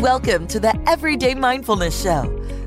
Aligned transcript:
Welcome 0.00 0.46
to 0.46 0.58
the 0.58 0.74
Everyday 0.88 1.34
Mindfulness 1.34 2.02
Show, 2.02 2.22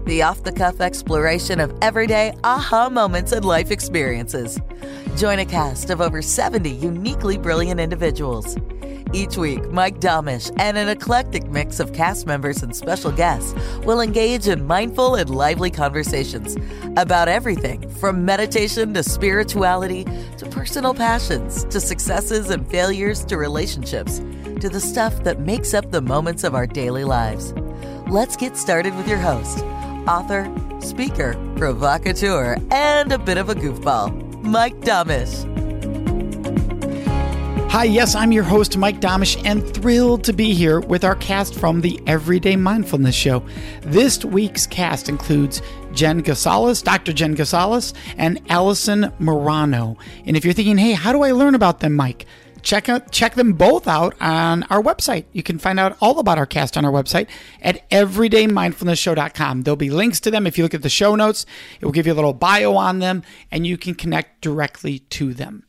the 0.06 0.22
off 0.22 0.44
the 0.44 0.52
cuff 0.52 0.80
exploration 0.80 1.60
of 1.60 1.74
everyday 1.82 2.32
aha 2.44 2.90
moments 2.90 3.32
and 3.32 3.44
life 3.44 3.72
experiences. 3.72 4.60
Join 5.18 5.40
a 5.40 5.46
cast 5.46 5.90
of 5.90 6.00
over 6.00 6.22
70 6.22 6.70
uniquely 6.70 7.40
brilliant 7.40 7.80
individuals. 7.80 8.56
Each 9.14 9.38
week, 9.38 9.70
Mike 9.70 10.00
Domitrz 10.00 10.52
and 10.58 10.76
an 10.76 10.90
eclectic 10.90 11.48
mix 11.48 11.80
of 11.80 11.94
cast 11.94 12.26
members 12.26 12.64
and 12.64 12.76
special 12.76 13.12
guests 13.12 13.54
will 13.86 14.02
engage 14.02 14.48
in 14.48 14.66
mindful 14.66 15.14
and 15.14 15.30
lively 15.30 15.70
conversations 15.70 16.58
about 16.98 17.28
everything 17.28 17.88
from 17.88 18.26
meditation 18.26 18.92
to 18.96 19.04
spirituality 19.04 20.06
to 20.40 20.48
personal 20.48 20.96
passions 20.96 21.64
to 21.66 21.80
successes 21.80 22.50
and 22.50 22.68
failures 22.72 23.24
to 23.26 23.38
relationships 23.38 24.18
to 24.60 24.68
the 24.68 24.82
stuff 24.82 25.24
that 25.24 25.40
makes 25.40 25.76
up 25.76 25.92
the 25.92 26.02
moments 26.02 26.44
of 26.44 26.56
our 26.56 26.66
daily 26.66 27.04
lives. 27.04 27.54
Let's 28.08 28.36
get 28.36 28.58
started 28.58 28.96
with 28.96 29.08
your 29.08 29.20
host, 29.20 29.60
author, 30.08 30.52
speaker, 30.82 31.34
provocateur, 31.56 32.58
and 32.72 33.12
a 33.12 33.20
bit 33.20 33.38
of 33.38 33.50
a 33.50 33.56
goofball, 33.56 34.42
Mike 34.42 34.80
Domitrz. 34.82 35.73
Hi, 37.74 37.86
yes, 37.86 38.14
I'm 38.14 38.32
your 38.32 38.44
host, 38.44 38.78
Mike 38.78 39.02
Domitrz, 39.02 39.42
and 39.46 39.68
thrilled 39.68 40.24
to 40.26 40.32
be 40.32 40.54
here 40.54 40.80
with 40.80 41.04
our 41.04 41.16
cast 41.16 41.56
from 41.56 41.82
the 41.82 42.00
Everyday 42.06 42.56
Mindfulness 42.56 43.16
Show. 43.16 43.44
This 43.82 44.24
week's 44.24 44.68
cast 44.68 45.10
includes 45.10 45.64
Jen 45.92 46.22
Gunsaullus, 46.22 46.84
Dr. 46.84 47.14
Jen 47.14 47.36
Gunsaullus, 47.36 47.96
and 48.16 48.40
Allison 48.48 49.12
Morano. 49.18 49.98
And 50.24 50.38
if 50.38 50.46
you're 50.46 50.54
thinking, 50.54 50.78
hey, 50.78 50.92
how 50.92 51.14
do 51.14 51.24
I 51.24 51.32
learn 51.32 51.56
about 51.56 51.80
them, 51.80 51.96
Mike? 51.96 52.28
check 52.62 52.90
out 52.90 53.12
check 53.12 53.34
them 53.34 53.54
both 53.54 53.88
out 53.88 54.14
on 54.22 54.62
our 54.70 54.82
website. 54.82 55.26
You 55.32 55.42
can 55.42 55.58
find 55.58 55.80
out 55.80 55.98
all 56.00 56.20
about 56.20 56.38
our 56.38 56.46
cast 56.46 56.78
on 56.78 56.86
our 56.86 56.92
website 56.92 57.28
at 57.60 57.90
everydaymindfulnessshow.com. 57.90 59.64
There'll 59.64 59.76
be 59.76 59.90
links 59.90 60.20
to 60.20 60.32
them 60.32 60.46
if 60.46 60.60
you 60.60 60.64
look 60.64 60.76
at 60.76 60.84
the 60.84 60.90
show 60.90 61.16
notes. 61.16 61.48
It 61.82 61.86
will 61.86 61.92
give 61.92 62.06
you 62.06 62.14
a 62.14 62.16
little 62.16 62.34
bio 62.34 62.76
on 62.76 63.00
them 63.00 63.24
and 63.50 63.66
you 63.66 63.80
can 63.80 63.96
connect 63.96 64.42
directly 64.42 65.00
to 65.00 65.34
them. 65.34 65.64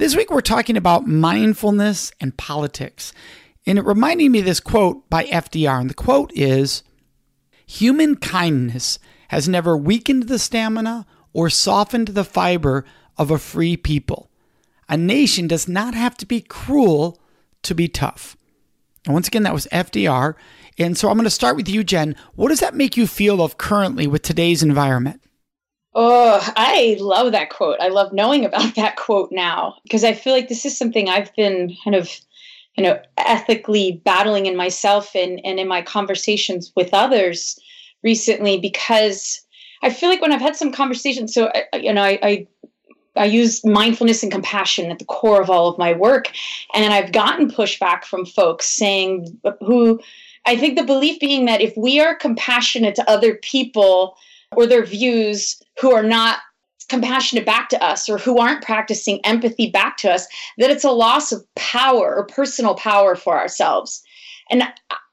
This 0.00 0.16
week 0.16 0.30
we're 0.30 0.40
talking 0.40 0.78
about 0.78 1.06
mindfulness 1.06 2.10
and 2.22 2.34
politics. 2.34 3.12
And 3.66 3.78
it 3.78 3.84
reminded 3.84 4.30
me 4.30 4.38
of 4.38 4.46
this 4.46 4.58
quote 4.58 5.10
by 5.10 5.26
FDR. 5.26 5.78
And 5.78 5.90
the 5.90 5.94
quote 5.94 6.32
is 6.34 6.82
Human 7.66 8.16
kindness 8.16 8.98
has 9.28 9.46
never 9.46 9.76
weakened 9.76 10.22
the 10.22 10.38
stamina 10.38 11.04
or 11.34 11.50
softened 11.50 12.08
the 12.08 12.24
fiber 12.24 12.86
of 13.18 13.30
a 13.30 13.36
free 13.36 13.76
people. 13.76 14.30
A 14.88 14.96
nation 14.96 15.46
does 15.46 15.68
not 15.68 15.92
have 15.92 16.16
to 16.16 16.24
be 16.24 16.40
cruel 16.40 17.20
to 17.64 17.74
be 17.74 17.86
tough. 17.86 18.38
And 19.04 19.12
once 19.12 19.28
again, 19.28 19.42
that 19.42 19.52
was 19.52 19.68
FDR. 19.70 20.34
And 20.78 20.96
so 20.96 21.10
I'm 21.10 21.18
going 21.18 21.24
to 21.24 21.30
start 21.30 21.56
with 21.56 21.68
you, 21.68 21.84
Jen. 21.84 22.16
What 22.36 22.48
does 22.48 22.60
that 22.60 22.74
make 22.74 22.96
you 22.96 23.06
feel 23.06 23.42
of 23.42 23.58
currently 23.58 24.06
with 24.06 24.22
today's 24.22 24.62
environment? 24.62 25.20
Oh, 25.94 26.40
I 26.56 26.96
love 27.00 27.32
that 27.32 27.50
quote. 27.50 27.80
I 27.80 27.88
love 27.88 28.12
knowing 28.12 28.44
about 28.44 28.74
that 28.76 28.96
quote 28.96 29.30
now 29.32 29.76
because 29.82 30.04
I 30.04 30.12
feel 30.12 30.32
like 30.32 30.48
this 30.48 30.64
is 30.64 30.76
something 30.76 31.08
I've 31.08 31.34
been 31.34 31.76
kind 31.84 31.96
of, 31.96 32.10
you 32.76 32.84
know, 32.84 33.00
ethically 33.18 34.00
battling 34.04 34.46
in 34.46 34.56
myself 34.56 35.14
and, 35.14 35.40
and 35.44 35.58
in 35.58 35.66
my 35.68 35.82
conversations 35.82 36.72
with 36.76 36.94
others 36.94 37.58
recently 38.02 38.58
because 38.58 39.40
I 39.82 39.90
feel 39.90 40.08
like 40.08 40.20
when 40.20 40.32
I've 40.32 40.40
had 40.40 40.56
some 40.56 40.72
conversations, 40.72 41.34
so, 41.34 41.50
I, 41.54 41.76
you 41.76 41.92
know, 41.92 42.02
I, 42.02 42.18
I 42.22 42.46
I 43.16 43.24
use 43.24 43.64
mindfulness 43.64 44.22
and 44.22 44.30
compassion 44.30 44.90
at 44.90 45.00
the 45.00 45.04
core 45.04 45.42
of 45.42 45.50
all 45.50 45.68
of 45.68 45.78
my 45.78 45.92
work. 45.92 46.30
And 46.74 46.92
I've 46.92 47.12
gotten 47.12 47.50
pushback 47.50 48.04
from 48.04 48.24
folks 48.24 48.66
saying, 48.66 49.38
who 49.60 50.00
I 50.46 50.56
think 50.56 50.78
the 50.78 50.84
belief 50.84 51.18
being 51.20 51.44
that 51.46 51.60
if 51.60 51.76
we 51.76 52.00
are 52.00 52.14
compassionate 52.14 52.94
to 52.94 53.10
other 53.10 53.34
people 53.34 54.16
or 54.56 54.66
their 54.66 54.84
views 54.84 55.60
who 55.80 55.94
are 55.94 56.02
not 56.02 56.38
compassionate 56.88 57.46
back 57.46 57.68
to 57.68 57.82
us 57.82 58.08
or 58.08 58.18
who 58.18 58.38
aren't 58.38 58.64
practicing 58.64 59.24
empathy 59.24 59.70
back 59.70 59.96
to 59.98 60.10
us, 60.10 60.26
that 60.58 60.70
it's 60.70 60.84
a 60.84 60.90
loss 60.90 61.30
of 61.32 61.44
power 61.54 62.16
or 62.16 62.26
personal 62.26 62.74
power 62.74 63.14
for 63.14 63.38
ourselves. 63.38 64.02
And 64.50 64.64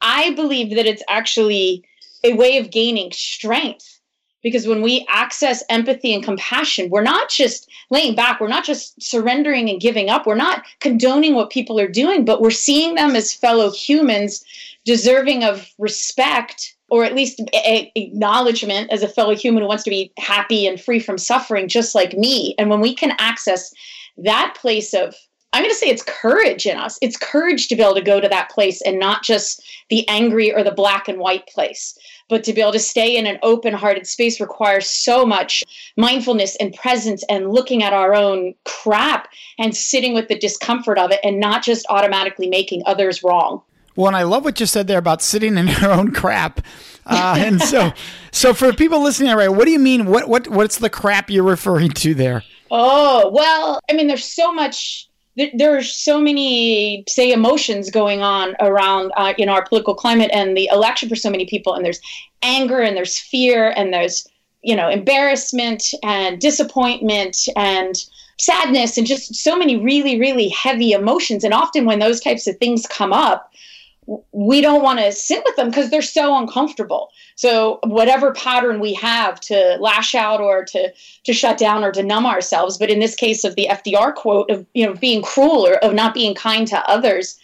I 0.01 0.31
believe 0.33 0.75
that 0.75 0.87
it's 0.87 1.03
actually 1.07 1.83
a 2.23 2.33
way 2.33 2.57
of 2.57 2.71
gaining 2.71 3.11
strength 3.11 3.99
because 4.41 4.67
when 4.67 4.81
we 4.81 5.05
access 5.09 5.63
empathy 5.69 6.13
and 6.13 6.23
compassion, 6.23 6.89
we're 6.89 7.01
not 7.01 7.29
just 7.29 7.69
laying 7.89 8.15
back, 8.15 8.39
we're 8.39 8.47
not 8.47 8.63
just 8.63 9.01
surrendering 9.01 9.69
and 9.69 9.81
giving 9.81 10.09
up, 10.09 10.25
we're 10.25 10.35
not 10.35 10.63
condoning 10.79 11.35
what 11.35 11.49
people 11.49 11.79
are 11.79 11.87
doing, 11.87 12.25
but 12.25 12.41
we're 12.41 12.49
seeing 12.49 12.95
them 12.95 13.15
as 13.15 13.33
fellow 13.33 13.71
humans 13.71 14.43
deserving 14.85 15.43
of 15.43 15.69
respect 15.77 16.76
or 16.89 17.03
at 17.03 17.15
least 17.15 17.41
a- 17.53 17.91
acknowledgement 17.95 18.91
as 18.91 19.03
a 19.03 19.07
fellow 19.07 19.35
human 19.35 19.61
who 19.61 19.67
wants 19.67 19.83
to 19.83 19.89
be 19.89 20.11
happy 20.17 20.65
and 20.67 20.79
free 20.79 20.99
from 20.99 21.17
suffering 21.17 21.67
just 21.67 21.95
like 21.95 22.13
me. 22.13 22.55
And 22.57 22.69
when 22.69 22.79
we 22.79 22.95
can 22.95 23.13
access 23.19 23.73
that 24.17 24.55
place 24.59 24.93
of 24.93 25.15
I'm 25.53 25.63
going 25.63 25.73
to 25.73 25.77
say 25.77 25.87
it's 25.87 26.03
courage 26.03 26.65
in 26.65 26.77
us. 26.77 26.99
It's 27.01 27.15
courage 27.15 27.69
to 27.69 27.75
be 27.75 27.81
able 27.81 27.95
to 27.95 28.01
go 28.01 28.19
to 28.19 28.27
that 28.27 28.51
place 28.51 28.81
and 28.81 28.99
not 28.99 29.23
just 29.23 29.63
the 29.89 30.07
angry 30.09 30.53
or 30.53 30.61
the 30.61 30.73
black 30.73 31.07
and 31.07 31.19
white 31.19 31.47
place, 31.47 31.97
but 32.27 32.43
to 32.43 32.53
be 32.53 32.59
able 32.59 32.73
to 32.73 32.79
stay 32.79 33.15
in 33.15 33.25
an 33.25 33.39
open 33.43 33.73
hearted 33.73 34.05
space 34.05 34.41
requires 34.41 34.89
so 34.89 35.25
much 35.25 35.63
mindfulness 35.95 36.57
and 36.57 36.73
presence 36.73 37.23
and 37.29 37.51
looking 37.51 37.81
at 37.81 37.93
our 37.93 38.13
own 38.13 38.53
crap 38.65 39.29
and 39.57 39.75
sitting 39.75 40.13
with 40.13 40.27
the 40.27 40.37
discomfort 40.37 40.99
of 40.99 41.11
it 41.11 41.21
and 41.23 41.39
not 41.39 41.63
just 41.63 41.85
automatically 41.89 42.49
making 42.49 42.83
others 42.85 43.23
wrong. 43.23 43.61
Well, 43.97 44.07
and 44.07 44.15
I 44.15 44.23
love 44.23 44.45
what 44.45 44.59
you 44.59 44.67
said 44.67 44.87
there 44.87 44.99
about 44.99 45.21
sitting 45.21 45.57
in 45.57 45.67
your 45.81 45.91
own 45.91 46.13
crap. 46.13 46.61
Uh, 47.05 47.35
and 47.37 47.61
so, 47.61 47.91
so 48.31 48.53
for 48.53 48.71
people 48.71 49.03
listening, 49.03 49.35
right, 49.35 49.49
what 49.49 49.65
do 49.65 49.71
you 49.71 49.79
mean? 49.79 50.05
What 50.05 50.29
what 50.29 50.47
what's 50.47 50.77
the 50.77 50.89
crap 50.89 51.29
you're 51.29 51.43
referring 51.43 51.89
to 51.91 52.13
there? 52.13 52.43
Oh 52.71 53.29
well, 53.33 53.79
I 53.89 53.93
mean, 53.93 54.07
there's 54.07 54.25
so 54.25 54.53
much 54.53 55.09
there 55.53 55.77
are 55.77 55.83
so 55.83 56.19
many 56.19 57.03
say 57.07 57.31
emotions 57.31 57.91
going 57.91 58.21
on 58.21 58.55
around 58.59 59.11
uh, 59.17 59.33
you 59.37 59.45
know 59.45 59.53
our 59.53 59.65
political 59.65 59.93
climate 59.93 60.31
and 60.33 60.57
the 60.57 60.67
election 60.71 61.07
for 61.07 61.15
so 61.15 61.29
many 61.29 61.45
people 61.45 61.75
and 61.75 61.85
there's 61.85 62.01
anger 62.41 62.79
and 62.79 62.97
there's 62.97 63.19
fear 63.19 63.71
and 63.77 63.93
there's 63.93 64.27
you 64.63 64.75
know 64.75 64.89
embarrassment 64.89 65.93
and 66.01 66.41
disappointment 66.41 67.47
and 67.55 68.05
sadness 68.39 68.97
and 68.97 69.05
just 69.05 69.35
so 69.35 69.55
many 69.55 69.77
really 69.77 70.19
really 70.19 70.49
heavy 70.49 70.91
emotions 70.91 71.43
and 71.43 71.53
often 71.53 71.85
when 71.85 71.99
those 71.99 72.19
types 72.19 72.47
of 72.47 72.57
things 72.57 72.87
come 72.87 73.13
up 73.13 73.51
we 74.31 74.61
don't 74.61 74.83
want 74.83 74.99
to 74.99 75.11
sit 75.11 75.43
with 75.45 75.55
them 75.57 75.69
because 75.69 75.89
they're 75.89 76.01
so 76.01 76.37
uncomfortable. 76.37 77.09
So 77.35 77.79
whatever 77.83 78.31
pattern 78.31 78.79
we 78.79 78.93
have 78.93 79.39
to 79.41 79.77
lash 79.79 80.15
out 80.15 80.39
or 80.39 80.63
to 80.65 80.93
to 81.25 81.33
shut 81.33 81.57
down 81.57 81.83
or 81.83 81.91
to 81.91 82.03
numb 82.03 82.25
ourselves, 82.25 82.77
but 82.77 82.89
in 82.89 82.99
this 82.99 83.15
case 83.15 83.43
of 83.43 83.55
the 83.55 83.67
FDR 83.69 84.15
quote 84.15 84.49
of 84.49 84.65
you 84.73 84.85
know 84.85 84.93
being 84.93 85.21
cruel 85.21 85.67
or 85.67 85.75
of 85.83 85.93
not 85.93 86.13
being 86.13 86.33
kind 86.33 86.67
to 86.67 86.89
others, 86.89 87.37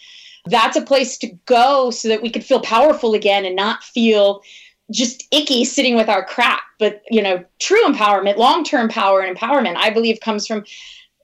that's 0.46 0.76
a 0.76 0.82
place 0.82 1.18
to 1.18 1.28
go 1.44 1.90
so 1.90 2.08
that 2.08 2.22
we 2.22 2.30
could 2.30 2.44
feel 2.44 2.60
powerful 2.60 3.12
again 3.14 3.44
and 3.44 3.56
not 3.56 3.84
feel 3.84 4.42
just 4.90 5.24
icky 5.30 5.64
sitting 5.64 5.96
with 5.96 6.08
our 6.08 6.24
crap. 6.24 6.62
But 6.78 7.02
you 7.10 7.22
know, 7.22 7.44
true 7.58 7.84
empowerment, 7.84 8.36
long-term 8.36 8.88
power 8.88 9.20
and 9.20 9.36
empowerment, 9.36 9.76
I 9.76 9.90
believe 9.90 10.20
comes 10.20 10.46
from 10.46 10.64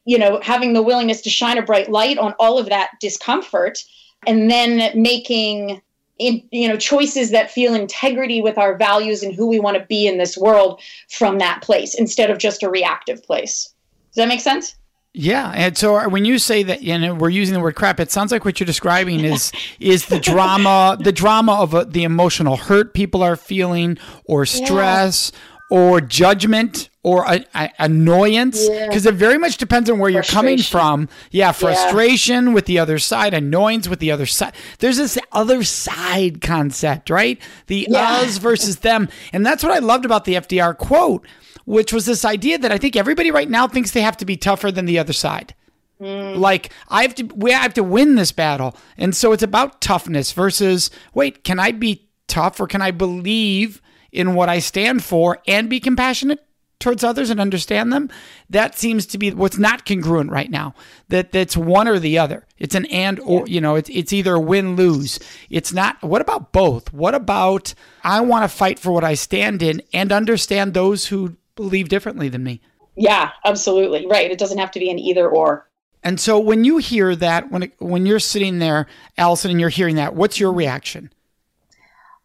you 0.04 0.18
know 0.18 0.38
having 0.42 0.74
the 0.74 0.82
willingness 0.82 1.22
to 1.22 1.30
shine 1.30 1.56
a 1.56 1.62
bright 1.62 1.90
light 1.90 2.18
on 2.18 2.34
all 2.38 2.58
of 2.58 2.68
that 2.68 2.90
discomfort 3.00 3.78
and 4.26 4.50
then 4.50 5.00
making 5.00 5.80
in, 6.18 6.42
you 6.50 6.68
know 6.68 6.76
choices 6.76 7.30
that 7.30 7.50
feel 7.50 7.74
integrity 7.74 8.42
with 8.42 8.58
our 8.58 8.76
values 8.76 9.22
and 9.22 9.34
who 9.34 9.46
we 9.46 9.58
want 9.58 9.76
to 9.76 9.84
be 9.86 10.06
in 10.06 10.18
this 10.18 10.36
world 10.36 10.80
from 11.08 11.38
that 11.38 11.62
place 11.62 11.94
instead 11.94 12.30
of 12.30 12.38
just 12.38 12.62
a 12.62 12.68
reactive 12.68 13.22
place. 13.22 13.74
Does 14.10 14.16
that 14.16 14.28
make 14.28 14.40
sense? 14.40 14.76
Yeah, 15.12 15.50
and 15.56 15.76
so 15.76 16.08
when 16.08 16.24
you 16.24 16.38
say 16.38 16.62
that 16.62 16.82
you 16.82 16.96
know 16.96 17.14
we're 17.14 17.30
using 17.30 17.54
the 17.54 17.60
word 17.60 17.74
crap, 17.74 17.98
it 17.98 18.12
sounds 18.12 18.30
like 18.30 18.44
what 18.44 18.60
you're 18.60 18.66
describing 18.66 19.24
is 19.24 19.50
is 19.80 20.06
the 20.06 20.20
drama, 20.20 20.96
the 21.00 21.10
drama 21.10 21.54
of 21.54 21.74
uh, 21.74 21.84
the 21.84 22.04
emotional 22.04 22.56
hurt 22.56 22.94
people 22.94 23.22
are 23.22 23.34
feeling, 23.34 23.98
or 24.24 24.46
stress, 24.46 25.32
or 25.70 26.00
judgment 26.00 26.90
or 27.02 27.24
a, 27.24 27.44
a, 27.54 27.70
annoyance 27.78 28.68
because 28.68 29.04
yeah. 29.04 29.12
it 29.12 29.14
very 29.14 29.38
much 29.38 29.56
depends 29.56 29.88
on 29.88 29.98
where 29.98 30.10
you're 30.10 30.22
coming 30.22 30.58
from. 30.58 31.08
Yeah, 31.30 31.52
frustration 31.52 32.48
yeah. 32.48 32.52
with 32.52 32.66
the 32.66 32.78
other 32.78 32.98
side, 32.98 33.32
annoyance 33.32 33.88
with 33.88 34.00
the 34.00 34.10
other 34.10 34.26
side. 34.26 34.52
There's 34.80 34.98
this 34.98 35.16
other 35.32 35.62
side 35.62 36.40
concept, 36.40 37.08
right? 37.08 37.40
The 37.68 37.86
yeah. 37.88 38.16
us 38.16 38.38
versus 38.38 38.80
them. 38.80 39.08
And 39.32 39.46
that's 39.46 39.62
what 39.62 39.72
I 39.72 39.78
loved 39.78 40.04
about 40.04 40.24
the 40.24 40.34
FDR 40.34 40.76
quote, 40.76 41.26
which 41.64 41.92
was 41.92 42.04
this 42.04 42.24
idea 42.24 42.58
that 42.58 42.72
I 42.72 42.78
think 42.78 42.96
everybody 42.96 43.30
right 43.30 43.48
now 43.48 43.66
thinks 43.66 43.92
they 43.92 44.02
have 44.02 44.16
to 44.18 44.26
be 44.26 44.36
tougher 44.36 44.70
than 44.70 44.84
the 44.84 44.98
other 44.98 45.14
side. 45.14 45.54
Mm. 46.00 46.38
Like 46.38 46.72
I 46.88 47.02
have 47.02 47.14
to, 47.16 47.24
we 47.24 47.52
have 47.52 47.74
to 47.74 47.82
win 47.82 48.14
this 48.14 48.32
battle, 48.32 48.74
and 48.96 49.14
so 49.14 49.32
it's 49.32 49.42
about 49.42 49.82
toughness 49.82 50.32
versus 50.32 50.90
wait, 51.12 51.44
can 51.44 51.58
I 51.58 51.72
be 51.72 52.08
tough 52.26 52.58
or 52.58 52.66
can 52.66 52.80
I 52.80 52.90
believe 52.90 53.82
in 54.12 54.34
what 54.34 54.48
I 54.48 54.58
stand 54.58 55.04
for 55.04 55.38
and 55.46 55.70
be 55.70 55.80
compassionate 55.80 56.44
towards 56.78 57.04
others 57.04 57.30
and 57.30 57.40
understand 57.40 57.92
them? 57.92 58.10
That 58.48 58.78
seems 58.78 59.06
to 59.06 59.18
be 59.18 59.30
what's 59.32 59.58
not 59.58 59.84
congruent 59.84 60.30
right 60.30 60.50
now. 60.50 60.74
That 61.08 61.32
that's 61.32 61.56
one 61.56 61.86
or 61.86 61.98
the 61.98 62.18
other. 62.18 62.46
It's 62.58 62.74
an 62.74 62.86
and 62.86 63.20
or 63.20 63.46
you 63.46 63.60
know, 63.60 63.76
it's 63.76 63.90
it's 63.90 64.12
either 64.12 64.38
win 64.38 64.76
lose. 64.76 65.20
It's 65.48 65.72
not 65.72 66.02
what 66.02 66.22
about 66.22 66.52
both? 66.52 66.92
What 66.92 67.14
about 67.14 67.74
I 68.02 68.20
want 68.20 68.44
to 68.44 68.48
fight 68.48 68.78
for 68.78 68.92
what 68.92 69.04
I 69.04 69.14
stand 69.14 69.62
in 69.62 69.82
and 69.92 70.10
understand 70.10 70.74
those 70.74 71.06
who 71.06 71.36
believe 71.54 71.88
differently 71.88 72.28
than 72.28 72.42
me? 72.42 72.60
Yeah, 72.96 73.30
absolutely. 73.44 74.06
Right. 74.06 74.30
It 74.30 74.38
doesn't 74.38 74.58
have 74.58 74.70
to 74.72 74.78
be 74.78 74.90
an 74.90 74.98
either 74.98 75.28
or. 75.28 75.66
And 76.02 76.18
so 76.18 76.38
when 76.38 76.64
you 76.64 76.78
hear 76.78 77.14
that, 77.16 77.50
when 77.50 77.64
it, 77.64 77.72
when 77.78 78.06
you're 78.06 78.18
sitting 78.18 78.58
there, 78.58 78.86
Allison, 79.18 79.50
and 79.50 79.60
you're 79.60 79.68
hearing 79.68 79.96
that, 79.96 80.14
what's 80.14 80.40
your 80.40 80.52
reaction? 80.52 81.12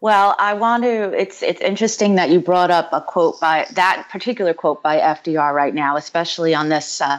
Well, 0.06 0.36
I 0.38 0.54
want 0.54 0.84
to. 0.84 1.20
It's 1.20 1.42
it's 1.42 1.62
interesting 1.62 2.14
that 2.14 2.30
you 2.30 2.40
brought 2.40 2.70
up 2.70 2.90
a 2.94 3.02
quote 3.02 3.40
by 3.40 3.66
that 3.72 4.08
particular 4.12 4.54
quote 4.54 4.84
by 4.84 5.00
FDR 5.00 5.52
right 5.52 5.74
now, 5.74 5.98
especially 5.98 6.54
on 6.54 6.70
this 6.70 7.02
uh, 7.02 7.18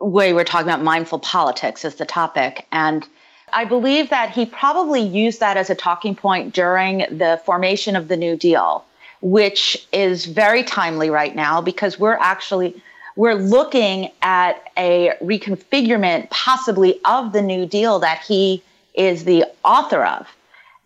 way 0.00 0.32
we're 0.32 0.44
talking 0.44 0.66
about 0.66 0.82
mindful 0.82 1.18
politics 1.18 1.84
as 1.84 1.96
the 1.96 2.06
topic, 2.06 2.66
and 2.72 3.06
I 3.52 3.66
believe 3.66 4.08
that 4.08 4.30
he 4.30 4.46
probably 4.46 5.02
used 5.02 5.40
that 5.40 5.58
as 5.58 5.68
a 5.68 5.74
talking 5.74 6.14
point 6.14 6.54
during 6.54 7.00
the 7.10 7.42
formation 7.44 7.94
of 7.94 8.08
the 8.08 8.16
New 8.16 8.38
Deal, 8.38 8.86
which 9.20 9.86
is 9.92 10.24
very 10.24 10.62
timely 10.62 11.10
right 11.10 11.36
now 11.36 11.60
because 11.60 11.98
we're 11.98 12.16
actually 12.16 12.82
we're 13.16 13.34
looking 13.34 14.10
at 14.22 14.72
a 14.78 15.12
reconfigurement 15.20 16.30
possibly 16.30 17.00
of 17.04 17.34
the 17.34 17.42
New 17.42 17.66
Deal 17.66 17.98
that 17.98 18.22
he 18.22 18.62
is 18.94 19.24
the 19.24 19.44
author 19.62 20.06
of. 20.06 20.26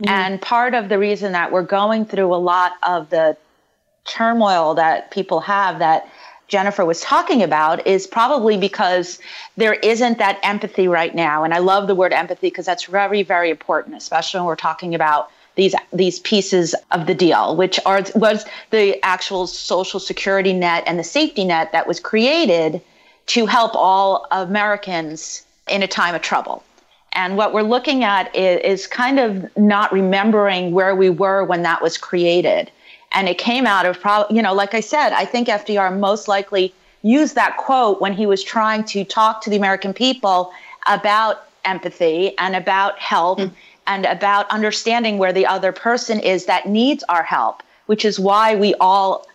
Mm-hmm. 0.02 0.08
And 0.08 0.42
part 0.42 0.74
of 0.74 0.88
the 0.88 0.98
reason 0.98 1.32
that 1.32 1.52
we're 1.52 1.62
going 1.62 2.04
through 2.06 2.34
a 2.34 2.36
lot 2.36 2.72
of 2.82 3.10
the 3.10 3.36
turmoil 4.04 4.74
that 4.74 5.12
people 5.12 5.40
have 5.40 5.78
that 5.78 6.08
Jennifer 6.48 6.84
was 6.84 7.00
talking 7.00 7.42
about 7.42 7.86
is 7.86 8.06
probably 8.06 8.58
because 8.58 9.20
there 9.56 9.74
isn't 9.74 10.18
that 10.18 10.40
empathy 10.42 10.88
right 10.88 11.14
now. 11.14 11.44
And 11.44 11.54
I 11.54 11.58
love 11.58 11.86
the 11.86 11.94
word 11.94 12.12
empathy 12.12 12.48
because 12.48 12.66
that's 12.66 12.84
very, 12.86 13.22
very 13.22 13.48
important, 13.48 13.96
especially 13.96 14.40
when 14.40 14.46
we're 14.46 14.56
talking 14.56 14.94
about 14.94 15.30
these 15.54 15.74
these 15.92 16.18
pieces 16.20 16.74
of 16.90 17.06
the 17.06 17.14
deal, 17.14 17.56
which 17.56 17.78
are 17.86 18.02
was 18.16 18.44
the 18.70 19.02
actual 19.04 19.46
social 19.46 20.00
security 20.00 20.52
net 20.52 20.82
and 20.86 20.98
the 20.98 21.04
safety 21.04 21.44
net 21.44 21.70
that 21.72 21.86
was 21.86 22.00
created 22.00 22.82
to 23.26 23.46
help 23.46 23.74
all 23.74 24.26
Americans 24.30 25.46
in 25.68 25.82
a 25.82 25.86
time 25.86 26.14
of 26.14 26.22
trouble. 26.22 26.64
And 27.14 27.36
what 27.36 27.52
we're 27.52 27.62
looking 27.62 28.04
at 28.04 28.34
is, 28.34 28.60
is 28.60 28.86
kind 28.86 29.18
of 29.18 29.56
not 29.56 29.92
remembering 29.92 30.72
where 30.72 30.94
we 30.96 31.10
were 31.10 31.44
when 31.44 31.62
that 31.62 31.82
was 31.82 31.98
created. 31.98 32.70
And 33.12 33.28
it 33.28 33.38
came 33.38 33.66
out 33.66 33.84
of 33.84 34.00
probably, 34.00 34.36
you 34.36 34.42
know, 34.42 34.54
like 34.54 34.74
I 34.74 34.80
said, 34.80 35.12
I 35.12 35.24
think 35.26 35.48
FDR 35.48 35.98
most 35.98 36.28
likely 36.28 36.74
used 37.02 37.34
that 37.34 37.56
quote 37.58 38.00
when 38.00 38.14
he 38.14 38.26
was 38.26 38.42
trying 38.42 38.84
to 38.84 39.04
talk 39.04 39.42
to 39.42 39.50
the 39.50 39.56
American 39.56 39.92
people 39.92 40.52
about 40.86 41.44
empathy 41.64 42.36
and 42.38 42.56
about 42.56 42.98
help. 42.98 43.38
Mm-hmm 43.38 43.54
and 43.86 44.06
about 44.06 44.50
understanding 44.50 45.18
where 45.18 45.32
the 45.32 45.46
other 45.46 45.72
person 45.72 46.20
is 46.20 46.46
that 46.46 46.66
needs 46.66 47.02
our 47.08 47.22
help, 47.22 47.62
which 47.86 48.04
is 48.04 48.18
why 48.18 48.54
we 48.54 48.74
all 48.74 49.26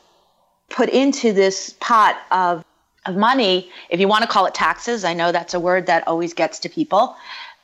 put 0.69 0.89
into 0.89 1.33
this 1.33 1.75
pot 1.79 2.17
of, 2.31 2.63
of 3.05 3.15
money, 3.15 3.69
if 3.89 3.99
you 3.99 4.07
want 4.07 4.23
to 4.23 4.27
call 4.27 4.45
it 4.45 4.53
taxes. 4.53 5.03
I 5.03 5.13
know 5.13 5.31
that's 5.31 5.53
a 5.53 5.59
word 5.59 5.85
that 5.87 6.07
always 6.07 6.33
gets 6.33 6.59
to 6.59 6.69
people. 6.69 7.15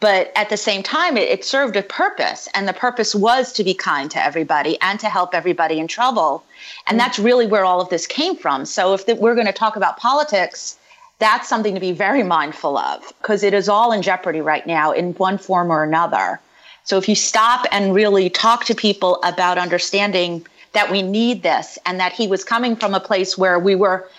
But 0.04 0.34
at 0.36 0.50
the 0.50 0.58
same 0.58 0.84
time, 0.84 1.16
it, 1.16 1.30
it 1.30 1.46
served 1.46 1.78
a 1.78 1.82
purpose. 1.82 2.50
And 2.54 2.68
the 2.68 2.74
purpose 2.74 3.16
was 3.16 3.54
to 3.54 3.64
be 3.64 3.74
kind 3.74 4.12
to 4.12 4.22
everybody 4.22 4.78
and 4.82 5.00
to 5.00 5.08
help 5.08 5.34
everybody 5.34 5.80
in 5.80 5.88
trouble. 5.88 6.44
And 6.88 6.96
mm. 6.96 7.00
that's 7.00 7.18
really 7.18 7.48
where 7.48 7.64
all 7.64 7.80
of 7.80 7.88
this 7.88 8.06
came 8.06 8.36
from. 8.36 8.66
So 8.66 8.94
if 8.94 9.06
the, 9.06 9.16
we're 9.16 9.34
going 9.34 9.48
to 9.48 9.54
talk 9.54 9.78
about 9.78 9.96
politics, 9.96 10.78
that's 11.20 11.48
something 11.48 11.74
to 11.74 11.80
be 11.80 11.94
very 11.94 12.22
mindful 12.22 12.78
of 12.78 13.14
because 13.22 13.44
it 13.44 13.54
is 13.54 13.70
all 13.70 13.94
in 13.94 14.02
jeopardy 14.02 14.42
right 14.42 14.68
now 14.68 14.92
in 14.92 15.14
one 15.14 15.38
form 15.38 15.72
or 15.72 15.84
another. 15.86 16.42
So 16.84 16.98
if 16.98 17.08
you 17.08 17.16
stop 17.16 17.66
and 17.72 17.96
really 17.96 18.30
talk 18.30 18.66
to 18.66 18.76
people 18.76 19.22
about 19.24 19.58
understanding 19.58 20.46
that 20.74 20.92
we 20.92 21.02
need 21.02 21.44
this 21.44 21.80
and 21.86 21.98
that 22.02 22.12
he 22.12 22.28
was 22.28 22.44
coming 22.44 22.76
from 22.76 22.94
a 22.94 23.00
place 23.00 23.38
where 23.38 23.58
we 23.58 23.76
were 23.76 24.10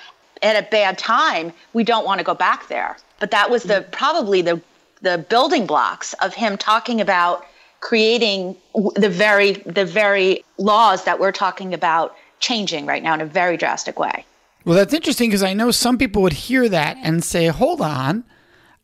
at 0.43 0.57
a 0.57 0.67
bad 0.71 0.97
time, 0.97 1.53
we 1.75 1.85
don't 1.85 2.07
want 2.07 2.21
to 2.21 2.25
go 2.25 2.33
back 2.33 2.69
there. 2.69 2.97
But 3.21 3.33
that 3.33 3.51
was 3.51 3.65
the 3.65 3.83
mm. 3.83 3.91
probably 3.93 4.41
the 4.41 4.63
the 5.05 5.19
building 5.19 5.67
blocks 5.67 6.13
of 6.15 6.35
him 6.35 6.57
talking 6.57 7.01
about 7.01 7.47
creating 7.81 8.57
the 8.97 9.09
very 9.09 9.53
the 9.53 9.85
very 9.85 10.45
laws 10.59 11.05
that 11.05 11.21
we're 11.21 11.33
talking 11.33 11.73
about 11.73 12.17
changing 12.41 12.87
right 12.87 13.03
now 13.03 13.15
in 13.15 13.21
a 13.21 13.27
very 13.27 13.57
drastic 13.57 13.99
way. 13.99 14.25
Well, 14.65 14.77
that's 14.77 14.95
interesting 14.95 15.29
because 15.31 15.43
I 15.43 15.55
know 15.55 15.71
some 15.71 15.99
people 15.99 16.23
would 16.23 16.33
hear 16.33 16.69
that 16.69 16.97
and 17.03 17.23
say, 17.23 17.47
"Hold 17.47 17.81
on, 17.81 18.25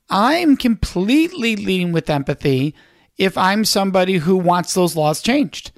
I'm 0.09 0.57
completely 0.57 1.57
leading 1.57 1.93
with 1.93 2.09
empathy." 2.09 2.75
if 3.21 3.37
I'm 3.37 3.67
somebody 3.67 4.17
who 4.17 4.35
wants 4.35 4.73
those 4.73 4.97
laws 4.97 5.21
changed. 5.21 5.73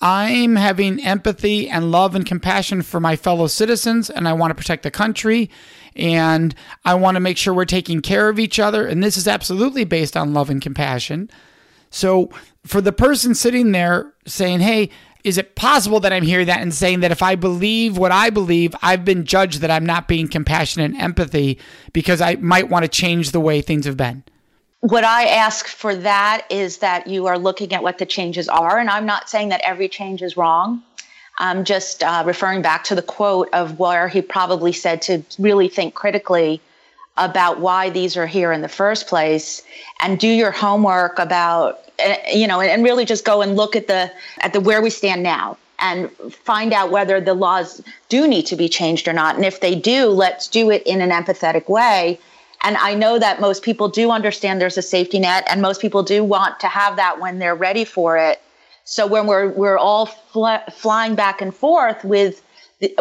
I'm 0.00 0.56
having 0.56 0.98
empathy 1.04 1.68
and 1.68 1.92
love 1.92 2.14
and 2.14 2.24
compassion 2.24 2.80
for 2.80 3.00
my 3.00 3.16
fellow 3.16 3.48
citizens, 3.48 4.08
and 4.08 4.26
I 4.26 4.32
want 4.32 4.50
to 4.50 4.54
protect 4.54 4.82
the 4.82 4.90
country, 4.90 5.50
and 5.96 6.54
I 6.84 6.94
want 6.94 7.16
to 7.16 7.20
make 7.20 7.36
sure 7.36 7.54
we're 7.54 7.64
taking 7.64 8.00
care 8.00 8.28
of 8.28 8.38
each 8.38 8.58
other. 8.58 8.86
And 8.86 9.02
this 9.02 9.16
is 9.16 9.28
absolutely 9.28 9.84
based 9.84 10.16
on 10.16 10.34
love 10.34 10.50
and 10.50 10.62
compassion. 10.62 11.30
So, 11.90 12.30
for 12.64 12.80
the 12.80 12.92
person 12.92 13.34
sitting 13.34 13.72
there 13.72 14.12
saying, 14.26 14.60
Hey, 14.60 14.90
is 15.24 15.36
it 15.36 15.54
possible 15.54 16.00
that 16.00 16.12
I'm 16.12 16.22
hearing 16.22 16.46
that 16.46 16.60
and 16.60 16.72
saying 16.72 17.00
that 17.00 17.10
if 17.10 17.22
I 17.22 17.34
believe 17.34 17.98
what 17.98 18.12
I 18.12 18.30
believe, 18.30 18.74
I've 18.80 19.04
been 19.04 19.24
judged 19.24 19.60
that 19.60 19.70
I'm 19.70 19.84
not 19.84 20.08
being 20.08 20.28
compassionate 20.28 20.92
and 20.92 21.00
empathy 21.00 21.58
because 21.92 22.20
I 22.20 22.36
might 22.36 22.70
want 22.70 22.84
to 22.84 22.88
change 22.88 23.32
the 23.32 23.40
way 23.40 23.60
things 23.60 23.84
have 23.84 23.96
been? 23.96 24.24
what 24.80 25.04
I 25.04 25.26
ask 25.26 25.66
for 25.66 25.94
that 25.94 26.46
is 26.48 26.78
that 26.78 27.06
you 27.06 27.26
are 27.26 27.38
looking 27.38 27.72
at 27.74 27.82
what 27.82 27.98
the 27.98 28.06
changes 28.06 28.48
are. 28.48 28.78
And 28.78 28.88
I'm 28.88 29.04
not 29.04 29.28
saying 29.28 29.50
that 29.50 29.60
every 29.62 29.88
change 29.88 30.22
is 30.22 30.36
wrong. 30.36 30.82
I'm 31.40 31.64
just 31.64 32.02
uh, 32.02 32.22
referring 32.26 32.60
back 32.60 32.84
to 32.84 32.94
the 32.94 33.02
quote 33.02 33.48
of 33.52 33.78
where 33.78 34.08
he 34.08 34.20
probably 34.20 34.72
said 34.72 35.00
to 35.02 35.24
really 35.38 35.68
think 35.68 35.94
critically 35.94 36.60
about 37.16 37.60
why 37.60 37.90
these 37.90 38.16
are 38.16 38.26
here 38.26 38.52
in 38.52 38.60
the 38.60 38.68
first 38.68 39.06
place 39.06 39.62
and 40.00 40.18
do 40.18 40.28
your 40.28 40.50
homework 40.50 41.18
about 41.18 41.80
uh, 42.04 42.14
you 42.32 42.46
know 42.46 42.60
and 42.60 42.84
really 42.84 43.04
just 43.04 43.24
go 43.24 43.42
and 43.42 43.56
look 43.56 43.74
at 43.74 43.86
the 43.88 44.12
at 44.38 44.52
the 44.52 44.60
where 44.60 44.80
we 44.80 44.90
stand 44.90 45.22
now 45.22 45.56
and 45.78 46.10
find 46.30 46.72
out 46.72 46.90
whether 46.90 47.20
the 47.20 47.34
laws 47.34 47.82
do 48.08 48.28
need 48.28 48.46
to 48.46 48.54
be 48.54 48.68
changed 48.68 49.08
or 49.08 49.12
not 49.12 49.34
and 49.34 49.44
if 49.44 49.60
they 49.60 49.74
do 49.74 50.06
let's 50.06 50.46
do 50.46 50.70
it 50.70 50.82
in 50.86 51.00
an 51.00 51.10
empathetic 51.10 51.68
way 51.68 52.18
and 52.62 52.76
I 52.76 52.94
know 52.94 53.18
that 53.18 53.40
most 53.40 53.62
people 53.62 53.88
do 53.88 54.10
understand 54.10 54.60
there's 54.60 54.76
a 54.76 54.82
safety 54.82 55.18
net, 55.18 55.46
and 55.48 55.62
most 55.62 55.80
people 55.80 56.02
do 56.02 56.22
want 56.22 56.60
to 56.60 56.68
have 56.68 56.96
that 56.96 57.18
when 57.18 57.38
they're 57.38 57.54
ready 57.54 57.86
for 57.86 58.18
it. 58.18 58.40
So 58.90 59.06
when 59.06 59.26
we're 59.26 59.50
we're 59.50 59.78
all 59.78 60.06
fl- 60.06 60.68
flying 60.72 61.14
back 61.14 61.40
and 61.40 61.54
forth 61.54 62.04
with 62.04 62.42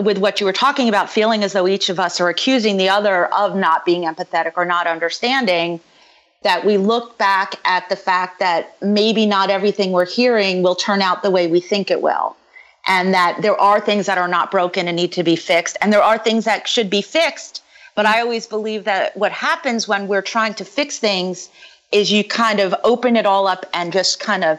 with 0.02 0.20
what 0.20 0.40
you 0.40 0.46
were 0.46 0.54
talking 0.54 0.88
about, 0.88 1.10
feeling 1.10 1.44
as 1.44 1.54
though 1.54 1.68
each 1.68 1.90
of 1.90 2.00
us 2.00 2.22
are 2.22 2.30
accusing 2.30 2.78
the 2.78 2.90
other 2.90 3.26
of 3.34 3.56
not 3.56 3.86
being 3.86 4.04
empathetic 4.04 4.54
or 4.56 4.66
not 4.66 4.88
understanding, 4.88 5.80
that 6.44 6.64
we 6.66 6.78
look 6.78 7.18
back 7.18 7.56
at 7.66 7.90
the 7.90 7.96
fact 7.96 8.40
that 8.40 8.76
maybe 8.82 9.26
not 9.26 9.50
everything 9.50 9.92
we're 9.92 10.06
hearing 10.06 10.62
will 10.62 10.76
turn 10.76 11.02
out 11.02 11.24
the 11.24 11.32
way 11.32 11.48
we 11.48 11.60
think 11.60 11.90
it 11.90 12.02
will. 12.02 12.36
And 12.86 13.14
that 13.14 13.42
there 13.42 13.60
are 13.60 13.80
things 13.80 14.06
that 14.06 14.18
are 14.18 14.28
not 14.28 14.52
broken 14.52 14.88
and 14.88 14.96
need 14.96 15.14
to 15.14 15.24
be 15.24 15.36
fixed. 15.36 15.78
And 15.82 15.92
there 15.92 16.04
are 16.04 16.18
things 16.18 16.46
that 16.46 16.68
should 16.68 16.90
be 16.90 17.02
fixed 17.02 17.64
but 18.00 18.06
I 18.06 18.22
always 18.22 18.48
believe 18.48 18.86
that 18.86 19.18
what 19.18 19.34
happens 19.34 19.86
when 19.86 20.08
we're 20.08 20.22
trying 20.22 20.54
to 20.54 20.64
fix 20.64 21.00
things 21.00 21.50
is 21.92 22.10
you 22.10 22.24
kind 22.24 22.62
of 22.62 22.74
open 22.86 23.18
it 23.18 23.26
all 23.26 23.46
up 23.46 23.66
and 23.74 23.92
just 23.92 24.22
kind 24.22 24.46
of 24.46 24.58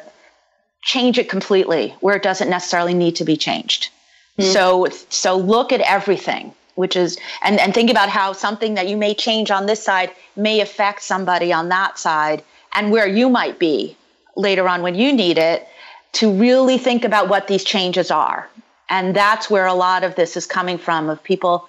change 0.82 1.18
it 1.18 1.28
completely 1.28 1.94
where 2.00 2.16
it 2.16 2.22
doesn't 2.22 2.50
necessarily 2.50 2.94
need 2.94 3.16
to 3.16 3.24
be 3.24 3.36
changed. 3.36 3.90
Mm-hmm. 4.38 4.52
So 4.52 4.88
so 5.08 5.36
look 5.36 5.72
at 5.72 5.80
everything, 5.80 6.54
which 6.74 6.96
is 6.96 7.18
and, 7.42 7.60
and 7.60 7.74
think 7.74 7.90
about 7.90 8.08
how 8.08 8.32
something 8.32 8.74
that 8.74 8.88
you 8.88 8.96
may 8.96 9.14
change 9.14 9.50
on 9.50 9.66
this 9.66 9.82
side 9.82 10.12
may 10.36 10.60
affect 10.60 11.02
somebody 11.02 11.52
on 11.52 11.68
that 11.68 11.98
side 11.98 12.42
and 12.74 12.90
where 12.90 13.06
you 13.06 13.28
might 13.28 13.58
be 13.58 13.96
later 14.36 14.68
on 14.68 14.82
when 14.82 14.94
you 14.94 15.12
need 15.12 15.38
it 15.38 15.66
to 16.12 16.32
really 16.32 16.78
think 16.78 17.04
about 17.04 17.28
what 17.28 17.46
these 17.46 17.64
changes 17.64 18.10
are 18.10 18.48
And 18.90 19.14
that's 19.14 19.48
where 19.48 19.66
a 19.66 19.74
lot 19.74 20.02
of 20.02 20.16
this 20.16 20.36
is 20.36 20.46
coming 20.46 20.76
from 20.76 21.08
of 21.08 21.22
people 21.22 21.66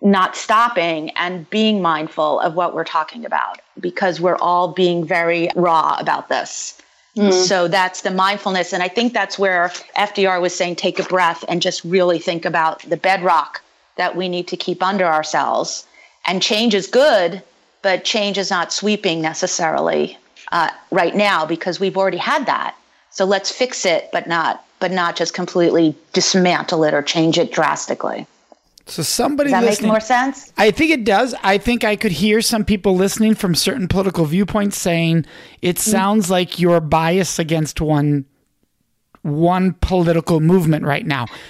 not 0.00 0.36
stopping 0.36 1.10
and 1.10 1.48
being 1.50 1.82
mindful 1.82 2.38
of 2.40 2.54
what 2.54 2.74
we're 2.74 2.84
talking 2.84 3.24
about 3.24 3.60
because 3.80 4.20
we're 4.20 4.36
all 4.36 4.68
being 4.68 5.04
very 5.04 5.48
raw 5.56 5.96
about 5.98 6.28
this. 6.28 6.78
Mm. 7.18 7.32
So 7.32 7.66
that's 7.66 8.02
the 8.02 8.12
mindfulness. 8.12 8.72
And 8.72 8.82
I 8.82 8.88
think 8.88 9.12
that's 9.12 9.38
where 9.38 9.68
FDR 9.96 10.40
was 10.40 10.54
saying 10.54 10.76
take 10.76 11.00
a 11.00 11.02
breath 11.02 11.44
and 11.48 11.60
just 11.60 11.82
really 11.82 12.20
think 12.20 12.44
about 12.44 12.80
the 12.82 12.96
bedrock 12.96 13.60
that 13.96 14.14
we 14.14 14.28
need 14.28 14.46
to 14.48 14.56
keep 14.56 14.82
under 14.82 15.04
ourselves. 15.04 15.84
And 16.28 16.40
change 16.40 16.74
is 16.74 16.86
good, 16.86 17.42
but 17.82 18.04
change 18.04 18.38
is 18.38 18.50
not 18.50 18.72
sweeping 18.72 19.20
necessarily 19.20 20.16
uh, 20.52 20.70
right 20.92 21.16
now 21.16 21.44
because 21.44 21.80
we've 21.80 21.96
already 21.96 22.18
had 22.18 22.46
that. 22.46 22.76
So 23.10 23.24
let's 23.24 23.50
fix 23.50 23.84
it, 23.84 24.08
but 24.12 24.28
not 24.28 24.64
but 24.80 24.92
not 24.92 25.16
just 25.16 25.34
completely 25.34 25.96
dismantle 26.12 26.84
it 26.84 26.94
or 26.94 27.02
change 27.02 27.36
it 27.36 27.50
drastically. 27.50 28.28
So 28.88 29.02
somebody 29.02 29.50
does 29.50 29.78
that 29.78 29.82
make 29.82 29.88
more 29.88 30.00
sense? 30.00 30.52
I 30.56 30.70
think 30.70 30.90
it 30.90 31.04
does. 31.04 31.34
I 31.42 31.58
think 31.58 31.84
I 31.84 31.94
could 31.94 32.12
hear 32.12 32.40
some 32.40 32.64
people 32.64 32.94
listening 32.96 33.34
from 33.34 33.54
certain 33.54 33.86
political 33.86 34.24
viewpoints 34.24 34.78
saying 34.78 35.26
it 35.60 35.76
mm-hmm. 35.76 35.90
sounds 35.90 36.30
like 36.30 36.58
you're 36.58 36.80
biased 36.80 37.38
against 37.38 37.80
one 37.80 38.24
one 39.22 39.74
political 39.74 40.40
movement 40.40 40.84
right 40.84 41.06
now. 41.06 41.26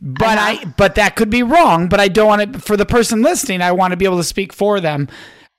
but 0.00 0.38
I, 0.38 0.52
I 0.52 0.64
but 0.76 0.94
that 0.94 1.16
could 1.16 1.30
be 1.30 1.42
wrong. 1.42 1.88
But 1.88 1.98
I 1.98 2.08
don't 2.08 2.28
want 2.28 2.42
it 2.42 2.62
for 2.62 2.76
the 2.76 2.86
person 2.86 3.22
listening. 3.22 3.62
I 3.62 3.72
want 3.72 3.90
to 3.90 3.96
be 3.96 4.04
able 4.04 4.18
to 4.18 4.24
speak 4.24 4.52
for 4.52 4.80
them. 4.80 5.08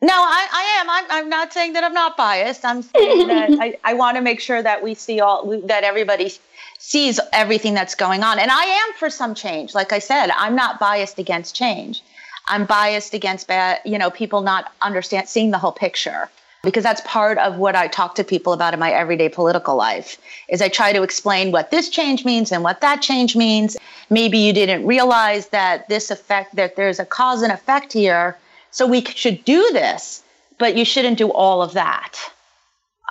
No, 0.04 0.14
I, 0.14 0.48
I 0.52 0.80
am. 0.80 0.90
I'm, 0.90 1.06
I'm 1.12 1.30
not 1.30 1.54
saying 1.54 1.74
that 1.74 1.84
I'm 1.84 1.94
not 1.94 2.18
biased. 2.18 2.66
I'm 2.66 2.82
saying 2.82 3.28
that 3.28 3.52
I, 3.60 3.78
I 3.84 3.94
want 3.94 4.18
to 4.18 4.22
make 4.22 4.40
sure 4.40 4.62
that 4.62 4.82
we 4.82 4.96
see 4.96 5.20
all 5.20 5.60
that 5.66 5.84
everybody 5.84 6.32
sees 6.82 7.20
everything 7.32 7.76
that's 7.76 7.94
going 7.94 8.24
on. 8.24 8.40
And 8.40 8.50
I 8.50 8.64
am 8.64 8.94
for 8.98 9.12
some 9.12 9.36
change. 9.36 9.76
Like 9.76 9.94
I 9.94 10.00
said, 10.00 10.32
I'm 10.36 10.56
not 10.56 10.80
biased 10.80 11.20
against 11.20 11.56
change. 11.56 12.02
I'm 12.48 12.66
biased 12.66 13.14
against 13.14 13.48
bad, 13.48 13.80
you 13.86 14.00
know, 14.00 14.10
people 14.10 14.42
not 14.42 14.74
understand 14.82 15.30
seeing 15.30 15.52
the 15.52 15.60
whole 15.60 15.72
picture 15.72 16.28
because 16.64 16.84
that's 16.84 17.02
part 17.06 17.38
of 17.38 17.58
what 17.58 17.76
I 17.76 17.88
talk 17.88 18.16
to 18.16 18.24
people 18.24 18.52
about 18.52 18.74
in 18.74 18.80
my 18.80 18.92
everyday 18.92 19.30
political 19.30 19.76
life 19.76 20.18
is 20.50 20.60
I 20.60 20.70
try 20.70 20.92
to 20.92 21.04
explain 21.04 21.52
what 21.52 21.70
this 21.70 21.88
change 21.88 22.26
means 22.26 22.52
and 22.52 22.64
what 22.64 22.82
that 22.82 23.00
change 23.02 23.36
means. 23.36 23.78
Maybe 24.10 24.40
you 24.40 24.52
didn't 24.52 24.86
realize 24.86 25.50
that 25.50 25.88
this 25.88 26.10
effect 26.10 26.56
that 26.56 26.76
there's 26.76 27.00
a 27.00 27.06
cause 27.06 27.44
and 27.44 27.52
effect 27.52 27.94
here. 27.94 28.40
So 28.72 28.88
we 28.88 29.06
should 29.06 29.46
do 29.46 29.70
this, 29.72 30.24
but 30.58 30.76
you 30.76 30.84
shouldn't 30.84 31.20
do 31.20 31.32
all 31.32 31.62
of 31.62 31.74
that. 31.74 32.18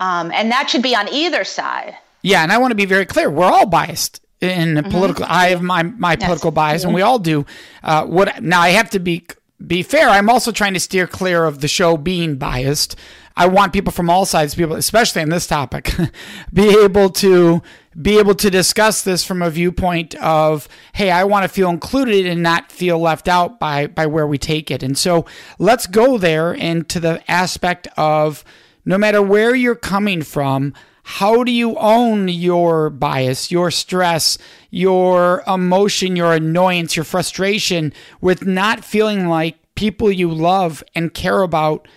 Um, 0.00 0.32
and 0.32 0.50
that 0.50 0.68
should 0.70 0.82
be 0.82 0.96
on 0.96 1.08
either 1.08 1.44
side. 1.44 1.96
Yeah, 2.22 2.42
and 2.42 2.52
I 2.52 2.58
want 2.58 2.70
to 2.72 2.76
be 2.76 2.84
very 2.84 3.06
clear. 3.06 3.30
We're 3.30 3.46
all 3.46 3.66
biased 3.66 4.20
in 4.40 4.74
mm-hmm. 4.74 4.90
political. 4.90 5.24
I 5.28 5.48
have 5.48 5.62
my 5.62 5.82
my 5.82 6.12
yes. 6.12 6.24
political 6.24 6.50
bias, 6.50 6.84
and 6.84 6.94
we 6.94 7.02
all 7.02 7.18
do. 7.18 7.46
Uh, 7.82 8.06
what 8.06 8.42
now? 8.42 8.60
I 8.60 8.70
have 8.70 8.90
to 8.90 8.98
be 8.98 9.26
be 9.64 9.82
fair. 9.82 10.08
I'm 10.08 10.30
also 10.30 10.52
trying 10.52 10.74
to 10.74 10.80
steer 10.80 11.06
clear 11.06 11.44
of 11.44 11.60
the 11.60 11.68
show 11.68 11.96
being 11.96 12.36
biased. 12.36 12.96
I 13.36 13.46
want 13.46 13.72
people 13.72 13.92
from 13.92 14.10
all 14.10 14.26
sides, 14.26 14.54
people, 14.54 14.76
especially 14.76 15.22
on 15.22 15.30
this 15.30 15.46
topic, 15.46 15.92
be 16.52 16.68
able 16.82 17.10
to 17.10 17.62
be 18.00 18.18
able 18.18 18.34
to 18.34 18.50
discuss 18.50 19.02
this 19.02 19.24
from 19.24 19.42
a 19.42 19.50
viewpoint 19.50 20.14
of, 20.16 20.68
hey, 20.92 21.10
I 21.10 21.24
want 21.24 21.44
to 21.44 21.48
feel 21.48 21.70
included 21.70 22.26
and 22.26 22.42
not 22.42 22.70
feel 22.70 22.98
left 22.98 23.28
out 23.28 23.58
by 23.58 23.86
by 23.86 24.06
where 24.06 24.26
we 24.26 24.38
take 24.38 24.70
it. 24.70 24.82
And 24.82 24.96
so 24.96 25.26
let's 25.58 25.86
go 25.86 26.18
there 26.18 26.52
into 26.52 27.00
the 27.00 27.22
aspect 27.30 27.88
of 27.96 28.44
no 28.84 28.96
matter 28.96 29.22
where 29.22 29.54
you're 29.54 29.74
coming 29.74 30.22
from, 30.22 30.74
how 31.02 31.44
do 31.44 31.52
you 31.52 31.76
own 31.76 32.28
your 32.28 32.90
bias, 32.90 33.50
your 33.50 33.70
stress, 33.70 34.38
your 34.70 35.42
emotion, 35.46 36.16
your 36.16 36.34
annoyance, 36.34 36.96
your 36.96 37.04
frustration 37.04 37.92
with 38.20 38.46
not 38.46 38.84
feeling 38.84 39.28
like 39.28 39.56
people 39.74 40.10
you 40.12 40.30
love 40.30 40.84
and 40.94 41.14
care 41.14 41.42
about 41.42 41.88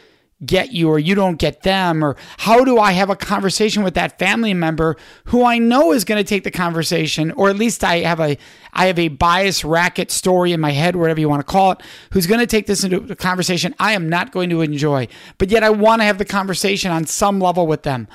get 0.46 0.74
you 0.74 0.90
or 0.90 1.00
you 1.00 1.16
don't 1.16 1.38
get 1.38 1.64
them? 1.64 2.04
Or 2.04 2.16
how 2.38 2.64
do 2.64 2.80
I 2.80 2.94
have 2.94 3.10
a 3.10 3.16
conversation 3.16 3.84
with 3.84 3.94
that 3.94 4.20
family 4.20 4.54
member 4.54 4.98
who 5.26 5.46
I 5.46 5.58
know 5.58 5.92
is 5.92 6.04
going 6.04 6.22
to 6.22 6.28
take 6.28 6.44
the 6.44 6.52
conversation 6.52 7.32
or 7.32 7.50
at 7.50 7.58
least 7.58 7.84
I 7.84 8.00
have 8.00 8.20
a 8.20 8.38
I 8.74 8.88
have 8.88 9.00
a 9.00 9.10
bias 9.10 9.64
racket 9.64 10.12
story 10.12 10.52
in 10.52 10.60
my 10.60 10.72
head 10.72 10.96
whatever 10.96 11.20
you 11.20 11.30
want 11.30 11.42
to 11.42 11.52
call 11.52 11.74
it 11.74 11.82
who's 12.12 12.28
going 12.28 12.40
to 12.40 12.48
take 12.48 12.68
this 12.68 12.84
into 12.84 12.98
a 13.12 13.16
conversation 13.16 13.76
I 13.80 13.94
am 13.94 14.10
not 14.10 14.32
going 14.32 14.50
to 14.50 14.62
enjoy 14.62 15.08
but 15.38 15.52
yet 15.52 15.64
I 15.64 15.70
want 15.70 16.02
to 16.02 16.06
have 16.06 16.18
the 16.18 16.26
conversation 16.26 16.92
on 16.92 17.06
some 17.06 17.40
level 17.40 17.68
with 17.68 17.84
them 17.84 18.08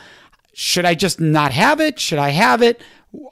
should 0.59 0.85
I 0.85 0.97
just 0.97 1.21
not 1.21 1.53
have 1.53 1.79
it? 1.81 2.01
Should 2.01 2.19
I 2.19 2.31
have 2.31 2.63
it? 2.63 2.81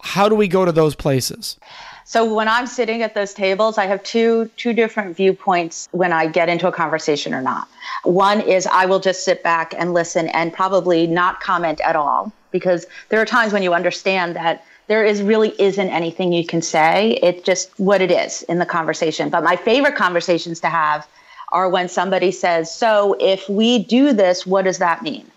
How 0.01 0.29
do 0.29 0.37
we 0.37 0.47
go 0.47 0.65
to 0.65 0.71
those 0.71 0.95
places? 0.95 1.59
So 2.05 2.33
when 2.33 2.47
I'm 2.47 2.69
sitting 2.69 3.03
at 3.03 3.17
those 3.17 3.35
tables, 3.35 3.79
I 3.79 3.87
have 3.87 4.01
two 4.05 4.49
two 4.57 4.73
different 4.73 5.17
viewpoints 5.17 5.89
when 5.91 6.13
I 6.13 6.29
get 6.29 6.49
into 6.49 6.69
a 6.69 6.73
conversation 6.73 7.35
or 7.35 7.43
not. 7.43 7.67
One 8.05 8.41
is 8.41 8.65
I 8.69 8.87
will 8.87 9.01
just 9.01 9.25
sit 9.25 9.43
back 9.43 9.75
and 9.77 9.93
listen 9.93 10.29
and 10.29 10.53
probably 10.53 11.09
not 11.09 11.41
comment 11.41 11.81
at 11.81 11.97
all 11.97 12.33
because 12.53 12.87
there 13.09 13.21
are 13.21 13.27
times 13.27 13.53
when 13.53 13.65
you 13.65 13.75
understand 13.75 14.37
that 14.37 14.65
there 14.87 15.05
is 15.05 15.21
really 15.21 15.53
isn't 15.61 15.89
anything 15.89 16.33
you 16.33 16.47
can 16.47 16.63
say. 16.63 17.19
It's 17.25 17.43
just 17.43 17.77
what 17.77 18.01
it 18.01 18.13
is 18.13 18.43
in 18.43 18.61
the 18.61 18.67
conversation. 18.67 19.31
But 19.31 19.43
my 19.43 19.57
favorite 19.57 19.97
conversations 19.97 20.61
to 20.61 20.69
have 20.69 21.09
are 21.51 21.69
when 21.69 21.89
somebody 21.89 22.31
says, 22.31 22.73
"So 22.73 23.17
if 23.19 23.49
we 23.49 23.81
do 23.81 24.13
this, 24.13 24.47
what 24.47 24.65
does 24.65 24.79
that 24.79 25.03
mean?" 25.03 25.29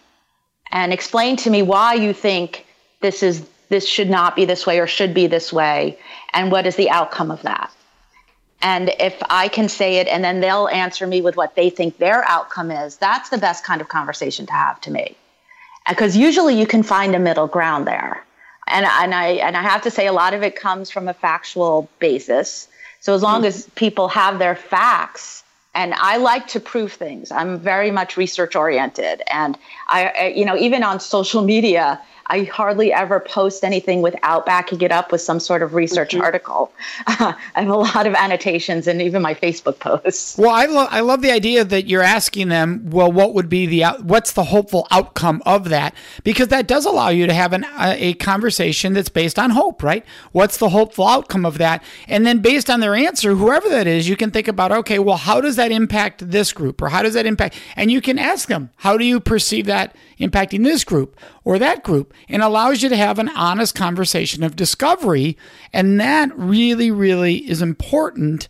And 0.71 0.93
explain 0.93 1.35
to 1.37 1.49
me 1.49 1.61
why 1.61 1.93
you 1.93 2.13
think 2.13 2.65
this 3.01 3.23
is 3.23 3.47
this 3.69 3.87
should 3.87 4.09
not 4.09 4.35
be 4.35 4.45
this 4.45 4.65
way 4.65 4.79
or 4.79 4.87
should 4.87 5.13
be 5.13 5.27
this 5.27 5.53
way 5.53 5.97
and 6.33 6.51
what 6.51 6.65
is 6.65 6.75
the 6.75 6.89
outcome 6.89 7.31
of 7.31 7.41
that 7.43 7.71
and 8.61 8.89
if 8.99 9.21
i 9.29 9.47
can 9.47 9.69
say 9.69 9.97
it 9.97 10.07
and 10.07 10.23
then 10.23 10.39
they'll 10.39 10.67
answer 10.69 11.07
me 11.07 11.21
with 11.21 11.35
what 11.35 11.55
they 11.55 11.69
think 11.69 11.97
their 11.97 12.23
outcome 12.29 12.71
is 12.71 12.97
that's 12.97 13.29
the 13.29 13.37
best 13.37 13.63
kind 13.63 13.81
of 13.81 13.87
conversation 13.87 14.45
to 14.45 14.53
have 14.53 14.79
to 14.81 14.91
me 14.91 15.15
because 15.87 16.15
usually 16.15 16.59
you 16.59 16.67
can 16.67 16.83
find 16.83 17.15
a 17.15 17.19
middle 17.19 17.47
ground 17.47 17.87
there 17.87 18.23
and, 18.67 18.85
and 18.85 19.13
i 19.13 19.27
and 19.27 19.55
i 19.55 19.61
have 19.61 19.81
to 19.81 19.91
say 19.91 20.07
a 20.07 20.13
lot 20.13 20.33
of 20.33 20.43
it 20.43 20.55
comes 20.55 20.89
from 20.89 21.07
a 21.07 21.13
factual 21.13 21.89
basis 21.99 22.67
so 23.01 23.13
as 23.13 23.21
long 23.21 23.39
mm-hmm. 23.39 23.47
as 23.47 23.69
people 23.75 24.07
have 24.07 24.39
their 24.39 24.55
facts 24.55 25.43
and 25.75 25.93
I 25.93 26.17
like 26.17 26.47
to 26.49 26.59
prove 26.59 26.93
things. 26.93 27.31
I'm 27.31 27.59
very 27.59 27.91
much 27.91 28.17
research 28.17 28.55
oriented, 28.55 29.21
and 29.31 29.57
I, 29.89 30.33
you 30.35 30.45
know, 30.45 30.55
even 30.55 30.83
on 30.83 30.99
social 30.99 31.43
media, 31.43 31.99
I 32.31 32.43
hardly 32.43 32.93
ever 32.93 33.19
post 33.19 33.63
anything 33.63 34.03
without 34.03 34.45
backing 34.45 34.81
it 34.81 34.91
up 34.91 35.11
with 35.11 35.19
some 35.19 35.39
sort 35.39 35.63
of 35.63 35.73
research 35.73 36.11
mm-hmm. 36.11 36.21
article. 36.21 36.71
I 37.07 37.35
have 37.55 37.69
a 37.69 37.75
lot 37.75 38.05
of 38.05 38.13
annotations 38.13 38.87
and 38.87 39.01
even 39.01 39.23
my 39.23 39.33
Facebook 39.33 39.79
posts. 39.79 40.37
Well, 40.37 40.51
I, 40.51 40.65
lo- 40.65 40.87
I 40.91 40.99
love 40.99 41.23
the 41.23 41.31
idea 41.31 41.63
that 41.63 41.87
you're 41.87 42.03
asking 42.03 42.49
them, 42.49 42.87
well, 42.91 43.11
what 43.11 43.33
would 43.33 43.49
be 43.49 43.65
the, 43.65 43.83
out- 43.83 44.05
what's 44.05 44.33
the 44.33 44.43
hopeful 44.45 44.87
outcome 44.91 45.41
of 45.45 45.69
that? 45.69 45.95
Because 46.23 46.49
that 46.49 46.67
does 46.67 46.85
allow 46.85 47.09
you 47.09 47.25
to 47.25 47.33
have 47.33 47.51
an, 47.51 47.65
a 47.79 48.13
conversation 48.15 48.93
that's 48.93 49.09
based 49.09 49.39
on 49.39 49.49
hope, 49.49 49.81
right? 49.81 50.05
What's 50.31 50.57
the 50.57 50.69
hopeful 50.69 51.07
outcome 51.07 51.47
of 51.47 51.57
that? 51.57 51.83
And 52.07 52.27
then 52.27 52.39
based 52.39 52.69
on 52.69 52.79
their 52.79 52.93
answer, 52.93 53.33
whoever 53.33 53.67
that 53.69 53.87
is, 53.87 54.07
you 54.07 54.15
can 54.15 54.29
think 54.29 54.47
about, 54.47 54.71
okay, 54.71 54.99
well, 54.99 55.17
how 55.17 55.41
does 55.41 55.55
that 55.55 55.71
impact 55.71 56.29
this 56.29 56.53
group 56.53 56.79
or 56.79 56.89
how 56.89 57.01
does 57.01 57.15
that 57.15 57.25
impact? 57.25 57.55
And 57.75 57.91
you 57.91 58.01
can 58.01 58.19
ask 58.19 58.47
them, 58.47 58.69
how 58.77 58.97
do 58.97 59.05
you 59.05 59.19
perceive 59.19 59.65
that 59.65 59.78
impacting 60.19 60.63
this 60.63 60.83
group 60.83 61.19
or 61.43 61.59
that 61.59 61.83
group 61.83 62.13
and 62.27 62.41
allows 62.41 62.81
you 62.81 62.89
to 62.89 62.97
have 62.97 63.19
an 63.19 63.29
honest 63.29 63.75
conversation 63.75 64.43
of 64.43 64.55
discovery. 64.55 65.37
And 65.73 65.99
that 65.99 66.37
really, 66.37 66.91
really 66.91 67.49
is 67.49 67.61
important. 67.61 68.47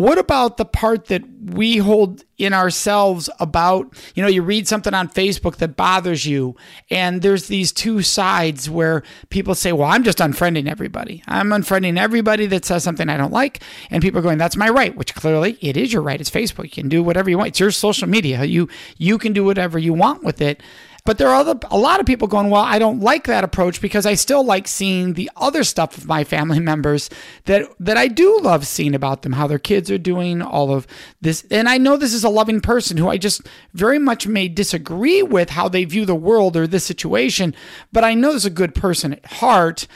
What 0.00 0.16
about 0.16 0.56
the 0.56 0.64
part 0.64 1.08
that 1.08 1.24
we 1.44 1.76
hold 1.76 2.24
in 2.38 2.54
ourselves 2.54 3.28
about, 3.38 3.92
you 4.14 4.22
know, 4.22 4.30
you 4.30 4.40
read 4.40 4.66
something 4.66 4.94
on 4.94 5.10
Facebook 5.10 5.56
that 5.56 5.76
bothers 5.76 6.24
you, 6.24 6.56
and 6.88 7.20
there's 7.20 7.48
these 7.48 7.70
two 7.70 8.00
sides 8.00 8.70
where 8.70 9.02
people 9.28 9.54
say, 9.54 9.72
Well, 9.74 9.90
I'm 9.90 10.02
just 10.02 10.16
unfriending 10.16 10.70
everybody. 10.70 11.22
I'm 11.26 11.50
unfriending 11.50 11.98
everybody 11.98 12.46
that 12.46 12.64
says 12.64 12.82
something 12.82 13.10
I 13.10 13.18
don't 13.18 13.30
like. 13.30 13.62
And 13.90 14.02
people 14.02 14.20
are 14.20 14.22
going, 14.22 14.38
That's 14.38 14.56
my 14.56 14.70
right, 14.70 14.96
which 14.96 15.14
clearly 15.14 15.58
it 15.60 15.76
is 15.76 15.92
your 15.92 16.00
right. 16.00 16.18
It's 16.18 16.30
Facebook. 16.30 16.64
You 16.64 16.70
can 16.70 16.88
do 16.88 17.02
whatever 17.02 17.28
you 17.28 17.36
want. 17.36 17.48
It's 17.48 17.60
your 17.60 17.70
social 17.70 18.08
media. 18.08 18.44
You 18.44 18.70
you 18.96 19.18
can 19.18 19.34
do 19.34 19.44
whatever 19.44 19.78
you 19.78 19.92
want 19.92 20.24
with 20.24 20.40
it. 20.40 20.62
But 21.04 21.18
there 21.18 21.28
are 21.28 21.36
other, 21.36 21.58
a 21.70 21.78
lot 21.78 22.00
of 22.00 22.06
people 22.06 22.28
going, 22.28 22.50
well, 22.50 22.62
I 22.62 22.78
don't 22.78 23.00
like 23.00 23.26
that 23.26 23.44
approach 23.44 23.80
because 23.80 24.06
I 24.06 24.14
still 24.14 24.44
like 24.44 24.68
seeing 24.68 25.14
the 25.14 25.30
other 25.36 25.64
stuff 25.64 25.96
of 25.96 26.06
my 26.06 26.24
family 26.24 26.60
members 26.70 27.10
that 27.44 27.68
that 27.80 27.96
I 27.96 28.08
do 28.08 28.38
love 28.42 28.66
seeing 28.66 28.94
about 28.94 29.22
them, 29.22 29.32
how 29.32 29.46
their 29.46 29.58
kids 29.58 29.90
are 29.90 29.98
doing, 29.98 30.42
all 30.42 30.72
of 30.72 30.86
this. 31.20 31.44
And 31.50 31.68
I 31.68 31.78
know 31.78 31.96
this 31.96 32.14
is 32.14 32.24
a 32.24 32.28
loving 32.28 32.60
person 32.60 32.96
who 32.96 33.08
I 33.08 33.16
just 33.16 33.42
very 33.72 33.98
much 33.98 34.26
may 34.26 34.48
disagree 34.48 35.22
with 35.22 35.50
how 35.50 35.68
they 35.68 35.84
view 35.84 36.04
the 36.04 36.14
world 36.14 36.56
or 36.56 36.66
this 36.66 36.84
situation, 36.84 37.54
but 37.92 38.04
I 38.04 38.14
know 38.14 38.30
there's 38.30 38.44
a 38.44 38.50
good 38.50 38.74
person 38.74 39.14
at 39.14 39.26
heart. 39.26 39.86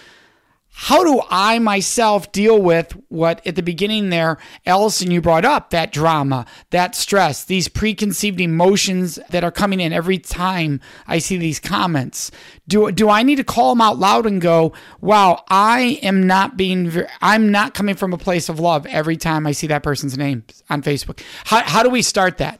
How 0.76 1.04
do 1.04 1.22
I 1.30 1.60
myself 1.60 2.32
deal 2.32 2.60
with 2.60 2.96
what 3.08 3.46
at 3.46 3.54
the 3.54 3.62
beginning 3.62 4.10
there, 4.10 4.38
Allison, 4.66 5.08
you 5.08 5.20
brought 5.20 5.44
up 5.44 5.70
that 5.70 5.92
drama, 5.92 6.46
that 6.70 6.96
stress, 6.96 7.44
these 7.44 7.68
preconceived 7.68 8.40
emotions 8.40 9.20
that 9.30 9.44
are 9.44 9.52
coming 9.52 9.78
in 9.78 9.92
every 9.92 10.18
time 10.18 10.80
I 11.06 11.20
see 11.20 11.36
these 11.36 11.60
comments? 11.60 12.32
Do, 12.66 12.90
do 12.90 13.08
I 13.08 13.22
need 13.22 13.36
to 13.36 13.44
call 13.44 13.72
them 13.72 13.80
out 13.80 13.98
loud 13.98 14.26
and 14.26 14.40
go, 14.40 14.72
wow, 15.00 15.44
I 15.48 16.00
am 16.02 16.26
not 16.26 16.56
being, 16.56 17.04
I'm 17.22 17.52
not 17.52 17.74
coming 17.74 17.94
from 17.94 18.12
a 18.12 18.18
place 18.18 18.48
of 18.48 18.58
love 18.58 18.84
every 18.86 19.16
time 19.16 19.46
I 19.46 19.52
see 19.52 19.68
that 19.68 19.84
person's 19.84 20.18
name 20.18 20.42
on 20.68 20.82
Facebook? 20.82 21.22
How, 21.44 21.62
how 21.62 21.82
do 21.84 21.88
we 21.88 22.02
start 22.02 22.38
that? 22.38 22.58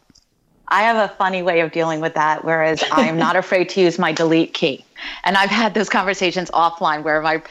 I 0.69 0.83
have 0.83 1.11
a 1.11 1.13
funny 1.17 1.43
way 1.43 1.61
of 1.61 1.73
dealing 1.73 2.01
with 2.01 2.15
that, 2.15 2.45
whereas 2.45 2.85
I 2.93 3.07
am 3.09 3.19
not 3.19 3.35
afraid 3.37 3.71
to 3.71 3.81
use 3.81 3.99
my 3.99 4.13
delete 4.13 4.55
key. 4.55 4.85
And 5.25 5.37
I've 5.37 5.51
had 5.51 5.75
those 5.75 5.89
conversations 5.89 6.49
offline 6.53 7.03
where 7.03 7.21
my 7.21 7.43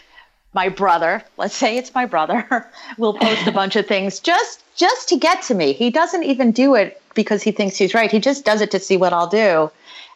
my 0.54 0.70
brother, 0.70 1.24
let's 1.38 1.56
say 1.56 1.78
it's 1.78 1.94
my 1.94 2.06
brother, 2.06 2.68
will 2.98 3.14
post 3.14 3.48
a 3.48 3.52
bunch 3.62 3.76
of 3.76 3.88
things 3.88 4.20
just 4.20 4.64
just 4.76 5.10
to 5.10 5.18
get 5.18 5.44
to 5.44 5.54
me. 5.54 5.74
He 5.74 5.90
doesn't 5.90 6.24
even 6.24 6.52
do 6.52 6.76
it 6.76 7.02
because 7.14 7.44
he 7.44 7.52
thinks 7.52 7.78
he's 7.78 7.94
right. 7.94 8.12
He 8.12 8.20
just 8.20 8.44
does 8.44 8.62
it 8.62 8.72
to 8.72 8.80
see 8.80 8.98
what 8.98 9.14
I'll 9.14 9.28
do. 9.28 9.70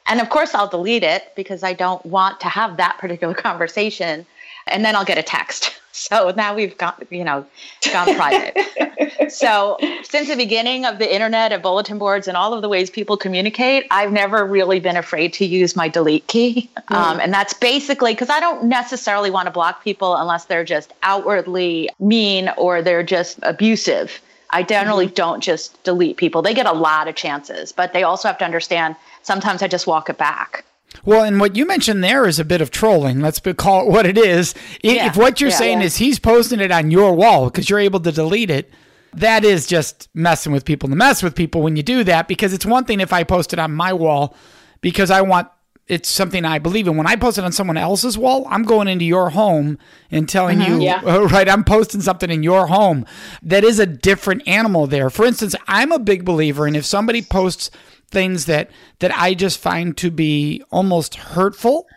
And 0.07 0.19
of 0.19 0.29
course 0.29 0.55
I'll 0.55 0.67
delete 0.67 1.03
it 1.03 1.33
because 1.35 1.63
I 1.63 1.73
don't 1.73 2.03
want 2.05 2.39
to 2.39 2.47
have 2.47 2.77
that 2.77 2.97
particular 2.97 3.33
conversation 3.47 4.25
and 4.65 4.83
then 4.83 4.95
I'll 4.95 5.05
get 5.05 5.17
a 5.17 5.23
text. 5.23 5.79
So 5.97 6.31
now 6.37 6.53
we've 6.53 6.77
got, 6.77 7.03
you 7.11 7.23
know, 7.23 7.43
gone 7.91 8.15
private. 8.15 9.31
so 9.31 9.77
since 10.03 10.27
the 10.27 10.35
beginning 10.35 10.85
of 10.85 10.99
the 10.99 11.11
internet 11.11 11.51
and 11.51 11.61
bulletin 11.61 11.97
boards 11.97 12.27
and 12.27 12.37
all 12.37 12.53
of 12.53 12.61
the 12.61 12.69
ways 12.69 12.91
people 12.91 13.17
communicate, 13.17 13.87
I've 13.89 14.11
never 14.11 14.45
really 14.45 14.79
been 14.79 14.95
afraid 14.95 15.33
to 15.33 15.45
use 15.45 15.75
my 15.75 15.87
delete 15.87 16.27
key. 16.27 16.69
Mm. 16.89 16.95
Um, 16.95 17.19
and 17.19 17.33
that's 17.33 17.53
basically 17.55 18.13
because 18.13 18.29
I 18.29 18.39
don't 18.39 18.65
necessarily 18.65 19.31
want 19.31 19.47
to 19.47 19.51
block 19.51 19.83
people 19.83 20.15
unless 20.15 20.45
they're 20.45 20.63
just 20.63 20.93
outwardly 21.01 21.89
mean 21.99 22.51
or 22.57 22.83
they're 22.83 23.03
just 23.03 23.39
abusive. 23.41 24.21
I 24.51 24.61
generally 24.63 25.07
mm-hmm. 25.07 25.15
don't 25.15 25.41
just 25.41 25.83
delete 25.83 26.17
people. 26.17 26.43
They 26.43 26.53
get 26.53 26.67
a 26.67 26.73
lot 26.73 27.07
of 27.07 27.15
chances, 27.15 27.71
but 27.71 27.93
they 27.93 28.03
also 28.03 28.27
have 28.27 28.37
to 28.37 28.45
understand 28.45 28.95
sometimes 29.23 29.63
I 29.63 29.67
just 29.67 29.87
walk 29.87 30.09
it 30.09 30.17
back. 30.17 30.63
Well, 31.05 31.23
and 31.23 31.39
what 31.39 31.55
you 31.55 31.65
mentioned 31.65 32.03
there 32.03 32.27
is 32.27 32.39
a 32.39 32.45
bit 32.45 32.61
of 32.61 32.71
trolling. 32.71 33.21
Let's 33.21 33.39
call 33.39 33.87
it 33.87 33.91
what 33.91 34.05
it 34.05 34.17
is. 34.17 34.53
Yeah. 34.81 35.07
If 35.07 35.17
what 35.17 35.39
you're 35.39 35.49
yeah, 35.49 35.57
saying 35.57 35.79
yeah. 35.79 35.85
is 35.85 35.97
he's 35.97 36.19
posting 36.19 36.59
it 36.59 36.71
on 36.71 36.91
your 36.91 37.13
wall 37.13 37.45
because 37.45 37.69
you're 37.69 37.79
able 37.79 37.99
to 38.01 38.11
delete 38.11 38.49
it, 38.49 38.71
that 39.13 39.43
is 39.43 39.67
just 39.67 40.09
messing 40.13 40.51
with 40.51 40.65
people 40.65 40.89
to 40.89 40.95
mess 40.95 41.23
with 41.23 41.35
people 41.35 41.61
when 41.61 41.75
you 41.75 41.83
do 41.83 42.03
that 42.03 42.27
because 42.27 42.53
it's 42.53 42.65
one 42.65 42.85
thing 42.85 42.99
if 42.99 43.13
I 43.13 43.23
post 43.23 43.53
it 43.53 43.59
on 43.59 43.73
my 43.73 43.93
wall 43.93 44.35
because 44.81 45.11
I 45.11 45.21
want 45.21 45.49
it's 45.87 46.09
something 46.09 46.43
I 46.43 46.59
believe 46.59 46.87
in. 46.87 46.97
When 46.97 47.07
I 47.07 47.15
post 47.15 47.37
it 47.37 47.45
on 47.45 47.53
someone 47.53 47.77
else's 47.77 48.17
wall, 48.17 48.45
I'm 48.49 48.63
going 48.63 48.87
into 48.87 49.05
your 49.05 49.29
home 49.29 49.77
and 50.11 50.27
telling 50.27 50.59
mm-hmm, 50.59 50.81
you, 50.81 50.81
yeah. 50.81 51.01
oh, 51.03 51.27
right, 51.29 51.47
I'm 51.47 51.63
posting 51.63 52.01
something 52.01 52.29
in 52.29 52.43
your 52.43 52.67
home. 52.67 53.05
That 53.41 53.63
is 53.63 53.79
a 53.79 53.85
different 53.85 54.45
animal 54.47 54.87
there. 54.87 55.09
For 55.09 55.25
instance, 55.25 55.55
I'm 55.67 55.91
a 55.91 55.99
big 55.99 56.25
believer, 56.25 56.67
and 56.67 56.75
if 56.75 56.85
somebody 56.85 57.21
posts 57.21 57.71
things 58.09 58.45
that 58.45 58.69
that 58.99 59.11
I 59.15 59.33
just 59.33 59.59
find 59.59 59.95
to 59.97 60.11
be 60.11 60.63
almost 60.71 61.15
hurtful 61.15 61.87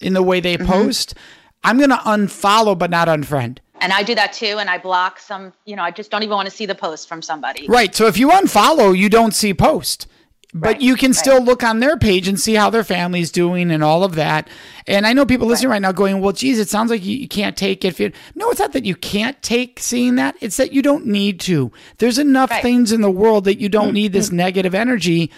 in 0.00 0.14
the 0.14 0.22
way 0.22 0.40
they 0.40 0.56
mm-hmm. 0.56 0.66
post, 0.66 1.14
I'm 1.62 1.78
going 1.78 1.90
to 1.90 1.96
unfollow 1.96 2.78
but 2.78 2.90
not 2.90 3.08
unfriend. 3.08 3.58
And 3.82 3.92
I 3.92 4.02
do 4.02 4.14
that 4.14 4.32
too. 4.32 4.58
And 4.58 4.68
I 4.68 4.78
block 4.78 5.18
some, 5.18 5.52
you 5.64 5.74
know, 5.74 5.82
I 5.82 5.90
just 5.90 6.10
don't 6.10 6.22
even 6.22 6.34
want 6.34 6.48
to 6.48 6.54
see 6.54 6.66
the 6.66 6.74
post 6.74 7.08
from 7.08 7.22
somebody. 7.22 7.66
Right. 7.66 7.94
So 7.94 8.06
if 8.06 8.18
you 8.18 8.28
unfollow, 8.28 8.96
you 8.96 9.08
don't 9.08 9.34
see 9.34 9.54
post 9.54 10.06
but 10.52 10.74
right, 10.74 10.80
you 10.80 10.96
can 10.96 11.10
right. 11.10 11.16
still 11.16 11.42
look 11.42 11.62
on 11.62 11.78
their 11.78 11.96
page 11.96 12.26
and 12.26 12.38
see 12.38 12.54
how 12.54 12.70
their 12.70 12.82
family's 12.82 13.30
doing 13.30 13.70
and 13.70 13.84
all 13.84 14.02
of 14.02 14.16
that. 14.16 14.48
And 14.86 15.06
I 15.06 15.12
know 15.12 15.24
people 15.24 15.46
listening 15.46 15.70
right, 15.70 15.82
now 15.82 15.92
going, 15.92 16.20
"Well, 16.20 16.32
geez, 16.32 16.58
it 16.58 16.68
sounds 16.68 16.90
like 16.90 17.04
you, 17.04 17.16
you 17.16 17.28
can't 17.28 17.56
take 17.56 17.84
it." 17.84 18.00
If 18.00 18.12
no, 18.34 18.50
it's 18.50 18.58
not 18.58 18.72
that 18.72 18.84
you 18.84 18.96
can't 18.96 19.40
take 19.42 19.78
seeing 19.78 20.16
that; 20.16 20.34
it's 20.40 20.56
that 20.56 20.72
you 20.72 20.82
don't 20.82 21.06
need 21.06 21.38
to. 21.40 21.70
There's 21.98 22.18
enough 22.18 22.50
things 22.62 22.90
in 22.90 23.00
the 23.00 23.10
world 23.10 23.44
that 23.44 23.60
you 23.60 23.68
don't 23.68 23.86
mm-hmm. 23.86 23.94
need 23.94 24.12
this 24.12 24.32
negative 24.32 24.74
energy 24.74 25.30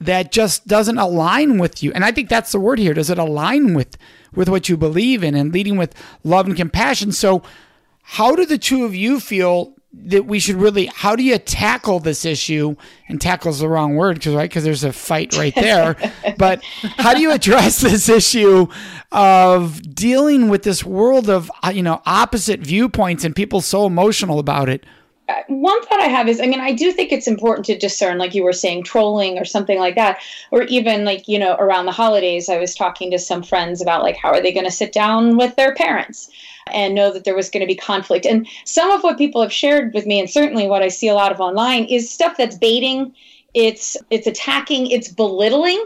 that 0.00 0.32
just 0.32 0.66
doesn't 0.66 0.98
align 0.98 1.58
with 1.58 1.82
you. 1.82 1.92
And 1.92 2.04
I 2.04 2.12
think 2.12 2.28
that's 2.28 2.52
the 2.52 2.60
word 2.60 2.78
here. 2.78 2.94
Does 2.94 3.10
it 3.10 3.18
align 3.18 3.74
with 3.74 3.96
with 4.34 4.48
what 4.48 4.68
you 4.68 4.76
believe 4.76 5.22
in 5.22 5.34
and 5.34 5.52
leading 5.52 5.76
with 5.76 5.94
love 6.24 6.46
and 6.46 6.56
compassion? 6.56 7.12
So, 7.12 7.42
how 8.02 8.34
do 8.34 8.46
the 8.46 8.58
two 8.58 8.84
of 8.84 8.94
you 8.94 9.20
feel 9.20 9.74
that 9.92 10.24
we 10.24 10.38
should 10.38 10.54
really 10.54 10.86
how 10.86 11.16
do 11.16 11.22
you 11.24 11.36
tackle 11.36 11.98
this 11.98 12.24
issue 12.24 12.76
and 13.08 13.20
tackle 13.20 13.50
is 13.50 13.58
the 13.58 13.68
wrong 13.68 13.96
word 13.96 14.14
because 14.14 14.34
right 14.34 14.48
because 14.48 14.62
there's 14.62 14.84
a 14.84 14.92
fight 14.92 15.36
right 15.36 15.54
there 15.56 15.96
but 16.38 16.62
how 16.62 17.12
do 17.12 17.20
you 17.20 17.32
address 17.32 17.80
this 17.80 18.08
issue 18.08 18.68
of 19.10 19.94
dealing 19.94 20.48
with 20.48 20.62
this 20.62 20.84
world 20.84 21.28
of 21.28 21.50
uh, 21.64 21.72
you 21.74 21.82
know 21.82 22.00
opposite 22.06 22.60
viewpoints 22.60 23.24
and 23.24 23.34
people 23.34 23.60
so 23.60 23.84
emotional 23.84 24.38
about 24.38 24.68
it 24.68 24.86
one 25.48 25.82
thought 25.82 26.00
I 26.00 26.06
have 26.06 26.28
is, 26.28 26.40
I 26.40 26.46
mean, 26.46 26.60
I 26.60 26.72
do 26.72 26.92
think 26.92 27.12
it's 27.12 27.26
important 27.26 27.66
to 27.66 27.78
discern, 27.78 28.18
like 28.18 28.34
you 28.34 28.44
were 28.44 28.52
saying, 28.52 28.84
trolling 28.84 29.38
or 29.38 29.44
something 29.44 29.78
like 29.78 29.94
that, 29.96 30.20
or 30.50 30.62
even 30.64 31.04
like, 31.04 31.28
you 31.28 31.38
know, 31.38 31.54
around 31.56 31.86
the 31.86 31.92
holidays, 31.92 32.48
I 32.48 32.58
was 32.58 32.74
talking 32.74 33.10
to 33.10 33.18
some 33.18 33.42
friends 33.42 33.80
about 33.80 34.02
like, 34.02 34.16
how 34.16 34.30
are 34.30 34.40
they 34.40 34.52
going 34.52 34.66
to 34.66 34.70
sit 34.70 34.92
down 34.92 35.36
with 35.36 35.56
their 35.56 35.74
parents? 35.74 36.30
and 36.72 36.94
know 36.94 37.12
that 37.12 37.24
there 37.24 37.34
was 37.34 37.50
going 37.50 37.62
to 37.62 37.66
be 37.66 37.74
conflict. 37.74 38.26
And 38.26 38.46
some 38.64 38.90
of 38.90 39.02
what 39.02 39.18
people 39.18 39.42
have 39.42 39.52
shared 39.52 39.92
with 39.92 40.06
me, 40.06 40.20
and 40.20 40.30
certainly 40.30 40.66
what 40.66 40.82
I 40.82 40.88
see 40.88 41.08
a 41.08 41.14
lot 41.14 41.32
of 41.32 41.40
online, 41.40 41.84
is 41.84 42.10
stuff 42.10 42.36
that's 42.36 42.56
baiting, 42.56 43.14
it's 43.54 43.96
it's 44.10 44.26
attacking, 44.26 44.88
it's 44.88 45.08
belittling. 45.08 45.84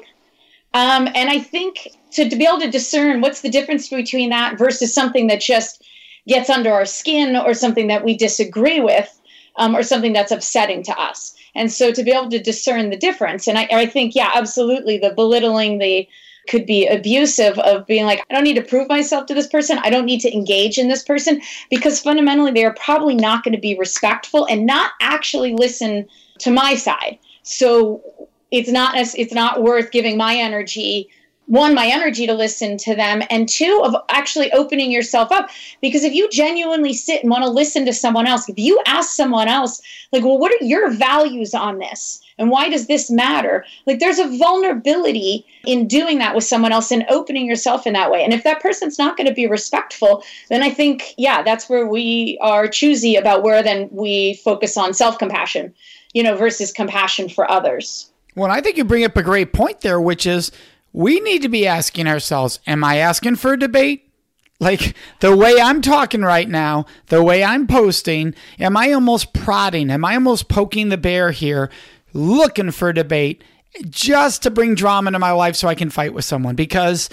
Um, 0.74 1.08
and 1.14 1.30
I 1.30 1.38
think 1.38 1.88
to, 2.12 2.28
to 2.28 2.36
be 2.36 2.46
able 2.46 2.60
to 2.60 2.70
discern 2.70 3.20
what's 3.20 3.40
the 3.40 3.48
difference 3.48 3.88
between 3.88 4.30
that 4.30 4.58
versus 4.58 4.92
something 4.92 5.28
that 5.28 5.40
just 5.40 5.82
gets 6.26 6.50
under 6.50 6.72
our 6.72 6.84
skin 6.84 7.36
or 7.36 7.54
something 7.54 7.86
that 7.88 8.04
we 8.04 8.16
disagree 8.16 8.80
with 8.80 9.13
um, 9.56 9.76
or 9.76 9.82
something 9.82 10.12
that's 10.12 10.32
upsetting 10.32 10.82
to 10.84 10.98
us. 10.98 11.34
And 11.54 11.70
so 11.70 11.92
to 11.92 12.02
be 12.02 12.10
able 12.10 12.30
to 12.30 12.42
discern 12.42 12.90
the 12.90 12.96
difference, 12.96 13.46
and 13.46 13.58
I, 13.58 13.68
I 13.70 13.86
think, 13.86 14.14
yeah, 14.14 14.30
absolutely, 14.34 14.98
the 14.98 15.10
belittling, 15.10 15.78
the 15.78 16.08
could 16.48 16.66
be 16.66 16.86
abusive 16.86 17.58
of 17.60 17.86
being 17.86 18.04
like, 18.04 18.24
I 18.28 18.34
don't 18.34 18.44
need 18.44 18.56
to 18.56 18.62
prove 18.62 18.88
myself 18.88 19.26
to 19.26 19.34
this 19.34 19.46
person. 19.46 19.78
I 19.78 19.90
don't 19.90 20.04
need 20.04 20.20
to 20.20 20.34
engage 20.34 20.78
in 20.78 20.88
this 20.88 21.02
person 21.02 21.40
because 21.70 22.00
fundamentally 22.00 22.50
they 22.50 22.64
are 22.64 22.74
probably 22.74 23.14
not 23.14 23.44
going 23.44 23.54
to 23.54 23.60
be 23.60 23.78
respectful 23.78 24.46
and 24.46 24.66
not 24.66 24.92
actually 25.00 25.54
listen 25.54 26.06
to 26.40 26.50
my 26.50 26.74
side. 26.74 27.18
So 27.42 28.28
it's 28.50 28.70
not 28.70 28.94
it's 28.96 29.32
not 29.32 29.62
worth 29.62 29.90
giving 29.90 30.16
my 30.16 30.36
energy 30.36 31.08
one 31.46 31.74
my 31.74 31.86
energy 31.86 32.26
to 32.26 32.34
listen 32.34 32.76
to 32.78 32.94
them 32.94 33.22
and 33.30 33.48
two 33.48 33.82
of 33.84 33.94
actually 34.08 34.50
opening 34.52 34.90
yourself 34.90 35.30
up 35.30 35.50
because 35.80 36.04
if 36.04 36.12
you 36.12 36.28
genuinely 36.30 36.92
sit 36.94 37.22
and 37.22 37.30
want 37.30 37.44
to 37.44 37.50
listen 37.50 37.84
to 37.84 37.92
someone 37.92 38.26
else 38.26 38.48
if 38.48 38.58
you 38.58 38.80
ask 38.86 39.10
someone 39.10 39.48
else 39.48 39.82
like 40.12 40.24
well 40.24 40.38
what 40.38 40.52
are 40.52 40.64
your 40.64 40.90
values 40.90 41.54
on 41.54 41.78
this 41.78 42.22
and 42.38 42.50
why 42.50 42.68
does 42.68 42.86
this 42.86 43.10
matter? 43.10 43.64
Like 43.86 44.00
there's 44.00 44.18
a 44.18 44.36
vulnerability 44.36 45.46
in 45.64 45.86
doing 45.86 46.18
that 46.18 46.34
with 46.34 46.44
someone 46.44 46.72
else 46.72 46.90
and 46.90 47.04
opening 47.08 47.46
yourself 47.46 47.86
in 47.86 47.92
that 47.92 48.10
way. 48.10 48.24
And 48.24 48.32
if 48.32 48.44
that 48.44 48.60
person's 48.60 48.98
not 48.98 49.16
going 49.16 49.28
to 49.28 49.34
be 49.34 49.46
respectful, 49.46 50.24
then 50.48 50.62
I 50.62 50.70
think, 50.70 51.14
yeah, 51.16 51.42
that's 51.42 51.68
where 51.68 51.86
we 51.86 52.38
are 52.40 52.66
choosy 52.66 53.16
about 53.16 53.42
where 53.42 53.62
then 53.62 53.88
we 53.90 54.34
focus 54.44 54.76
on 54.76 54.94
self 54.94 55.18
compassion, 55.18 55.74
you 56.12 56.22
know, 56.22 56.36
versus 56.36 56.72
compassion 56.72 57.28
for 57.28 57.48
others. 57.50 58.10
Well, 58.34 58.50
I 58.50 58.60
think 58.60 58.76
you 58.76 58.84
bring 58.84 59.04
up 59.04 59.16
a 59.16 59.22
great 59.22 59.52
point 59.52 59.82
there, 59.82 60.00
which 60.00 60.26
is 60.26 60.50
we 60.94 61.18
need 61.20 61.42
to 61.42 61.48
be 61.48 61.66
asking 61.66 62.06
ourselves, 62.06 62.60
am 62.66 62.84
I 62.84 62.98
asking 62.98 63.36
for 63.36 63.52
a 63.52 63.58
debate? 63.58 64.12
Like 64.60 64.94
the 65.20 65.36
way 65.36 65.60
I'm 65.60 65.82
talking 65.82 66.22
right 66.22 66.48
now, 66.48 66.86
the 67.08 67.22
way 67.22 67.42
I'm 67.42 67.66
posting, 67.66 68.34
am 68.60 68.76
I 68.76 68.92
almost 68.92 69.34
prodding? 69.34 69.90
Am 69.90 70.04
I 70.04 70.14
almost 70.14 70.48
poking 70.48 70.88
the 70.88 70.96
bear 70.96 71.32
here 71.32 71.68
looking 72.12 72.70
for 72.70 72.88
a 72.88 72.94
debate 72.94 73.42
just 73.90 74.44
to 74.44 74.50
bring 74.52 74.76
drama 74.76 75.08
into 75.08 75.18
my 75.18 75.32
life 75.32 75.56
so 75.56 75.66
I 75.66 75.74
can 75.74 75.90
fight 75.90 76.14
with 76.14 76.24
someone 76.24 76.54
because 76.54 77.10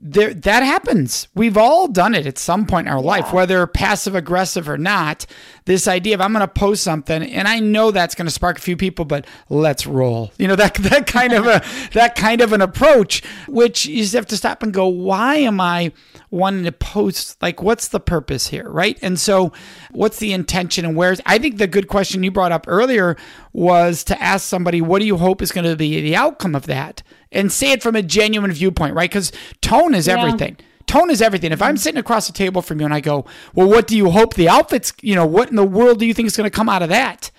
there 0.00 0.32
that 0.32 0.62
happens. 0.62 1.28
We've 1.34 1.56
all 1.56 1.88
done 1.88 2.14
it 2.14 2.26
at 2.26 2.38
some 2.38 2.66
point 2.66 2.86
in 2.86 2.92
our 2.92 3.00
yeah. 3.00 3.06
life, 3.06 3.32
whether 3.32 3.66
passive 3.66 4.14
aggressive 4.14 4.68
or 4.68 4.78
not. 4.78 5.26
This 5.64 5.88
idea 5.88 6.14
of 6.14 6.20
I'm 6.20 6.32
going 6.32 6.40
to 6.40 6.48
post 6.48 6.82
something, 6.82 7.22
and 7.22 7.48
I 7.48 7.60
know 7.60 7.90
that's 7.90 8.14
going 8.14 8.26
to 8.26 8.32
spark 8.32 8.58
a 8.58 8.60
few 8.60 8.76
people, 8.76 9.04
but 9.04 9.26
let's 9.48 9.86
roll. 9.86 10.32
You 10.38 10.48
know 10.48 10.56
that 10.56 10.74
that 10.74 11.06
kind 11.06 11.32
of 11.32 11.46
a 11.46 11.62
that 11.92 12.14
kind 12.14 12.40
of 12.40 12.52
an 12.52 12.62
approach, 12.62 13.24
which 13.48 13.86
you 13.86 14.02
just 14.02 14.14
have 14.14 14.26
to 14.26 14.36
stop 14.36 14.62
and 14.62 14.72
go, 14.72 14.86
why 14.86 15.36
am 15.36 15.60
I 15.60 15.92
wanting 16.30 16.64
to 16.64 16.72
post 16.72 17.40
like 17.40 17.62
what's 17.62 17.88
the 17.88 18.00
purpose 18.00 18.48
here 18.48 18.68
right 18.68 18.98
and 19.00 19.18
so 19.18 19.50
what's 19.92 20.18
the 20.18 20.32
intention 20.32 20.84
and 20.84 20.94
where's 20.94 21.20
i 21.24 21.38
think 21.38 21.56
the 21.56 21.66
good 21.66 21.88
question 21.88 22.22
you 22.22 22.30
brought 22.30 22.52
up 22.52 22.66
earlier 22.68 23.16
was 23.54 24.04
to 24.04 24.20
ask 24.22 24.46
somebody 24.46 24.80
what 24.82 24.98
do 24.98 25.06
you 25.06 25.16
hope 25.16 25.40
is 25.40 25.52
going 25.52 25.64
to 25.64 25.74
be 25.74 26.00
the 26.02 26.14
outcome 26.14 26.54
of 26.54 26.66
that 26.66 27.02
and 27.32 27.52
say 27.52 27.72
it 27.72 27.82
from 27.82 27.96
a 27.96 28.02
genuine 28.02 28.52
viewpoint 28.52 28.94
right 28.94 29.10
because 29.10 29.32
tone 29.60 29.94
is 29.94 30.06
yeah. 30.06 30.18
everything 30.18 30.56
tone 30.88 31.10
is 31.10 31.20
everything. 31.20 31.52
If 31.52 31.60
I'm 31.60 31.76
sitting 31.76 32.00
across 32.00 32.26
the 32.26 32.32
table 32.32 32.62
from 32.62 32.80
you 32.80 32.86
and 32.86 32.94
I 32.94 33.00
go, 33.00 33.26
"Well, 33.54 33.68
what 33.68 33.86
do 33.86 33.94
you 33.94 34.10
hope 34.10 34.34
the 34.34 34.48
outfits? 34.48 34.92
You 35.02 35.14
know, 35.14 35.26
what 35.26 35.50
in 35.50 35.56
the 35.56 35.62
world 35.62 35.98
do 35.98 36.06
you 36.06 36.14
think 36.14 36.26
is 36.26 36.36
going 36.36 36.50
to 36.50 36.56
come 36.56 36.68
out 36.68 36.82
of 36.82 36.88
that?" 36.88 37.30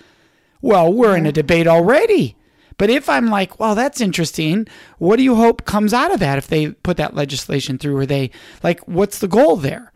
Well, 0.62 0.92
we're 0.92 1.16
in 1.16 1.26
a 1.26 1.32
debate 1.32 1.66
already. 1.66 2.36
But 2.80 2.90
if 2.90 3.08
I'm 3.08 3.26
like, 3.26 3.60
well, 3.60 3.74
that's 3.74 4.00
interesting, 4.00 4.66
what 4.98 5.16
do 5.16 5.22
you 5.22 5.34
hope 5.34 5.66
comes 5.66 5.92
out 5.92 6.12
of 6.12 6.20
that 6.20 6.38
if 6.38 6.46
they 6.46 6.70
put 6.70 6.96
that 6.96 7.14
legislation 7.14 7.76
through? 7.76 7.96
Or 7.96 8.06
they 8.06 8.30
like, 8.62 8.80
what's 8.88 9.18
the 9.18 9.28
goal 9.28 9.56
there? 9.56 9.92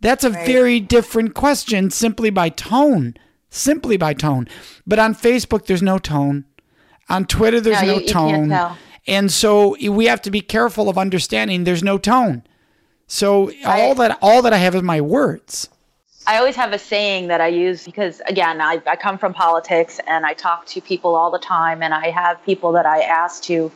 That's 0.00 0.22
a 0.22 0.30
right. 0.30 0.46
very 0.46 0.80
different 0.80 1.34
question 1.34 1.90
simply 1.90 2.28
by 2.28 2.50
tone. 2.50 3.14
Simply 3.48 3.96
by 3.96 4.12
tone. 4.12 4.48
But 4.86 4.98
on 4.98 5.14
Facebook, 5.14 5.64
there's 5.64 5.82
no 5.82 5.96
tone. 5.96 6.44
On 7.08 7.24
Twitter, 7.24 7.60
there's 7.60 7.80
no, 7.80 7.94
no 7.94 7.98
you, 8.00 8.08
tone. 8.08 8.50
You 8.50 8.76
and 9.06 9.30
so 9.30 9.76
we 9.90 10.06
have 10.06 10.22
to 10.22 10.30
be 10.30 10.40
careful 10.40 10.88
of 10.88 10.96
understanding 10.96 11.64
there's 11.64 11.82
no 11.82 11.98
tone. 11.98 12.42
So 13.06 13.50
I, 13.64 13.82
all 13.82 13.94
that 13.96 14.18
all 14.22 14.42
that 14.42 14.52
I 14.52 14.58
have 14.58 14.74
is 14.74 14.82
my 14.82 15.00
words. 15.00 15.68
I 16.26 16.38
always 16.38 16.56
have 16.56 16.72
a 16.72 16.78
saying 16.78 17.28
that 17.28 17.42
I 17.42 17.48
use 17.48 17.84
because 17.84 18.20
again, 18.26 18.60
I, 18.60 18.80
I 18.86 18.96
come 18.96 19.18
from 19.18 19.34
politics 19.34 20.00
and 20.06 20.24
I 20.24 20.32
talk 20.32 20.64
to 20.68 20.80
people 20.80 21.14
all 21.14 21.30
the 21.30 21.38
time 21.38 21.82
and 21.82 21.92
I 21.92 22.08
have 22.10 22.42
people 22.44 22.72
that 22.72 22.86
I 22.86 23.02
ask 23.02 23.42
to 23.44 23.70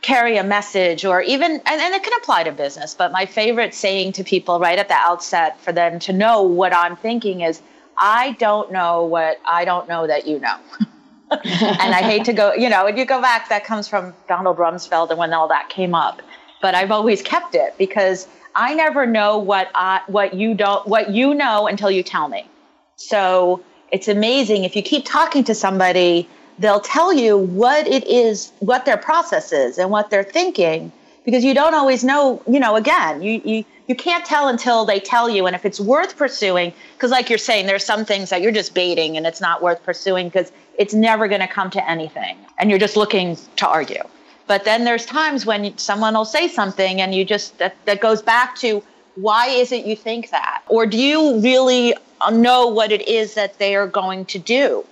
carry 0.00 0.36
a 0.36 0.44
message 0.44 1.04
or 1.04 1.20
even 1.22 1.50
and, 1.50 1.62
and 1.66 1.94
it 1.94 2.02
can 2.04 2.12
apply 2.20 2.44
to 2.44 2.52
business, 2.52 2.94
but 2.94 3.10
my 3.10 3.26
favorite 3.26 3.74
saying 3.74 4.12
to 4.12 4.22
people 4.22 4.60
right 4.60 4.78
at 4.78 4.86
the 4.86 4.94
outset 4.94 5.60
for 5.60 5.72
them 5.72 5.98
to 6.00 6.12
know 6.12 6.42
what 6.42 6.72
I'm 6.72 6.94
thinking 6.94 7.40
is 7.40 7.60
I 7.98 8.32
don't 8.32 8.70
know 8.70 9.04
what 9.04 9.40
I 9.44 9.64
don't 9.64 9.88
know 9.88 10.06
that 10.06 10.26
you 10.26 10.38
know. 10.38 10.58
and 11.30 11.94
I 11.94 12.02
hate 12.02 12.24
to 12.26 12.32
go, 12.32 12.54
you 12.54 12.68
know, 12.68 12.84
when 12.84 12.96
you 12.96 13.04
go 13.04 13.20
back, 13.20 13.48
that 13.48 13.64
comes 13.64 13.88
from 13.88 14.14
Donald 14.28 14.58
Rumsfeld 14.58 15.10
and 15.10 15.18
when 15.18 15.32
all 15.32 15.48
that 15.48 15.68
came 15.68 15.94
up. 15.94 16.22
But 16.62 16.74
I've 16.74 16.90
always 16.90 17.22
kept 17.22 17.54
it 17.54 17.76
because 17.78 18.28
I 18.54 18.74
never 18.74 19.06
know 19.06 19.38
what 19.38 19.70
I, 19.74 20.02
what 20.06 20.34
you 20.34 20.54
don't, 20.54 20.86
what 20.86 21.10
you 21.10 21.34
know 21.34 21.66
until 21.66 21.90
you 21.90 22.02
tell 22.02 22.28
me. 22.28 22.48
So 22.96 23.62
it's 23.92 24.08
amazing 24.08 24.64
if 24.64 24.74
you 24.76 24.82
keep 24.82 25.04
talking 25.04 25.44
to 25.44 25.54
somebody, 25.54 26.28
they'll 26.58 26.80
tell 26.80 27.12
you 27.12 27.36
what 27.36 27.86
it 27.86 28.06
is, 28.06 28.52
what 28.60 28.84
their 28.84 28.96
process 28.96 29.52
is, 29.52 29.78
and 29.78 29.90
what 29.90 30.10
they're 30.10 30.24
thinking, 30.24 30.92
because 31.24 31.44
you 31.44 31.54
don't 31.54 31.74
always 31.74 32.02
know. 32.02 32.42
You 32.46 32.60
know, 32.60 32.76
again, 32.76 33.22
you 33.22 33.40
you 33.44 33.64
you 33.86 33.94
can't 33.94 34.24
tell 34.24 34.48
until 34.48 34.84
they 34.84 34.98
tell 34.98 35.28
you, 35.28 35.46
and 35.46 35.54
if 35.54 35.64
it's 35.64 35.78
worth 35.78 36.16
pursuing, 36.16 36.72
because 36.94 37.10
like 37.10 37.28
you're 37.28 37.38
saying, 37.38 37.66
there's 37.66 37.84
some 37.84 38.04
things 38.04 38.30
that 38.30 38.42
you're 38.42 38.52
just 38.52 38.74
baiting, 38.74 39.16
and 39.16 39.26
it's 39.26 39.40
not 39.40 39.62
worth 39.62 39.82
pursuing 39.82 40.28
because 40.28 40.50
it's 40.78 40.94
never 40.94 41.28
going 41.28 41.40
to 41.40 41.48
come 41.48 41.70
to 41.70 41.90
anything 41.90 42.36
and 42.58 42.70
you're 42.70 42.78
just 42.78 42.96
looking 42.96 43.36
to 43.56 43.68
argue. 43.68 44.02
But 44.46 44.64
then 44.64 44.84
there's 44.84 45.04
times 45.04 45.44
when 45.44 45.76
someone 45.76 46.14
will 46.14 46.24
say 46.24 46.48
something 46.48 47.00
and 47.00 47.14
you 47.14 47.24
just, 47.24 47.58
that, 47.58 47.76
that 47.86 48.00
goes 48.00 48.22
back 48.22 48.56
to 48.56 48.82
why 49.16 49.48
is 49.48 49.72
it 49.72 49.86
you 49.86 49.96
think 49.96 50.30
that? 50.30 50.62
Or 50.68 50.86
do 50.86 50.98
you 50.98 51.40
really 51.40 51.94
know 52.30 52.68
what 52.68 52.92
it 52.92 53.08
is 53.08 53.34
that 53.34 53.58
they 53.58 53.74
are 53.74 53.86
going 53.86 54.24
to 54.26 54.38
do? 54.38 54.84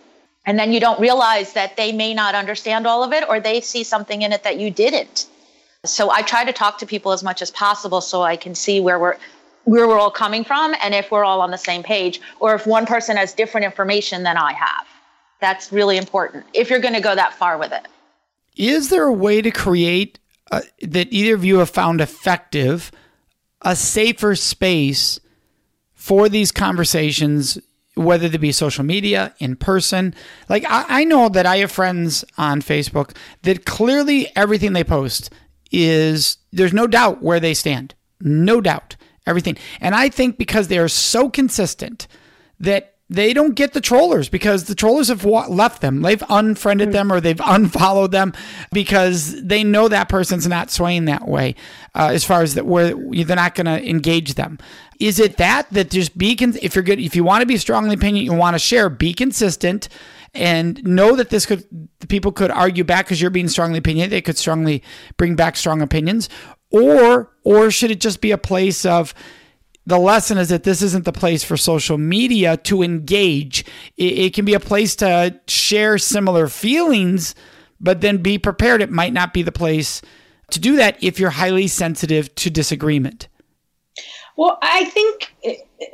And 0.47 0.59
then 0.59 0.73
you 0.73 0.81
don't 0.81 1.01
realize 1.01 1.53
that 1.55 1.77
they 1.77 1.92
may 1.92 2.14
not 2.14 2.35
understand 2.35 2.87
all 2.87 3.03
of 3.03 3.12
it 3.12 3.25
or 3.29 3.40
they 3.40 3.61
see 3.61 3.85
something 3.85 4.23
in 4.23 4.33
it 4.33 4.42
that 4.42 4.59
you 4.59 4.70
didn't. 4.70 5.27
So 5.85 6.11
I 6.11 6.23
try 6.23 6.44
to 6.44 6.53
talk 6.53 6.79
to 6.79 6.87
people 6.87 7.12
as 7.12 7.23
much 7.23 7.42
as 7.42 7.51
possible 7.51 8.01
so 8.01 8.23
I 8.23 8.37
can 8.37 8.55
see 8.55 8.81
where 8.81 8.99
we're 8.99 9.16
where 9.64 9.88
we're 9.88 9.99
all 9.99 10.11
coming 10.11 10.44
from 10.44 10.75
and 10.83 10.94
if 10.94 11.11
we're 11.11 11.25
all 11.25 11.40
on 11.40 11.51
the 11.51 11.57
same 11.57 11.83
page 11.83 12.20
or 12.38 12.55
if 12.55 12.66
one 12.66 12.85
person 12.85 13.16
has 13.16 13.33
different 13.33 13.64
information 13.64 14.23
than 14.23 14.37
I 14.37 14.53
have. 14.53 14.87
That's 15.44 15.70
really 15.70 15.98
important 15.98 16.46
if 16.54 16.70
you're 16.70 16.78
going 16.78 16.94
to 16.94 17.02
go 17.02 17.14
that 17.14 17.35
far 17.35 17.59
with 17.59 17.70
it. 17.70 17.87
Is 18.57 18.88
there 18.88 19.04
a 19.04 19.12
way 19.12 19.42
to 19.42 19.50
create 19.50 20.18
uh, 20.50 20.62
that 20.80 21.12
either 21.12 21.35
of 21.35 21.44
you 21.44 21.59
have 21.59 21.68
found 21.68 22.00
effective 22.00 22.90
a 23.61 23.76
safer 23.76 24.37
space 24.37 25.20
for 25.92 26.30
these 26.30 26.50
conversations, 26.50 27.59
whether 27.94 28.26
they 28.26 28.38
be 28.38 28.52
social 28.52 28.85
media, 28.85 29.35
in 29.38 29.54
person? 29.54 30.14
Like, 30.48 30.64
I, 30.66 31.00
I 31.00 31.04
know 31.04 31.28
that 31.28 31.44
I 31.44 31.59
have 31.59 31.70
friends 31.70 32.24
on 32.38 32.62
Facebook 32.62 33.14
that 33.42 33.66
clearly 33.66 34.35
everything 34.35 34.72
they 34.72 34.83
post 34.83 35.28
is 35.70 36.38
there's 36.54 36.72
no 36.72 36.87
doubt 36.87 37.22
where 37.22 37.38
they 37.38 37.52
stand. 37.52 37.94
No 38.18 38.62
doubt. 38.62 38.96
Everything. 39.26 39.59
And 39.83 39.94
I 39.94 40.09
think 40.09 40.38
because 40.38 40.68
they 40.68 40.78
are 40.78 40.88
so 40.88 41.28
consistent 41.28 42.09
that 42.61 42.93
they 43.11 43.35
don't 43.35 43.55
get 43.55 43.75
the 43.75 43.81
trollers 43.81 44.29
because 44.29 44.64
the 44.64 44.75
trollers 44.75 45.09
have 45.09 45.25
left 45.25 45.83
them. 45.83 46.01
They've 46.01 46.23
unfriended 46.29 46.93
them 46.93 47.12
or 47.12 47.21
they've 47.21 47.40
unfollowed 47.45 48.12
them 48.12 48.33
because 48.73 49.43
they 49.43 49.62
know 49.62 49.88
that 49.88 50.09
person's 50.09 50.49
not 50.49 50.71
swaying 50.71 51.05
that 51.05 51.29
way. 51.29 51.55
Uh, 51.95 52.11
as 52.12 52.25
far 52.25 52.43
as 52.43 52.55
that, 52.55 52.67
where 52.67 52.95
they're 52.95 53.37
not 53.37 53.55
going 53.55 53.67
to 53.67 53.88
engage 53.88 54.35
them. 54.35 54.59
Is 55.01 55.19
it 55.19 55.37
that 55.37 55.71
that 55.73 55.90
just 55.90 56.17
be 56.17 56.35
con- 56.37 56.57
if 56.62 56.75
you're 56.75 56.85
good 56.85 57.01
if 57.01 57.14
you 57.14 57.25
want 57.25 57.43
to 57.43 57.47
be 57.47 57.57
strongly 57.59 57.95
opinion, 57.95 58.25
you 58.25 58.33
want 58.33 58.55
to 58.55 58.59
share, 58.59 58.88
be 58.88 59.12
consistent 59.12 59.88
and 60.35 60.83
know 60.85 61.14
that 61.17 61.31
this 61.31 61.47
could 61.47 61.64
people 62.09 62.33
could 62.33 62.51
argue 62.51 62.85
back 62.85 63.07
because 63.07 63.21
you're 63.21 63.31
being 63.31 63.49
strongly 63.49 63.79
opinion. 63.79 64.11
They 64.11 64.23
could 64.23 64.38
strongly 64.38 64.83
bring 65.17 65.37
back 65.37 65.57
strong 65.57 65.83
opinions, 65.83 66.29
or 66.71 67.33
or 67.43 67.71
should 67.71 67.90
it 67.90 68.01
just 68.01 68.21
be 68.21 68.31
a 68.31 68.38
place 68.38 68.85
of 68.85 69.14
the 69.87 69.99
lesson 69.99 70.38
is 70.38 70.49
that 70.49 70.64
this 70.64 70.83
isn't 70.83 71.05
the 71.05 71.12
place 71.12 71.44
for 71.44 71.57
social 71.57 71.99
media 71.99 72.57
to 72.59 72.83
engage. 72.83 73.64
It, 73.97 74.18
it, 74.18 74.35
can 74.35 74.44
be 74.44 74.55
a 74.55 74.61
place 74.61 74.97
to 74.97 75.38
share 75.47 75.99
similar 75.99 76.49
feelings, 76.49 77.35
but 77.81 78.01
then 78.01 78.18
be 78.23 78.38
prepared. 78.38 78.81
It 78.81 78.90
might 78.90 79.12
not 79.12 79.35
be 79.35 79.42
the 79.42 79.53
place 79.53 80.01
to 80.51 80.61
do 80.61 80.77
that 80.77 81.03
if 81.03 81.18
you're 81.18 81.31
highly 81.31 81.66
sensitive 81.66 82.35
to 82.37 82.51
disagreement. 82.51 83.29
Well, 84.37 84.59
I 84.62 84.87
think 84.87 85.33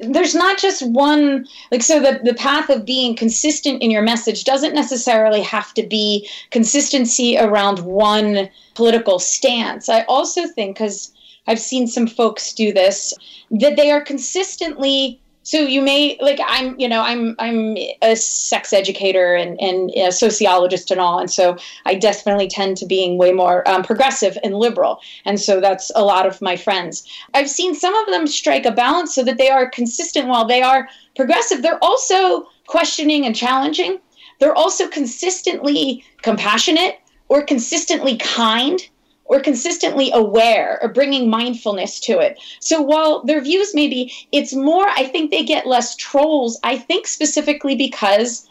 there's 0.00 0.34
not 0.34 0.56
just 0.56 0.86
one 0.88 1.46
like 1.70 1.82
so 1.82 2.00
the, 2.00 2.20
the 2.24 2.34
path 2.34 2.70
of 2.70 2.86
being 2.86 3.14
consistent 3.14 3.82
in 3.82 3.90
your 3.90 4.00
message 4.02 4.44
doesn't 4.44 4.74
necessarily 4.74 5.42
have 5.42 5.74
to 5.74 5.82
be 5.82 6.28
consistency 6.50 7.36
around 7.36 7.80
one 7.80 8.48
political 8.74 9.18
stance. 9.18 9.90
I 9.90 10.02
also 10.02 10.46
think 10.46 10.76
because 10.76 11.12
I've 11.50 11.60
seen 11.60 11.86
some 11.86 12.06
folks 12.06 12.52
do 12.52 12.72
this 12.72 13.12
that 13.50 13.76
they 13.76 13.90
are 13.90 14.00
consistently 14.00 15.20
so 15.42 15.58
you 15.58 15.80
may 15.80 16.18
like 16.20 16.38
i'm 16.46 16.78
you 16.78 16.86
know 16.86 17.00
i'm 17.00 17.34
i'm 17.38 17.76
a 18.02 18.14
sex 18.14 18.74
educator 18.74 19.34
and, 19.34 19.58
and 19.60 19.90
a 19.96 20.12
sociologist 20.12 20.90
and 20.90 21.00
all 21.00 21.18
and 21.18 21.30
so 21.30 21.56
i 21.86 21.94
definitely 21.94 22.46
tend 22.46 22.76
to 22.76 22.84
being 22.84 23.16
way 23.16 23.32
more 23.32 23.66
um, 23.66 23.82
progressive 23.82 24.36
and 24.44 24.54
liberal 24.54 25.00
and 25.24 25.40
so 25.40 25.58
that's 25.60 25.90
a 25.94 26.04
lot 26.04 26.26
of 26.26 26.40
my 26.40 26.56
friends. 26.56 27.06
I've 27.34 27.50
seen 27.50 27.74
some 27.74 27.94
of 27.94 28.06
them 28.06 28.26
strike 28.26 28.66
a 28.66 28.72
balance 28.72 29.14
so 29.14 29.22
that 29.24 29.38
they 29.38 29.50
are 29.50 29.68
consistent 29.68 30.28
while 30.28 30.44
they 30.44 30.62
are 30.62 30.88
progressive. 31.16 31.62
They're 31.62 31.82
also 31.82 32.46
questioning 32.66 33.26
and 33.26 33.34
challenging. 33.34 33.98
They're 34.38 34.54
also 34.54 34.88
consistently 34.88 36.04
compassionate 36.22 36.98
or 37.28 37.42
consistently 37.42 38.16
kind 38.16 38.88
or 39.30 39.38
consistently 39.38 40.10
aware 40.12 40.80
or 40.82 40.88
bringing 40.88 41.30
mindfulness 41.30 42.00
to 42.00 42.18
it. 42.18 42.36
So 42.58 42.82
while 42.82 43.22
their 43.22 43.40
views 43.40 43.72
maybe 43.76 44.12
it's 44.32 44.52
more, 44.52 44.88
I 44.88 45.04
think 45.04 45.30
they 45.30 45.44
get 45.44 45.68
less 45.68 45.94
trolls. 45.94 46.58
I 46.64 46.76
think 46.76 47.06
specifically 47.06 47.76
because 47.76 48.48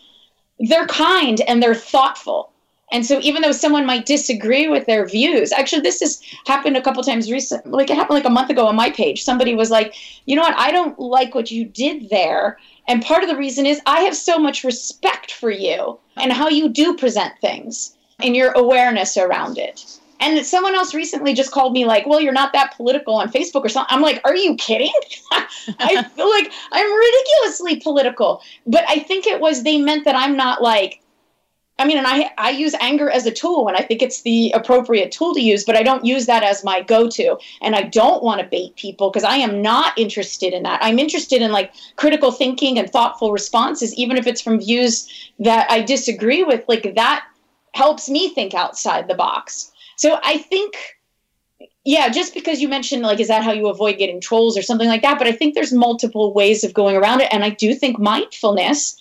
they're 0.57 0.87
kind 0.87 1.41
and 1.41 1.61
they're 1.61 1.75
thoughtful. 1.75 2.53
And 2.93 3.05
so 3.05 3.19
even 3.21 3.41
though 3.41 3.51
someone 3.51 3.85
might 3.85 4.05
disagree 4.05 4.69
with 4.69 4.85
their 4.85 5.05
views, 5.05 5.51
actually 5.51 5.81
this 5.81 5.99
has 5.99 6.21
happened 6.47 6.77
a 6.77 6.81
couple 6.81 7.03
times 7.03 7.29
recently. 7.29 7.71
Like 7.71 7.89
it 7.89 7.97
happened 7.97 8.15
like 8.15 8.25
a 8.25 8.29
month 8.29 8.49
ago 8.49 8.65
on 8.65 8.77
my 8.77 8.89
page. 8.89 9.23
Somebody 9.25 9.55
was 9.55 9.69
like, 9.69 9.95
"You 10.27 10.37
know 10.37 10.43
what? 10.43 10.57
I 10.57 10.71
don't 10.71 10.97
like 10.97 11.35
what 11.35 11.51
you 11.51 11.65
did 11.65 12.09
there." 12.09 12.57
And 12.87 13.03
part 13.03 13.21
of 13.21 13.29
the 13.29 13.35
reason 13.35 13.65
is 13.65 13.81
I 13.85 13.99
have 14.01 14.15
so 14.15 14.39
much 14.39 14.63
respect 14.63 15.33
for 15.33 15.51
you 15.51 15.99
and 16.15 16.31
how 16.31 16.47
you 16.47 16.69
do 16.69 16.95
present 16.95 17.33
things 17.41 17.97
and 18.23 18.33
your 18.33 18.53
awareness 18.53 19.17
around 19.17 19.57
it. 19.57 19.99
And 20.19 20.45
someone 20.45 20.75
else 20.75 20.93
recently 20.93 21.33
just 21.33 21.51
called 21.51 21.73
me 21.73 21.85
like, 21.85 22.05
"Well, 22.05 22.19
you're 22.19 22.33
not 22.33 22.53
that 22.53 22.75
political 22.75 23.15
on 23.15 23.31
Facebook 23.31 23.63
or 23.63 23.69
something." 23.69 23.95
I'm 23.95 24.01
like, 24.01 24.21
"Are 24.25 24.35
you 24.35 24.55
kidding?" 24.55 24.93
I 25.31 26.03
feel 26.03 26.29
like 26.29 26.51
I'm 26.71 26.93
ridiculously 26.93 27.77
political, 27.77 28.41
but 28.67 28.83
I 28.87 28.99
think 28.99 29.27
it 29.27 29.39
was 29.39 29.63
they 29.63 29.77
meant 29.77 30.05
that 30.05 30.15
I'm 30.15 30.35
not 30.35 30.61
like 30.61 31.01
I 31.79 31.85
mean, 31.85 31.97
and 31.97 32.05
I 32.05 32.29
I 32.37 32.49
use 32.49 32.75
anger 32.81 33.09
as 33.09 33.25
a 33.25 33.31
tool, 33.31 33.69
and 33.69 33.77
I 33.77 33.81
think 33.81 34.01
it's 34.01 34.21
the 34.21 34.51
appropriate 34.51 35.13
tool 35.13 35.33
to 35.33 35.41
use, 35.41 35.63
but 35.63 35.77
I 35.77 35.83
don't 35.83 36.03
use 36.03 36.25
that 36.25 36.43
as 36.43 36.63
my 36.63 36.81
go-to. 36.81 37.37
And 37.61 37.73
I 37.73 37.83
don't 37.83 38.21
want 38.21 38.41
to 38.41 38.47
bait 38.47 38.75
people 38.75 39.09
because 39.09 39.23
I 39.23 39.37
am 39.37 39.61
not 39.61 39.97
interested 39.97 40.53
in 40.53 40.63
that. 40.63 40.79
I'm 40.83 40.99
interested 40.99 41.41
in 41.41 41.53
like 41.53 41.71
critical 41.95 42.33
thinking 42.33 42.77
and 42.77 42.89
thoughtful 42.89 43.31
responses, 43.31 43.95
even 43.95 44.17
if 44.17 44.27
it's 44.27 44.41
from 44.41 44.59
views 44.59 45.07
that 45.39 45.71
I 45.71 45.81
disagree 45.81 46.43
with. 46.43 46.65
Like 46.67 46.95
that 46.95 47.25
helps 47.73 48.09
me 48.09 48.33
think 48.33 48.53
outside 48.53 49.07
the 49.07 49.15
box. 49.15 49.71
So 49.99 50.17
I 50.23 50.37
think, 50.37 50.77
yeah, 51.83 52.07
just 52.07 52.33
because 52.33 52.61
you 52.61 52.69
mentioned, 52.69 53.01
like, 53.01 53.19
is 53.19 53.27
that 53.27 53.43
how 53.43 53.51
you 53.51 53.67
avoid 53.67 53.97
getting 53.97 54.21
trolls 54.21 54.57
or 54.57 54.61
something 54.61 54.87
like 54.87 55.01
that? 55.01 55.17
But 55.17 55.27
I 55.27 55.33
think 55.33 55.55
there's 55.55 55.73
multiple 55.73 56.33
ways 56.33 56.63
of 56.63 56.73
going 56.73 56.95
around 56.95 57.19
it. 57.19 57.27
And 57.33 57.43
I 57.43 57.49
do 57.49 57.75
think 57.75 57.99
mindfulness 57.99 58.95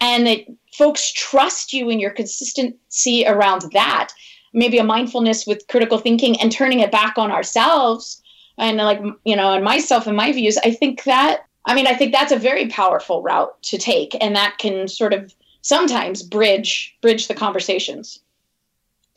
and 0.00 0.28
that 0.28 0.46
folks 0.72 1.12
trust 1.12 1.72
you 1.72 1.90
in 1.90 1.98
your 1.98 2.12
consistency 2.12 3.26
around 3.26 3.62
that, 3.72 4.12
maybe 4.52 4.78
a 4.78 4.84
mindfulness 4.84 5.44
with 5.44 5.66
critical 5.66 5.98
thinking 5.98 6.40
and 6.40 6.52
turning 6.52 6.78
it 6.78 6.92
back 6.92 7.18
on 7.18 7.32
ourselves 7.32 8.22
and 8.56 8.76
like, 8.76 9.02
you 9.24 9.34
know, 9.34 9.54
and 9.54 9.64
myself 9.64 10.06
and 10.06 10.16
my 10.16 10.30
views, 10.30 10.56
I 10.58 10.70
think 10.70 11.02
that, 11.02 11.46
I 11.66 11.74
mean, 11.74 11.88
I 11.88 11.94
think 11.94 12.12
that's 12.12 12.30
a 12.30 12.38
very 12.38 12.68
powerful 12.68 13.22
route 13.22 13.60
to 13.64 13.76
take. 13.76 14.16
And 14.22 14.36
that 14.36 14.58
can 14.58 14.86
sort 14.86 15.14
of 15.14 15.34
sometimes 15.62 16.22
bridge 16.22 16.96
bridge 17.00 17.26
the 17.26 17.34
conversations 17.34 18.20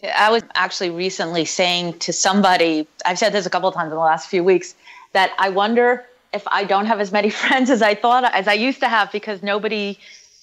I 0.04 0.30
was 0.30 0.44
actually 0.54 0.92
recently 0.92 1.46
saying 1.46 2.00
to 2.00 2.14
somebody, 2.14 2.88
I've 3.06 3.18
said 3.18 3.34
this 3.34 3.46
a 3.46 3.50
couple 3.50 3.68
of 3.68 3.76
times 3.76 3.92
in 3.92 3.96
the 3.96 4.04
last 4.04 4.30
few 4.30 4.44
weeks, 4.44 4.76
that 5.14 5.34
I 5.40 5.50
wonder 5.50 6.06
if 6.34 6.48
I 6.48 6.66
don't 6.66 6.86
have 6.86 7.00
as 7.00 7.12
many 7.12 7.30
friends 7.42 7.70
as 7.70 7.82
I 7.82 7.96
thought 7.96 8.24
as 8.26 8.48
I 8.48 8.54
used 8.54 8.80
to 8.82 8.88
have 8.88 9.12
because 9.12 9.42
nobody 9.42 9.98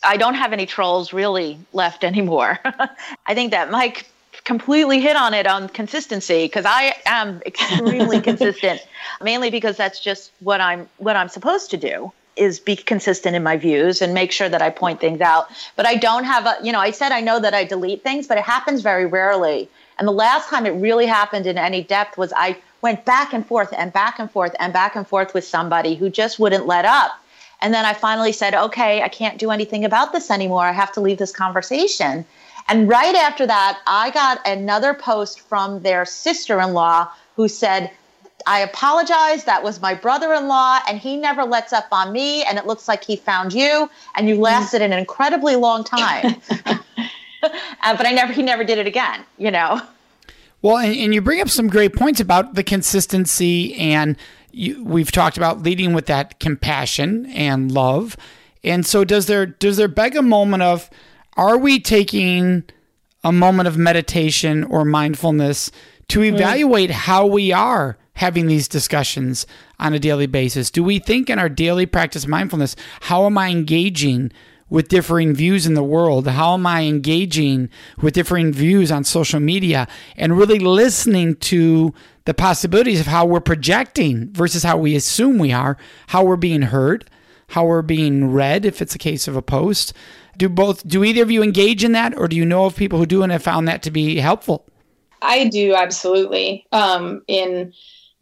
I 0.06 0.18
don't 0.18 0.34
have 0.34 0.52
any 0.52 0.66
trolls 0.66 1.12
really 1.12 1.58
left 1.72 2.04
anymore. 2.04 2.58
I 3.26 3.34
think 3.34 3.52
that 3.52 3.70
Mike 3.70 4.06
completely 4.44 5.00
hit 5.00 5.16
on 5.16 5.32
it 5.32 5.46
on 5.46 5.68
consistency 5.68 6.44
because 6.44 6.66
I 6.66 6.94
am 7.06 7.40
extremely 7.46 8.20
consistent, 8.30 8.86
mainly 9.22 9.50
because 9.50 9.76
that's 9.76 10.00
just 10.00 10.32
what 10.40 10.60
I'm 10.60 10.88
what 10.98 11.16
I'm 11.16 11.28
supposed 11.28 11.70
to 11.70 11.76
do 11.76 12.12
is 12.36 12.58
be 12.58 12.76
consistent 12.76 13.36
in 13.36 13.42
my 13.42 13.56
views 13.56 14.02
and 14.02 14.12
make 14.14 14.32
sure 14.32 14.48
that 14.48 14.62
I 14.62 14.70
point 14.70 15.00
things 15.00 15.20
out. 15.20 15.48
But 15.76 15.86
I 15.86 15.94
don't 15.94 16.24
have 16.24 16.46
a, 16.46 16.56
you 16.62 16.72
know, 16.72 16.80
I 16.80 16.90
said 16.90 17.12
I 17.12 17.20
know 17.20 17.40
that 17.40 17.54
I 17.54 17.64
delete 17.64 18.02
things, 18.02 18.26
but 18.26 18.38
it 18.38 18.44
happens 18.44 18.82
very 18.82 19.06
rarely. 19.06 19.68
And 19.98 20.08
the 20.08 20.12
last 20.12 20.48
time 20.48 20.66
it 20.66 20.70
really 20.70 21.06
happened 21.06 21.46
in 21.46 21.58
any 21.58 21.82
depth 21.82 22.18
was 22.18 22.32
I 22.34 22.56
went 22.82 23.04
back 23.04 23.32
and 23.32 23.46
forth 23.46 23.72
and 23.76 23.92
back 23.92 24.18
and 24.18 24.30
forth 24.30 24.54
and 24.58 24.72
back 24.72 24.96
and 24.96 25.06
forth 25.06 25.32
with 25.34 25.44
somebody 25.44 25.94
who 25.94 26.10
just 26.10 26.38
wouldn't 26.38 26.66
let 26.66 26.84
up. 26.84 27.12
And 27.60 27.72
then 27.72 27.84
I 27.84 27.94
finally 27.94 28.32
said, 28.32 28.54
okay, 28.54 29.02
I 29.02 29.08
can't 29.08 29.38
do 29.38 29.50
anything 29.50 29.84
about 29.84 30.12
this 30.12 30.30
anymore. 30.30 30.64
I 30.64 30.72
have 30.72 30.92
to 30.92 31.00
leave 31.00 31.18
this 31.18 31.32
conversation. 31.32 32.24
And 32.68 32.88
right 32.88 33.14
after 33.14 33.46
that, 33.46 33.80
I 33.86 34.10
got 34.10 34.46
another 34.46 34.94
post 34.94 35.40
from 35.40 35.80
their 35.82 36.04
sister 36.04 36.60
in 36.60 36.72
law 36.72 37.08
who 37.36 37.48
said, 37.48 37.90
I 38.46 38.60
apologize. 38.60 39.44
That 39.44 39.62
was 39.62 39.80
my 39.80 39.94
brother 39.94 40.32
in 40.34 40.48
law, 40.48 40.80
and 40.88 40.98
he 40.98 41.16
never 41.16 41.44
lets 41.44 41.72
up 41.72 41.86
on 41.92 42.12
me. 42.12 42.42
And 42.44 42.58
it 42.58 42.66
looks 42.66 42.88
like 42.88 43.04
he 43.04 43.16
found 43.16 43.52
you, 43.52 43.90
and 44.16 44.28
you 44.28 44.36
lasted 44.36 44.82
an 44.82 44.92
incredibly 44.92 45.56
long 45.56 45.84
time. 45.84 46.36
uh, 47.42 47.96
but 47.96 48.06
I 48.06 48.12
never, 48.12 48.32
he 48.32 48.42
never 48.42 48.64
did 48.64 48.78
it 48.78 48.86
again, 48.86 49.24
you 49.38 49.50
know? 49.50 49.80
Well, 50.62 50.78
and, 50.78 50.94
and 50.96 51.14
you 51.14 51.20
bring 51.20 51.40
up 51.40 51.48
some 51.48 51.68
great 51.68 51.94
points 51.94 52.20
about 52.20 52.54
the 52.54 52.62
consistency, 52.62 53.74
and 53.76 54.16
you, 54.50 54.82
we've 54.84 55.12
talked 55.12 55.36
about 55.36 55.62
leading 55.62 55.92
with 55.92 56.06
that 56.06 56.40
compassion 56.40 57.26
and 57.26 57.70
love. 57.70 58.16
And 58.62 58.86
so, 58.86 59.04
does 59.04 59.26
there 59.26 59.44
does 59.44 59.76
there 59.76 59.88
beg 59.88 60.16
a 60.16 60.22
moment 60.22 60.62
of, 60.62 60.88
are 61.36 61.58
we 61.58 61.80
taking 61.80 62.64
a 63.22 63.32
moment 63.32 63.66
of 63.66 63.76
meditation 63.76 64.64
or 64.64 64.84
mindfulness 64.84 65.70
to 66.08 66.20
mm. 66.20 66.32
evaluate 66.32 66.90
how 66.90 67.26
we 67.26 67.52
are 67.52 67.98
having 68.14 68.46
these 68.46 68.68
discussions 68.68 69.46
on 69.78 69.92
a 69.92 69.98
daily 69.98 70.26
basis? 70.26 70.70
Do 70.70 70.82
we 70.82 70.98
think 70.98 71.28
in 71.28 71.38
our 71.38 71.48
daily 71.48 71.86
practice 71.86 72.26
mindfulness, 72.26 72.76
how 73.02 73.26
am 73.26 73.36
I 73.38 73.50
engaging 73.50 74.32
with 74.70 74.88
differing 74.88 75.34
views 75.34 75.66
in 75.66 75.74
the 75.74 75.84
world? 75.84 76.26
How 76.26 76.54
am 76.54 76.66
I 76.66 76.82
engaging 76.82 77.68
with 78.00 78.14
differing 78.14 78.52
views 78.52 78.90
on 78.90 79.04
social 79.04 79.40
media 79.40 79.86
and 80.16 80.38
really 80.38 80.58
listening 80.58 81.36
to 81.36 81.92
the 82.24 82.34
possibilities 82.34 83.00
of 83.00 83.06
how 83.06 83.26
we're 83.26 83.40
projecting 83.40 84.32
versus 84.32 84.62
how 84.62 84.78
we 84.78 84.96
assume 84.96 85.38
we 85.38 85.52
are, 85.52 85.76
how 86.08 86.24
we're 86.24 86.36
being 86.36 86.62
heard, 86.62 87.08
how 87.48 87.66
we're 87.66 87.82
being 87.82 88.32
read 88.32 88.64
if 88.64 88.80
it's 88.80 88.94
a 88.94 88.98
case 88.98 89.28
of 89.28 89.36
a 89.36 89.42
post? 89.42 89.92
Do 90.36 90.48
both 90.48 90.86
do 90.88 91.04
either 91.04 91.22
of 91.22 91.30
you 91.30 91.42
engage 91.42 91.84
in 91.84 91.92
that 91.92 92.16
or 92.16 92.26
do 92.26 92.36
you 92.36 92.44
know 92.44 92.64
of 92.64 92.74
people 92.74 92.98
who 92.98 93.06
do 93.06 93.22
and 93.22 93.30
have 93.30 93.42
found 93.42 93.68
that 93.68 93.82
to 93.82 93.90
be 93.90 94.16
helpful? 94.16 94.64
I 95.22 95.48
do 95.48 95.74
absolutely. 95.74 96.66
Um, 96.72 97.22
in 97.28 97.72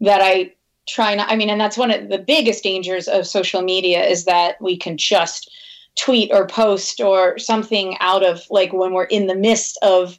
that 0.03 0.21
I 0.23 0.53
try 0.88 1.15
not, 1.15 1.31
I 1.31 1.37
mean, 1.37 1.51
and 1.51 1.61
that's 1.61 1.79
one 1.79 1.91
of 1.91 2.09
the 2.09 2.19
biggest 2.19 2.62
dangers 2.62 3.09
of 3.09 3.27
social 3.27 3.62
media 3.62 4.05
is 4.05 4.25
that 4.25 4.61
we 4.61 4.77
can 4.77 4.97
just 4.97 5.51
tweet 5.99 6.31
or 6.33 6.47
post 6.47 7.01
or 7.01 7.38
something 7.38 7.97
out 8.01 8.25
of 8.25 8.43
like 8.51 8.73
when 8.73 8.93
we're 8.93 9.05
in 9.05 9.27
the 9.27 9.35
midst 9.35 9.79
of 9.83 10.19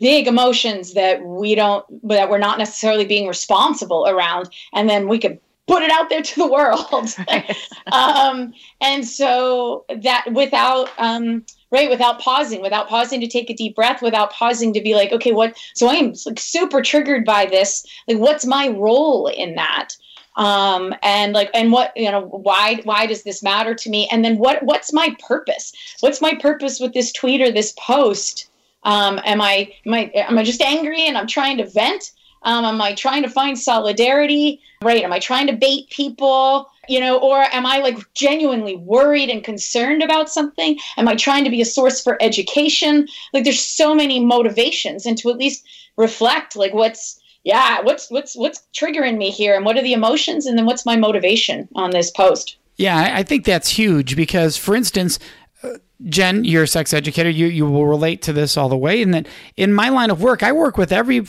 big 0.00 0.26
emotions 0.26 0.94
that 0.94 1.22
we 1.24 1.54
don't 1.54 1.84
that 2.08 2.30
we're 2.30 2.38
not 2.38 2.58
necessarily 2.58 3.04
being 3.04 3.26
responsible 3.26 4.06
around 4.08 4.48
and 4.72 4.88
then 4.88 5.08
we 5.08 5.18
could 5.18 5.38
put 5.66 5.82
it 5.82 5.90
out 5.90 6.08
there 6.08 6.22
to 6.22 6.36
the 6.36 6.50
world. 6.50 7.14
Um, 7.92 8.52
and 8.80 9.04
so 9.04 9.84
that 9.88 10.32
without 10.32 10.90
um, 10.98 11.44
right? 11.70 11.90
Without 11.90 12.20
pausing 12.20 12.62
without 12.62 12.88
pausing 12.88 13.20
to 13.20 13.28
take 13.28 13.50
a 13.50 13.54
deep 13.54 13.76
breath 13.76 14.02
without 14.02 14.32
pausing 14.32 14.72
to 14.74 14.80
be 14.80 14.94
like 14.94 15.12
okay 15.12 15.32
what 15.32 15.56
so 15.74 15.88
i'm 15.88 16.14
like 16.26 16.40
super 16.40 16.82
triggered 16.82 17.24
by 17.24 17.46
this. 17.46 17.86
Like 18.08 18.18
what's 18.18 18.46
my 18.46 18.68
role 18.68 19.26
in 19.26 19.54
that? 19.54 19.96
Um, 20.36 20.94
and 21.02 21.32
like 21.32 21.50
and 21.54 21.72
what 21.72 21.92
you 21.96 22.10
know 22.10 22.22
why 22.22 22.80
why 22.84 23.06
does 23.06 23.24
this 23.24 23.42
matter 23.42 23.74
to 23.74 23.90
me? 23.90 24.08
And 24.10 24.24
then 24.24 24.38
what 24.38 24.62
what's 24.62 24.92
my 24.92 25.14
purpose? 25.26 25.72
What's 26.00 26.20
my 26.20 26.34
purpose 26.34 26.80
with 26.80 26.94
this 26.94 27.12
tweet 27.12 27.40
or 27.40 27.50
this 27.50 27.74
post? 27.78 28.48
Um, 28.84 29.20
am 29.24 29.40
i 29.40 29.72
am 29.84 29.94
i 29.94 30.10
am 30.14 30.38
i 30.38 30.44
just 30.44 30.62
angry 30.62 31.02
and 31.06 31.18
i'm 31.18 31.26
trying 31.26 31.58
to 31.58 31.66
vent? 31.66 32.12
Um, 32.42 32.64
am 32.64 32.80
i 32.80 32.94
trying 32.94 33.22
to 33.22 33.28
find 33.28 33.58
solidarity? 33.58 34.60
Right 34.82 35.02
am 35.02 35.12
i 35.12 35.18
trying 35.18 35.46
to 35.48 35.52
bait 35.52 35.90
people 35.90 36.69
you 36.90 37.00
know 37.00 37.18
or 37.18 37.42
am 37.52 37.64
i 37.64 37.78
like 37.78 37.98
genuinely 38.14 38.76
worried 38.76 39.30
and 39.30 39.44
concerned 39.44 40.02
about 40.02 40.28
something 40.28 40.78
am 40.96 41.08
i 41.08 41.14
trying 41.14 41.44
to 41.44 41.50
be 41.50 41.60
a 41.60 41.64
source 41.64 42.02
for 42.02 42.18
education 42.20 43.06
like 43.32 43.44
there's 43.44 43.60
so 43.60 43.94
many 43.94 44.24
motivations 44.24 45.06
and 45.06 45.16
to 45.16 45.30
at 45.30 45.36
least 45.36 45.64
reflect 45.96 46.56
like 46.56 46.74
what's 46.74 47.20
yeah, 47.44 47.80
what's 47.80 48.10
what's 48.10 48.36
what's 48.36 48.62
triggering 48.74 49.16
me 49.16 49.30
here, 49.30 49.54
and 49.54 49.64
what 49.64 49.76
are 49.76 49.82
the 49.82 49.94
emotions, 49.94 50.46
and 50.46 50.58
then 50.58 50.66
what's 50.66 50.84
my 50.84 50.96
motivation 50.96 51.68
on 51.74 51.90
this 51.90 52.10
post? 52.10 52.56
Yeah, 52.76 53.12
I 53.14 53.22
think 53.22 53.44
that's 53.44 53.68
huge 53.68 54.16
because, 54.16 54.56
for 54.56 54.74
instance, 54.74 55.18
uh, 55.62 55.76
Jen, 56.06 56.44
you're 56.44 56.64
a 56.64 56.68
sex 56.68 56.92
educator. 56.92 57.30
You 57.30 57.46
you 57.46 57.66
will 57.66 57.86
relate 57.86 58.22
to 58.22 58.32
this 58.32 58.56
all 58.56 58.68
the 58.68 58.76
way. 58.76 59.00
And 59.00 59.14
that 59.14 59.26
in 59.56 59.72
my 59.72 59.88
line 59.88 60.10
of 60.10 60.22
work, 60.22 60.42
I 60.42 60.52
work 60.52 60.76
with 60.76 60.92
every 60.92 61.24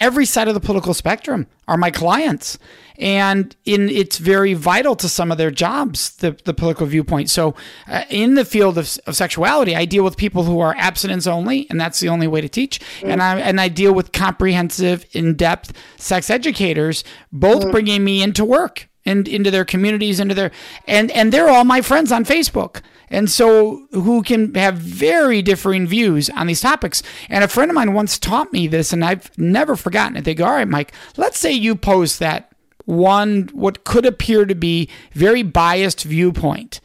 every 0.00 0.24
side 0.24 0.48
of 0.48 0.54
the 0.54 0.60
political 0.60 0.94
spectrum 0.94 1.46
are 1.66 1.76
my 1.76 1.90
clients 1.90 2.58
and 2.98 3.54
in 3.64 3.88
it's 3.88 4.18
very 4.18 4.54
vital 4.54 4.96
to 4.96 5.08
some 5.08 5.30
of 5.30 5.38
their 5.38 5.50
jobs 5.50 6.16
the, 6.16 6.32
the 6.44 6.52
political 6.52 6.86
viewpoint 6.86 7.30
so 7.30 7.54
uh, 7.86 8.02
in 8.10 8.34
the 8.34 8.44
field 8.44 8.76
of, 8.76 8.98
of 9.06 9.14
sexuality 9.14 9.76
i 9.76 9.84
deal 9.84 10.02
with 10.02 10.16
people 10.16 10.42
who 10.42 10.58
are 10.58 10.74
abstinence 10.76 11.26
only 11.26 11.66
and 11.70 11.80
that's 11.80 12.00
the 12.00 12.08
only 12.08 12.26
way 12.26 12.40
to 12.40 12.48
teach 12.48 12.80
mm. 13.00 13.08
and 13.08 13.22
i 13.22 13.38
and 13.38 13.60
i 13.60 13.68
deal 13.68 13.92
with 13.92 14.10
comprehensive 14.12 15.06
in-depth 15.12 15.72
sex 15.96 16.28
educators 16.28 17.04
both 17.30 17.64
mm. 17.64 17.70
bringing 17.70 18.02
me 18.02 18.22
into 18.22 18.44
work 18.44 18.87
and 19.08 19.26
into 19.26 19.50
their 19.50 19.64
communities 19.64 20.20
into 20.20 20.34
their 20.34 20.50
and 20.86 21.10
and 21.12 21.32
they're 21.32 21.48
all 21.48 21.64
my 21.64 21.80
friends 21.80 22.12
on 22.12 22.24
facebook 22.24 22.82
and 23.10 23.30
so 23.30 23.86
who 23.92 24.22
can 24.22 24.54
have 24.54 24.76
very 24.76 25.42
differing 25.42 25.86
views 25.86 26.28
on 26.30 26.46
these 26.46 26.60
topics. 26.60 27.02
And 27.28 27.42
a 27.42 27.48
friend 27.48 27.70
of 27.70 27.74
mine 27.74 27.94
once 27.94 28.18
taught 28.18 28.52
me 28.52 28.66
this, 28.66 28.92
and 28.92 29.04
I've 29.04 29.36
never 29.38 29.76
forgotten 29.76 30.16
it. 30.16 30.24
They 30.24 30.34
go, 30.34 30.44
All 30.44 30.52
right, 30.52 30.68
Mike, 30.68 30.92
let's 31.16 31.38
say 31.38 31.52
you 31.52 31.74
post 31.74 32.18
that 32.18 32.52
one, 32.84 33.50
what 33.52 33.84
could 33.84 34.06
appear 34.06 34.46
to 34.46 34.54
be 34.54 34.88
very 35.12 35.42
biased 35.42 36.04
viewpoint. 36.04 36.80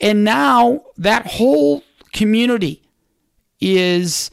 And 0.00 0.24
now 0.24 0.82
that 0.96 1.26
whole 1.26 1.82
community 2.12 2.82
is 3.60 4.30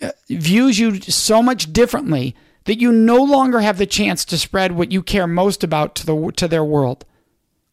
uh, 0.00 0.10
views 0.28 0.78
you 0.78 1.00
so 1.00 1.42
much 1.42 1.72
differently 1.72 2.34
that 2.68 2.82
you 2.82 2.92
no 2.92 3.16
longer 3.16 3.60
have 3.60 3.78
the 3.78 3.86
chance 3.86 4.26
to 4.26 4.36
spread 4.36 4.72
what 4.72 4.92
you 4.92 5.02
care 5.02 5.26
most 5.26 5.64
about 5.64 5.94
to 5.94 6.04
the 6.04 6.32
to 6.36 6.46
their 6.46 6.62
world. 6.62 7.06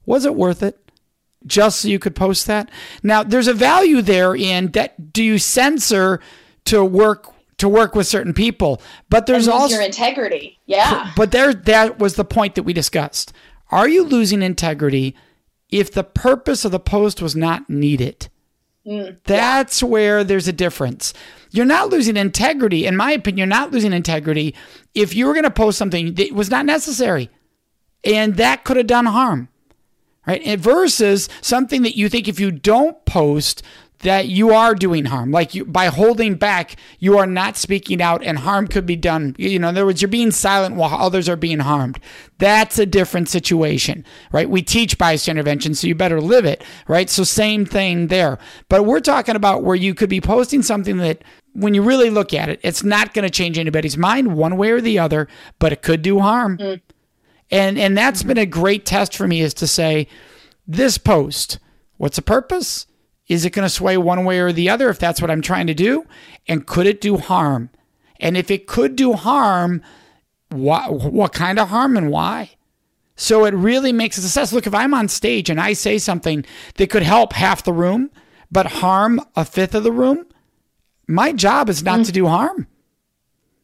Was 0.05 0.25
it 0.25 0.35
worth 0.35 0.63
it? 0.63 0.79
Just 1.45 1.81
so 1.81 1.89
you 1.89 1.99
could 1.99 2.15
post 2.15 2.47
that? 2.47 2.71
Now, 3.03 3.21
there's 3.21 3.49
a 3.49 3.53
value 3.53 4.01
there 4.01 4.33
in 4.33 4.71
that 4.71 5.11
do 5.11 5.21
you 5.21 5.37
censor 5.37 6.21
to 6.65 6.85
work 6.85 7.33
to 7.57 7.67
work 7.67 7.93
with 7.93 8.07
certain 8.07 8.33
people. 8.33 8.81
But 9.09 9.25
there's 9.25 9.49
also 9.49 9.75
your 9.75 9.83
integrity. 9.83 10.59
Yeah. 10.65 11.11
But 11.17 11.31
there 11.31 11.53
that 11.53 11.99
was 11.99 12.15
the 12.15 12.23
point 12.23 12.55
that 12.55 12.63
we 12.63 12.71
discussed. 12.71 13.33
Are 13.71 13.89
you 13.89 14.05
losing 14.05 14.41
integrity 14.41 15.13
if 15.69 15.91
the 15.91 16.05
purpose 16.05 16.63
of 16.63 16.71
the 16.71 16.79
post 16.79 17.21
was 17.21 17.35
not 17.35 17.69
needed? 17.69 18.29
Mm, 18.85 19.17
That's 19.23 19.81
yeah. 19.81 19.87
where 19.87 20.23
there's 20.23 20.47
a 20.47 20.53
difference. 20.53 21.13
You're 21.51 21.65
not 21.65 21.89
losing 21.89 22.17
integrity, 22.17 22.85
in 22.85 22.95
my 22.95 23.11
opinion, 23.11 23.37
you're 23.37 23.47
not 23.47 23.71
losing 23.71 23.93
integrity 23.93 24.53
if 24.93 25.15
you 25.15 25.25
were 25.25 25.33
going 25.33 25.43
to 25.43 25.51
post 25.51 25.77
something 25.77 26.13
that 26.15 26.33
was 26.33 26.49
not 26.49 26.65
necessary 26.65 27.29
and 28.03 28.35
that 28.35 28.63
could 28.63 28.77
have 28.77 28.87
done 28.87 29.05
harm. 29.05 29.49
Right? 30.27 30.41
And 30.43 30.59
versus 30.59 31.29
something 31.41 31.83
that 31.83 31.95
you 31.95 32.09
think 32.09 32.27
if 32.27 32.39
you 32.39 32.51
don't 32.51 33.03
post, 33.05 33.61
that 33.99 34.27
you 34.27 34.51
are 34.51 34.75
doing 34.75 35.05
harm. 35.05 35.31
Like 35.31 35.55
you, 35.55 35.65
by 35.65 35.87
holding 35.87 36.35
back, 36.35 36.75
you 36.99 37.17
are 37.17 37.25
not 37.25 37.57
speaking 37.57 38.01
out, 38.01 38.23
and 38.23 38.39
harm 38.39 38.67
could 38.67 38.85
be 38.85 38.95
done. 38.95 39.35
You 39.37 39.59
know, 39.59 39.69
in 39.69 39.75
other 39.75 39.85
words, 39.85 40.01
you're 40.01 40.09
being 40.09 40.31
silent 40.31 40.75
while 40.75 40.93
others 40.93 41.29
are 41.29 41.35
being 41.35 41.59
harmed. 41.59 41.99
That's 42.37 42.77
a 42.77 42.85
different 42.85 43.29
situation, 43.29 44.05
right? 44.31 44.49
We 44.49 44.61
teach 44.61 44.97
bystander 44.97 45.39
intervention, 45.39 45.75
so 45.75 45.87
you 45.87 45.95
better 45.95 46.21
live 46.21 46.45
it, 46.45 46.63
right? 46.87 47.09
So 47.09 47.23
same 47.23 47.65
thing 47.65 48.07
there. 48.07 48.37
But 48.69 48.85
we're 48.85 48.99
talking 48.99 49.35
about 49.35 49.63
where 49.63 49.75
you 49.75 49.93
could 49.93 50.09
be 50.09 50.21
posting 50.21 50.61
something 50.61 50.97
that, 50.97 51.23
when 51.53 51.73
you 51.73 51.81
really 51.81 52.09
look 52.09 52.33
at 52.33 52.49
it, 52.49 52.59
it's 52.63 52.83
not 52.83 53.13
going 53.13 53.23
to 53.23 53.29
change 53.29 53.57
anybody's 53.57 53.97
mind 53.97 54.35
one 54.35 54.57
way 54.57 54.71
or 54.71 54.81
the 54.81 54.99
other, 54.99 55.27
but 55.57 55.71
it 55.71 55.81
could 55.81 56.01
do 56.01 56.19
harm. 56.19 56.57
Mm. 56.57 56.81
And 57.49 57.77
and 57.77 57.97
that's 57.97 58.19
mm-hmm. 58.19 58.27
been 58.29 58.37
a 58.39 58.45
great 58.45 58.85
test 58.85 59.15
for 59.15 59.25
me 59.27 59.39
is 59.39 59.53
to 59.55 59.67
say, 59.67 60.07
this 60.67 60.97
post, 60.97 61.59
what's 61.97 62.17
the 62.17 62.21
purpose? 62.21 62.87
Is 63.27 63.45
it 63.45 63.51
going 63.51 63.65
to 63.65 63.69
sway 63.69 63.97
one 63.97 64.23
way 64.23 64.39
or 64.39 64.51
the 64.51 64.69
other 64.69 64.89
if 64.89 64.99
that's 64.99 65.21
what 65.21 65.31
I'm 65.31 65.41
trying 65.41 65.67
to 65.67 65.73
do? 65.73 66.05
And 66.47 66.67
could 66.67 66.85
it 66.85 67.01
do 67.01 67.17
harm? 67.17 67.69
And 68.19 68.37
if 68.37 68.51
it 68.51 68.67
could 68.67 68.95
do 68.95 69.13
harm, 69.13 69.81
what, 70.49 71.11
what 71.11 71.33
kind 71.33 71.59
of 71.59 71.69
harm 71.69 71.97
and 71.97 72.11
why? 72.11 72.51
So 73.15 73.45
it 73.45 73.53
really 73.53 73.93
makes 73.93 74.17
a 74.17 74.21
success. 74.21 74.53
Look, 74.53 74.67
if 74.67 74.75
I'm 74.75 74.93
on 74.93 75.07
stage 75.07 75.49
and 75.49 75.59
I 75.59 75.73
say 75.73 75.97
something 75.97 76.45
that 76.75 76.89
could 76.89 77.03
help 77.03 77.33
half 77.33 77.63
the 77.63 77.73
room, 77.73 78.11
but 78.51 78.67
harm 78.67 79.21
a 79.35 79.45
fifth 79.45 79.73
of 79.73 79.83
the 79.83 79.91
room, 79.91 80.25
my 81.07 81.31
job 81.31 81.69
is 81.69 81.83
not 81.83 82.01
mm. 82.01 82.05
to 82.05 82.11
do 82.11 82.27
harm. 82.27 82.67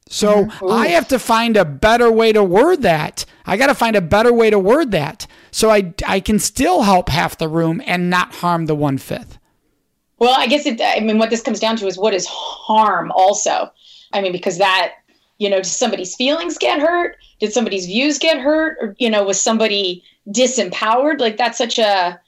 So 0.08 0.46
mm-hmm. 0.46 0.72
I 0.72 0.88
have 0.88 1.08
to 1.10 1.20
find 1.20 1.56
a 1.56 1.64
better 1.64 2.12
way 2.12 2.34
to 2.34 2.44
word 2.44 2.82
that. 2.82 3.26
I 3.46 3.58
got 3.58 3.68
to 3.68 3.76
find 3.76 3.96
a 3.96 4.02
better 4.02 4.34
way 4.34 4.50
to 4.50 4.60
word 4.60 4.92
that 4.92 5.28
so 5.52 5.70
I, 5.70 5.94
I 6.06 6.20
can 6.20 6.40
still 6.40 6.82
help 6.82 7.10
half 7.10 7.38
the 7.38 7.48
room 7.48 7.82
and 7.86 8.10
not 8.10 8.36
harm 8.36 8.66
the 8.66 8.76
one 8.76 8.98
fifth. 8.98 9.38
Well, 10.22 10.36
I 10.38 10.46
guess 10.46 10.68
it, 10.68 10.80
I 10.80 11.00
mean, 11.00 11.18
what 11.18 11.32
this 11.32 11.42
comes 11.42 11.60
down 11.60 11.78
to 11.78 11.88
is 11.88 11.98
what 11.98 12.14
is 12.14 12.28
harm 12.28 13.12
also. 13.14 13.72
I 14.14 14.22
mean, 14.22 14.32
because 14.32 14.60
that, 14.60 14.94
you 15.40 15.50
know, 15.50 15.58
does 15.58 15.76
somebody's 15.76 16.16
feelings 16.16 16.60
get 16.60 16.80
hurt? 16.80 17.18
Did 17.40 17.52
somebody's 17.52 17.88
views 17.88 18.20
get 18.20 18.38
hurt? 18.38 18.78
Or, 18.80 18.96
you 19.00 19.10
know, 19.10 19.24
was 19.24 19.42
somebody 19.42 20.04
disempowered? 20.30 21.20
Like 21.20 21.38
that's 21.38 21.58
such 21.58 21.80
a, 21.80 22.20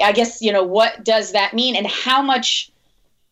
I 0.00 0.12
guess, 0.12 0.40
you 0.40 0.52
know, 0.52 0.62
what 0.62 1.02
does 1.02 1.32
that 1.32 1.52
mean? 1.52 1.74
And 1.74 1.88
how 1.88 2.22
much 2.22 2.70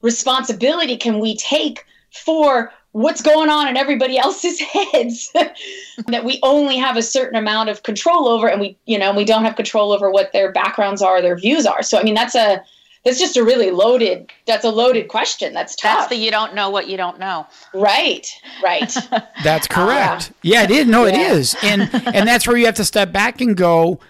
responsibility 0.03 0.97
can 0.97 1.21
we 1.21 1.37
take 1.37 1.85
for 2.11 2.73
what's 2.91 3.23
going 3.23 3.51
on 3.51 3.69
in 3.69 3.77
everybody 3.77 4.19
else's 4.19 4.59
heads 4.93 5.31
that 6.09 6.25
we 6.25 6.41
only 6.43 6.77
have 6.77 6.97
a 6.97 7.03
certain 7.03 7.39
amount 7.39 7.69
of 7.69 7.85
control 7.85 8.27
over 8.27 8.49
and 8.49 8.61
we 8.61 8.77
you 8.87 8.99
know 8.99 9.13
we 9.13 9.25
don't 9.25 9.45
have 9.45 9.55
control 9.55 9.93
over 9.93 10.11
what 10.11 10.33
their 10.33 10.51
backgrounds 10.51 11.03
are 11.03 11.21
their 11.21 11.37
views 11.37 11.67
are 11.67 11.83
so 11.83 11.99
i 11.99 12.03
mean 12.03 12.15
that's 12.15 12.35
a 12.35 12.63
that's 13.05 13.19
just 13.19 13.37
a 13.37 13.45
really 13.45 13.71
loaded 13.71 14.31
that's 14.47 14.65
a 14.65 14.71
loaded 14.71 15.09
question. 15.09 15.53
That's 15.53 15.75
tough. 15.77 15.99
that's 15.99 16.11
the 16.11 16.17
you 16.17 16.31
don't 16.31 16.55
know 16.55 16.71
what 16.71 16.89
you 16.89 16.97
don't 16.97 17.19
know. 17.19 17.47
Right 17.75 18.31
right. 18.63 18.95
That's 19.45 19.67
correct. 19.67 20.31
Uh, 20.31 20.35
yeah 20.43 20.63
it 20.65 20.71
is. 20.71 20.87
No 20.87 21.05
yeah. 21.05 21.15
it 21.15 21.33
is. 21.33 21.57
And 21.63 21.83
and 21.93 22.29
that's 22.29 22.47
where 22.47 22.57
you 22.57 22.67
have 22.67 22.77
to 22.77 22.85
step 22.85 23.13
back 23.13 23.41
and 23.41 23.57
go 23.57 24.01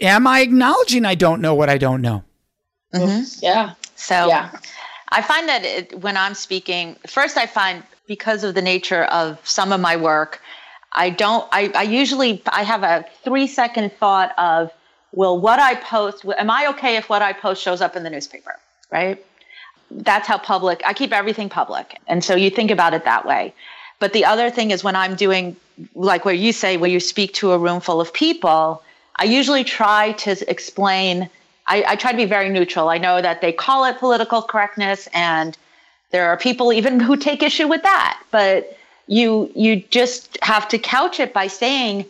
am 0.00 0.26
i 0.26 0.40
acknowledging 0.40 1.04
i 1.04 1.14
don't 1.14 1.40
know 1.40 1.54
what 1.54 1.70
i 1.70 1.78
don't 1.78 2.00
know? 2.02 2.24
Mm-hmm. 2.92 3.38
yeah. 3.40 3.74
So 3.94 4.26
yeah. 4.26 4.50
I 5.10 5.22
find 5.22 5.48
that 5.48 5.64
it, 5.64 6.00
when 6.00 6.16
I'm 6.16 6.34
speaking, 6.34 6.96
first 7.06 7.36
I 7.36 7.46
find 7.46 7.82
because 8.06 8.44
of 8.44 8.54
the 8.54 8.62
nature 8.62 9.04
of 9.04 9.38
some 9.46 9.72
of 9.72 9.80
my 9.80 9.96
work, 9.96 10.40
I 10.92 11.10
don't, 11.10 11.48
I, 11.52 11.70
I 11.74 11.82
usually, 11.82 12.42
I 12.46 12.62
have 12.62 12.82
a 12.82 13.04
three 13.24 13.46
second 13.46 13.92
thought 13.92 14.32
of, 14.38 14.70
will 15.12 15.38
what 15.38 15.58
I 15.58 15.74
post, 15.74 16.24
am 16.24 16.50
I 16.50 16.68
okay 16.70 16.96
if 16.96 17.08
what 17.08 17.22
I 17.22 17.32
post 17.32 17.62
shows 17.62 17.80
up 17.80 17.96
in 17.96 18.02
the 18.02 18.10
newspaper? 18.10 18.56
Right? 18.90 19.24
That's 19.90 20.26
how 20.26 20.38
public, 20.38 20.82
I 20.84 20.92
keep 20.92 21.12
everything 21.12 21.48
public. 21.48 21.98
And 22.06 22.22
so 22.22 22.34
you 22.34 22.50
think 22.50 22.70
about 22.70 22.94
it 22.94 23.04
that 23.04 23.26
way. 23.26 23.54
But 23.98 24.12
the 24.12 24.24
other 24.24 24.50
thing 24.50 24.70
is 24.70 24.82
when 24.82 24.96
I'm 24.96 25.14
doing, 25.14 25.56
like 25.94 26.24
where 26.24 26.34
you 26.34 26.52
say, 26.52 26.76
where 26.76 26.90
you 26.90 27.00
speak 27.00 27.34
to 27.34 27.52
a 27.52 27.58
room 27.58 27.80
full 27.80 28.00
of 28.00 28.12
people, 28.12 28.82
I 29.16 29.24
usually 29.24 29.64
try 29.64 30.12
to 30.12 30.50
explain, 30.50 31.28
I, 31.66 31.84
I 31.86 31.96
try 31.96 32.12
to 32.12 32.16
be 32.16 32.24
very 32.24 32.48
neutral. 32.48 32.88
I 32.88 32.98
know 32.98 33.20
that 33.20 33.40
they 33.40 33.52
call 33.52 33.84
it 33.84 33.98
political 33.98 34.42
correctness 34.42 35.08
and 35.12 35.56
there 36.10 36.28
are 36.28 36.36
people 36.36 36.72
even 36.72 36.98
who 37.00 37.16
take 37.16 37.42
issue 37.42 37.68
with 37.68 37.82
that, 37.82 38.20
but 38.30 38.76
you 39.06 39.50
you 39.54 39.76
just 39.90 40.38
have 40.42 40.68
to 40.68 40.78
couch 40.78 41.18
it 41.20 41.32
by 41.32 41.48
saying 41.48 42.04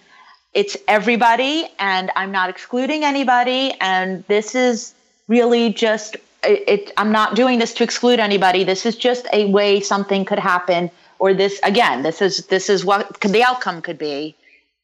it's 0.53 0.77
everybody 0.89 1.69
and 1.79 2.11
I'm 2.17 2.33
not 2.33 2.51
excluding 2.51 3.05
anybody 3.05 3.73
and 3.81 4.25
this 4.27 4.55
is 4.55 4.95
really 5.29 5.73
just 5.73 6.17
it, 6.43 6.65
it, 6.67 6.93
I'm 6.97 7.13
not 7.13 7.37
doing 7.37 7.59
this 7.59 7.75
to 7.75 7.85
exclude 7.85 8.19
anybody. 8.19 8.65
This 8.65 8.87
is 8.87 8.97
just 8.97 9.27
a 9.33 9.45
way 9.47 9.81
something 9.81 10.25
could 10.25 10.39
happen 10.39 10.91
or 11.19 11.35
this 11.35 11.61
again, 11.63 12.03
this 12.03 12.23
is 12.23 12.47
this 12.47 12.69
is 12.69 12.85
what 12.85 13.21
could, 13.21 13.33
the 13.33 13.43
outcome 13.43 13.83
could 13.83 13.99
be. 13.99 14.35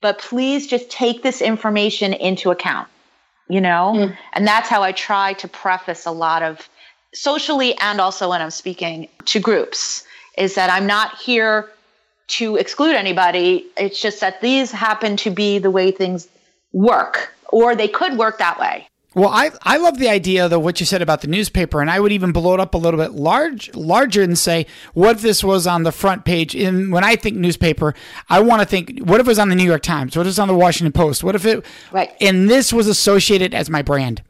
But 0.03 0.19
please 0.19 0.67
just 0.67 0.91
take 0.91 1.23
this 1.23 1.41
information 1.41 2.13
into 2.13 2.51
account, 2.51 2.89
you 3.49 3.61
know? 3.61 3.95
Mm. 3.97 4.17
And 4.35 4.47
that's 4.47 4.69
how 4.69 4.83
I 4.83 4.93
try 4.93 5.33
to 5.35 5.49
preface 5.49 6.05
a 6.05 6.11
lot 6.11 6.43
of 6.43 6.69
socially 7.15 7.75
and 7.79 8.01
also 8.01 8.29
when 8.29 8.43
I'm 8.43 8.51
speaking 8.51 9.09
to 9.25 9.41
groups 9.41 10.05
is 10.37 10.55
that 10.55 10.71
I'm 10.71 10.87
not 10.87 11.17
here 11.17 11.71
to 12.29 12.57
exclude 12.57 12.95
anybody. 12.95 13.67
It's 13.77 14.01
just 14.01 14.21
that 14.21 14.41
these 14.41 14.71
happen 14.71 15.17
to 15.19 15.31
be 15.31 15.59
the 15.59 15.71
way 15.71 15.91
things 15.91 16.29
work, 16.73 17.33
or 17.49 17.75
they 17.75 17.89
could 17.89 18.19
work 18.19 18.39
that 18.39 18.59
way. 18.59 18.89
Well, 19.15 19.31
I, 19.31 19.51
I 19.63 19.79
love 19.79 19.99
the 19.99 20.11
idea 20.11 20.47
though 20.47 20.59
what 20.59 20.79
you 20.79 20.85
said 20.85 21.01
about 21.01 21.23
the 21.23 21.27
newspaper, 21.27 21.81
and 21.81 21.91
I 21.91 22.01
would 22.01 22.13
even 22.13 22.33
blow 22.33 22.53
it 22.53 22.61
up 22.61 22.75
a 22.75 22.79
little 22.79 23.01
bit 23.01 23.13
large 23.13 23.75
larger 23.75 24.21
and 24.21 24.39
say, 24.39 24.67
what 24.93 25.17
if 25.17 25.23
this 25.23 25.43
was 25.43 25.67
on 25.67 25.85
the 25.85 25.93
front 25.93 26.27
page? 26.27 26.55
In 26.55 26.91
when 26.91 27.03
I 27.03 27.17
think 27.17 27.37
newspaper, 27.37 27.95
I 28.29 28.41
want 28.41 28.61
to 28.61 28.67
think, 28.67 28.99
what 28.99 29.19
if 29.19 29.27
it 29.27 29.31
was 29.31 29.39
on 29.39 29.49
the 29.49 29.55
New 29.55 29.65
York 29.65 29.83
Times? 29.83 30.15
What 30.15 30.23
if 30.23 30.27
it 30.27 30.29
was 30.29 30.39
on 30.39 30.49
the 30.49 30.55
Washington 30.55 30.93
Post? 30.93 31.25
What 31.25 31.35
if 31.35 31.47
it 31.47 31.65
right? 31.93 32.13
And 32.21 32.51
this 32.51 32.75
was 32.75 32.89
associated 32.89 33.55
as 33.55 33.71
my 33.71 33.81
brand. 33.81 34.21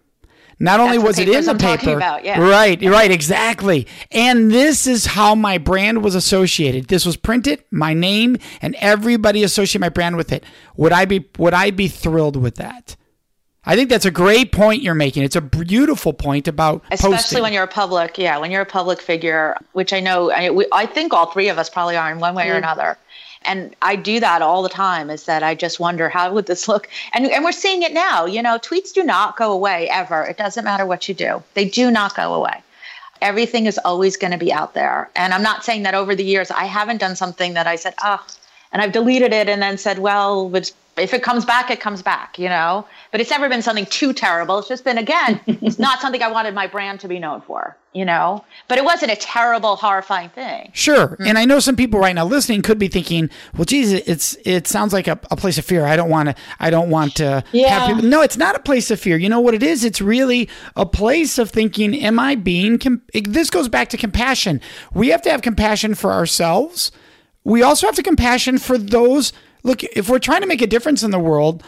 Not 0.58 0.80
only 0.80 0.96
was 0.96 1.18
it 1.18 1.28
in 1.28 1.44
the 1.44 1.50
I'm 1.50 1.58
paper, 1.58 1.98
yeah. 2.24 2.40
right, 2.40 2.80
right, 2.82 3.10
exactly. 3.10 3.86
And 4.10 4.50
this 4.50 4.86
is 4.86 5.04
how 5.04 5.34
my 5.34 5.58
brand 5.58 6.02
was 6.02 6.14
associated. 6.14 6.88
This 6.88 7.04
was 7.04 7.16
printed, 7.16 7.62
my 7.70 7.92
name, 7.92 8.38
and 8.62 8.74
everybody 8.76 9.42
associated 9.42 9.82
my 9.82 9.90
brand 9.90 10.16
with 10.16 10.32
it. 10.32 10.44
Would 10.76 10.92
I 10.92 11.04
be 11.04 11.26
would 11.36 11.52
I 11.52 11.70
be 11.70 11.88
thrilled 11.88 12.36
with 12.36 12.54
that? 12.56 12.96
I 13.68 13.74
think 13.74 13.90
that's 13.90 14.04
a 14.04 14.12
great 14.12 14.52
point 14.52 14.82
you're 14.82 14.94
making. 14.94 15.24
It's 15.24 15.34
a 15.34 15.40
beautiful 15.40 16.12
point 16.12 16.46
about 16.46 16.84
especially 16.92 17.16
posting. 17.16 17.42
when 17.42 17.52
you're 17.52 17.64
a 17.64 17.68
public, 17.68 18.16
yeah, 18.16 18.38
when 18.38 18.52
you're 18.52 18.62
a 18.62 18.66
public 18.66 19.02
figure, 19.02 19.56
which 19.72 19.92
I 19.92 19.98
know, 19.98 20.30
I, 20.30 20.50
we, 20.50 20.66
I 20.72 20.86
think 20.86 21.12
all 21.12 21.32
three 21.32 21.48
of 21.48 21.58
us 21.58 21.68
probably 21.68 21.96
are 21.96 22.12
in 22.12 22.20
one 22.20 22.36
way 22.36 22.44
mm-hmm. 22.44 22.54
or 22.54 22.58
another 22.58 22.96
and 23.46 23.74
I 23.82 23.96
do 23.96 24.20
that 24.20 24.42
all 24.42 24.62
the 24.62 24.68
time 24.68 25.10
is 25.10 25.24
that 25.24 25.42
I 25.42 25.54
just 25.54 25.80
wonder 25.80 26.08
how 26.08 26.32
would 26.32 26.46
this 26.46 26.68
look? 26.68 26.88
And 27.12 27.26
and 27.26 27.44
we're 27.44 27.52
seeing 27.52 27.82
it 27.82 27.92
now 27.92 28.26
you 28.26 28.42
know 28.42 28.58
tweets 28.58 28.92
do 28.92 29.02
not 29.02 29.36
go 29.36 29.52
away 29.52 29.88
ever. 29.88 30.24
It 30.24 30.36
doesn't 30.36 30.64
matter 30.64 30.86
what 30.86 31.08
you 31.08 31.14
do. 31.14 31.42
They 31.54 31.68
do 31.68 31.90
not 31.90 32.16
go 32.16 32.34
away. 32.34 32.62
Everything 33.22 33.66
is 33.66 33.78
always 33.78 34.16
going 34.16 34.32
to 34.32 34.38
be 34.38 34.52
out 34.52 34.74
there. 34.74 35.08
And 35.16 35.32
I'm 35.32 35.42
not 35.42 35.64
saying 35.64 35.84
that 35.84 35.94
over 35.94 36.14
the 36.14 36.24
years 36.24 36.50
I 36.50 36.64
haven't 36.64 36.98
done 36.98 37.16
something 37.16 37.54
that 37.54 37.66
I 37.66 37.76
said 37.76 37.94
ah 38.02 38.24
oh, 38.24 38.34
and 38.72 38.82
I've 38.82 38.92
deleted 38.92 39.32
it 39.32 39.48
and 39.48 39.62
then 39.62 39.78
said 39.78 39.98
well 39.98 40.48
if 40.96 41.12
it 41.12 41.22
comes 41.22 41.44
back 41.44 41.70
it 41.70 41.80
comes 41.80 42.02
back 42.02 42.38
you 42.38 42.48
know 42.48 42.86
but 43.16 43.22
it's 43.22 43.30
never 43.30 43.48
been 43.48 43.62
something 43.62 43.86
too 43.86 44.12
terrible. 44.12 44.58
It's 44.58 44.68
just 44.68 44.84
been, 44.84 44.98
again, 44.98 45.40
it's 45.46 45.78
not 45.78 46.00
something 46.00 46.22
I 46.22 46.30
wanted 46.30 46.54
my 46.54 46.66
brand 46.66 47.00
to 47.00 47.08
be 47.08 47.18
known 47.18 47.40
for, 47.40 47.74
you 47.94 48.04
know? 48.04 48.44
But 48.68 48.76
it 48.76 48.84
wasn't 48.84 49.10
a 49.10 49.16
terrible, 49.16 49.76
horrifying 49.76 50.28
thing. 50.28 50.70
Sure. 50.74 51.08
Mm-hmm. 51.08 51.26
And 51.26 51.38
I 51.38 51.46
know 51.46 51.58
some 51.58 51.76
people 51.76 51.98
right 51.98 52.14
now 52.14 52.26
listening 52.26 52.60
could 52.60 52.78
be 52.78 52.88
thinking, 52.88 53.30
well, 53.56 53.64
geez, 53.64 53.90
it's, 53.92 54.36
it 54.44 54.66
sounds 54.66 54.92
like 54.92 55.08
a, 55.08 55.18
a 55.30 55.36
place 55.36 55.56
of 55.56 55.64
fear. 55.64 55.86
I 55.86 55.96
don't 55.96 56.10
want 56.10 56.28
to, 56.28 56.34
I 56.60 56.68
don't 56.68 56.90
want 56.90 57.16
to 57.16 57.42
yeah. 57.52 57.68
have 57.68 57.94
people. 57.94 58.08
No, 58.10 58.20
it's 58.20 58.36
not 58.36 58.54
a 58.54 58.60
place 58.60 58.90
of 58.90 59.00
fear. 59.00 59.16
You 59.16 59.30
know 59.30 59.40
what 59.40 59.54
it 59.54 59.62
is? 59.62 59.82
It's 59.82 60.02
really 60.02 60.50
a 60.76 60.84
place 60.84 61.38
of 61.38 61.50
thinking, 61.50 61.94
am 61.94 62.18
I 62.18 62.34
being, 62.34 62.78
com-? 62.78 63.00
this 63.14 63.48
goes 63.48 63.68
back 63.68 63.88
to 63.88 63.96
compassion. 63.96 64.60
We 64.92 65.08
have 65.08 65.22
to 65.22 65.30
have 65.30 65.40
compassion 65.40 65.94
for 65.94 66.12
ourselves. 66.12 66.92
We 67.44 67.62
also 67.62 67.86
have 67.86 67.96
to 67.96 68.02
compassion 68.02 68.58
for 68.58 68.76
those. 68.76 69.32
Look, 69.66 69.82
if 69.82 70.08
we're 70.08 70.20
trying 70.20 70.42
to 70.42 70.46
make 70.46 70.62
a 70.62 70.66
difference 70.66 71.02
in 71.02 71.10
the 71.10 71.18
world, 71.18 71.64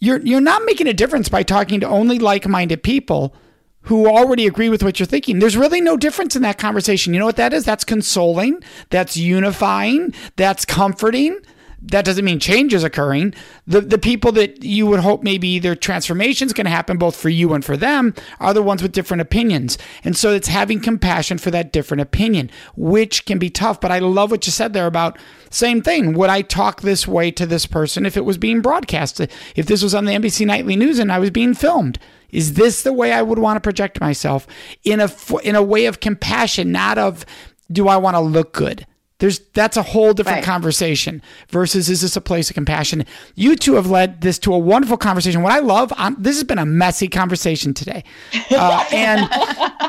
you're 0.00 0.18
you're 0.18 0.40
not 0.40 0.64
making 0.64 0.88
a 0.88 0.92
difference 0.92 1.28
by 1.28 1.44
talking 1.44 1.78
to 1.78 1.86
only 1.86 2.18
like-minded 2.18 2.82
people 2.82 3.36
who 3.82 4.08
already 4.08 4.48
agree 4.48 4.68
with 4.68 4.82
what 4.82 4.98
you're 4.98 5.06
thinking. 5.06 5.38
There's 5.38 5.56
really 5.56 5.80
no 5.80 5.96
difference 5.96 6.34
in 6.34 6.42
that 6.42 6.58
conversation. 6.58 7.14
You 7.14 7.20
know 7.20 7.26
what 7.26 7.36
that 7.36 7.52
is? 7.52 7.64
That's 7.64 7.84
consoling, 7.84 8.64
that's 8.90 9.16
unifying, 9.16 10.12
that's 10.34 10.64
comforting 10.64 11.38
that 11.86 12.04
doesn't 12.04 12.24
mean 12.24 12.40
change 12.40 12.74
is 12.74 12.84
occurring. 12.84 13.34
The 13.66 13.80
the 13.80 13.98
people 13.98 14.32
that 14.32 14.62
you 14.62 14.86
would 14.86 15.00
hope 15.00 15.22
maybe 15.22 15.58
their 15.58 15.76
transformation 15.76 16.46
is 16.46 16.52
going 16.52 16.64
to 16.64 16.70
happen 16.70 16.96
both 16.96 17.16
for 17.16 17.28
you 17.28 17.54
and 17.54 17.64
for 17.64 17.76
them 17.76 18.14
are 18.40 18.52
the 18.52 18.62
ones 18.62 18.82
with 18.82 18.92
different 18.92 19.20
opinions. 19.20 19.78
And 20.04 20.16
so 20.16 20.32
it's 20.32 20.48
having 20.48 20.80
compassion 20.80 21.38
for 21.38 21.50
that 21.52 21.72
different 21.72 22.00
opinion, 22.00 22.50
which 22.76 23.24
can 23.24 23.38
be 23.38 23.50
tough. 23.50 23.80
But 23.80 23.92
I 23.92 23.98
love 24.00 24.30
what 24.30 24.46
you 24.46 24.52
said 24.52 24.72
there 24.72 24.86
about 24.86 25.18
same 25.50 25.80
thing. 25.80 26.14
Would 26.14 26.30
I 26.30 26.42
talk 26.42 26.80
this 26.80 27.06
way 27.06 27.30
to 27.32 27.46
this 27.46 27.66
person 27.66 28.04
if 28.04 28.16
it 28.16 28.24
was 28.24 28.38
being 28.38 28.60
broadcast? 28.60 29.20
If 29.54 29.66
this 29.66 29.82
was 29.82 29.94
on 29.94 30.04
the 30.04 30.12
NBC 30.12 30.46
Nightly 30.46 30.76
News 30.76 30.98
and 30.98 31.12
I 31.12 31.18
was 31.18 31.30
being 31.30 31.54
filmed? 31.54 31.98
Is 32.30 32.54
this 32.54 32.82
the 32.82 32.92
way 32.92 33.12
I 33.12 33.22
would 33.22 33.38
want 33.38 33.56
to 33.56 33.60
project 33.60 34.00
myself 34.00 34.46
in 34.82 35.00
a 35.00 35.10
in 35.44 35.54
a 35.54 35.62
way 35.62 35.86
of 35.86 36.00
compassion, 36.00 36.72
not 36.72 36.98
of 36.98 37.24
do 37.70 37.88
I 37.88 37.96
want 37.96 38.16
to 38.16 38.20
look 38.20 38.52
good? 38.52 38.86
There's 39.18 39.38
that's 39.54 39.78
a 39.78 39.82
whole 39.82 40.12
different 40.12 40.38
right. 40.38 40.44
conversation 40.44 41.22
versus 41.48 41.88
is 41.88 42.02
this 42.02 42.16
a 42.16 42.20
place 42.20 42.50
of 42.50 42.54
compassion? 42.54 43.06
You 43.34 43.56
two 43.56 43.74
have 43.74 43.86
led 43.86 44.20
this 44.20 44.38
to 44.40 44.52
a 44.52 44.58
wonderful 44.58 44.98
conversation. 44.98 45.42
What 45.42 45.52
I 45.52 45.60
love, 45.60 45.90
I'm, 45.96 46.20
this 46.22 46.36
has 46.36 46.44
been 46.44 46.58
a 46.58 46.66
messy 46.66 47.08
conversation 47.08 47.72
today, 47.72 48.04
uh, 48.50 48.84
and 48.92 49.28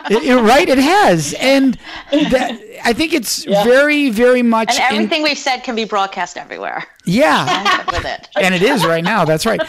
it, 0.09 0.23
it, 0.23 0.41
right, 0.41 0.69
it 0.69 0.77
has, 0.77 1.33
and 1.39 1.77
that, 2.11 2.57
I 2.83 2.93
think 2.93 3.13
it's 3.13 3.45
yeah. 3.45 3.63
very, 3.63 4.09
very 4.09 4.41
much. 4.41 4.71
And 4.71 4.79
everything 4.79 5.21
in, 5.21 5.23
we've 5.23 5.37
said 5.37 5.63
can 5.63 5.75
be 5.75 5.85
broadcast 5.85 6.37
everywhere. 6.37 6.85
Yeah. 7.07 7.85
with 7.91 8.05
it. 8.05 8.29
And 8.37 8.53
it 8.53 8.61
is 8.61 8.85
right 8.85 9.03
now. 9.03 9.25
That's 9.25 9.45
right. 9.45 9.59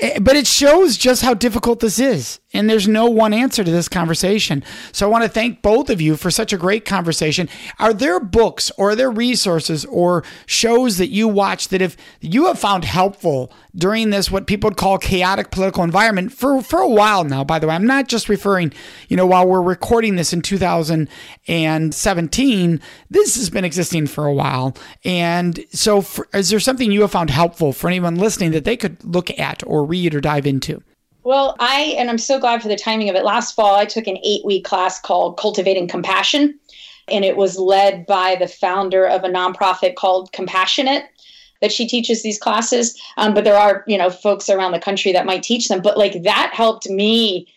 Eh, 0.00 0.18
but 0.20 0.36
it 0.36 0.46
shows 0.46 0.96
just 0.96 1.22
how 1.22 1.34
difficult 1.34 1.80
this 1.80 1.98
is. 1.98 2.38
And 2.52 2.70
there's 2.70 2.86
no 2.86 3.06
one 3.06 3.34
answer 3.34 3.64
to 3.64 3.70
this 3.70 3.88
conversation. 3.88 4.62
So 4.92 5.06
I 5.06 5.10
want 5.10 5.24
to 5.24 5.28
thank 5.28 5.62
both 5.62 5.90
of 5.90 6.00
you 6.00 6.16
for 6.16 6.30
such 6.30 6.52
a 6.52 6.56
great 6.56 6.84
conversation. 6.84 7.48
Are 7.78 7.92
there 7.92 8.20
books 8.20 8.70
or 8.78 8.90
are 8.90 8.96
there 8.96 9.10
resources 9.10 9.84
or 9.86 10.22
shows 10.46 10.98
that 10.98 11.08
you 11.08 11.26
watch 11.26 11.68
that 11.68 11.82
if 11.82 11.96
you 12.20 12.46
have 12.46 12.58
found 12.58 12.84
helpful 12.84 13.52
during 13.74 14.10
this 14.10 14.30
what 14.30 14.46
people 14.46 14.70
would 14.70 14.76
call 14.76 14.98
chaotic 14.98 15.50
political 15.50 15.82
environment 15.82 16.32
for, 16.32 16.62
for 16.62 16.80
a 16.80 16.88
while 16.88 17.24
now, 17.24 17.42
by 17.42 17.58
the 17.58 17.66
way. 17.66 17.74
I'm 17.74 17.86
not 17.86 18.08
just 18.08 18.28
referring, 18.28 18.72
you 19.08 19.16
know, 19.16 19.26
while 19.26 19.46
we're 19.46 19.60
recording 19.60 20.16
this 20.16 20.32
in 20.32 20.42
2017, 20.42 22.43
this 23.10 23.36
has 23.36 23.50
been 23.50 23.64
existing 23.64 24.06
for 24.06 24.26
a 24.26 24.32
while. 24.32 24.76
And 25.04 25.64
so 25.70 26.00
for, 26.00 26.28
is 26.32 26.50
there 26.50 26.60
something 26.60 26.92
you 26.92 27.02
have 27.02 27.12
found 27.12 27.30
helpful 27.30 27.72
for 27.72 27.88
anyone 27.88 28.16
listening 28.16 28.52
that 28.52 28.64
they 28.64 28.76
could 28.76 29.02
look 29.04 29.36
at 29.38 29.62
or 29.66 29.84
read 29.84 30.14
or 30.14 30.20
dive 30.20 30.46
into? 30.46 30.82
Well, 31.22 31.56
I, 31.58 31.94
and 31.98 32.10
I'm 32.10 32.18
so 32.18 32.38
glad 32.38 32.60
for 32.60 32.68
the 32.68 32.76
timing 32.76 33.08
of 33.08 33.16
it. 33.16 33.24
Last 33.24 33.54
fall, 33.54 33.74
I 33.74 33.86
took 33.86 34.06
an 34.06 34.18
eight 34.22 34.44
week 34.44 34.64
class 34.64 35.00
called 35.00 35.38
Cultivating 35.38 35.88
Compassion, 35.88 36.58
and 37.08 37.24
it 37.24 37.36
was 37.36 37.58
led 37.58 38.04
by 38.04 38.36
the 38.36 38.48
founder 38.48 39.06
of 39.06 39.24
a 39.24 39.28
nonprofit 39.28 39.94
called 39.94 40.32
Compassion 40.32 40.86
It 40.86 41.04
that 41.62 41.72
she 41.72 41.88
teaches 41.88 42.22
these 42.22 42.38
classes. 42.38 43.00
Um, 43.16 43.32
but 43.32 43.44
there 43.44 43.56
are, 43.56 43.84
you 43.86 43.96
know, 43.96 44.10
folks 44.10 44.50
around 44.50 44.72
the 44.72 44.78
country 44.78 45.12
that 45.12 45.24
might 45.24 45.42
teach 45.42 45.68
them. 45.68 45.80
But 45.80 45.96
like 45.96 46.22
that 46.24 46.50
helped 46.52 46.90
me 46.90 47.48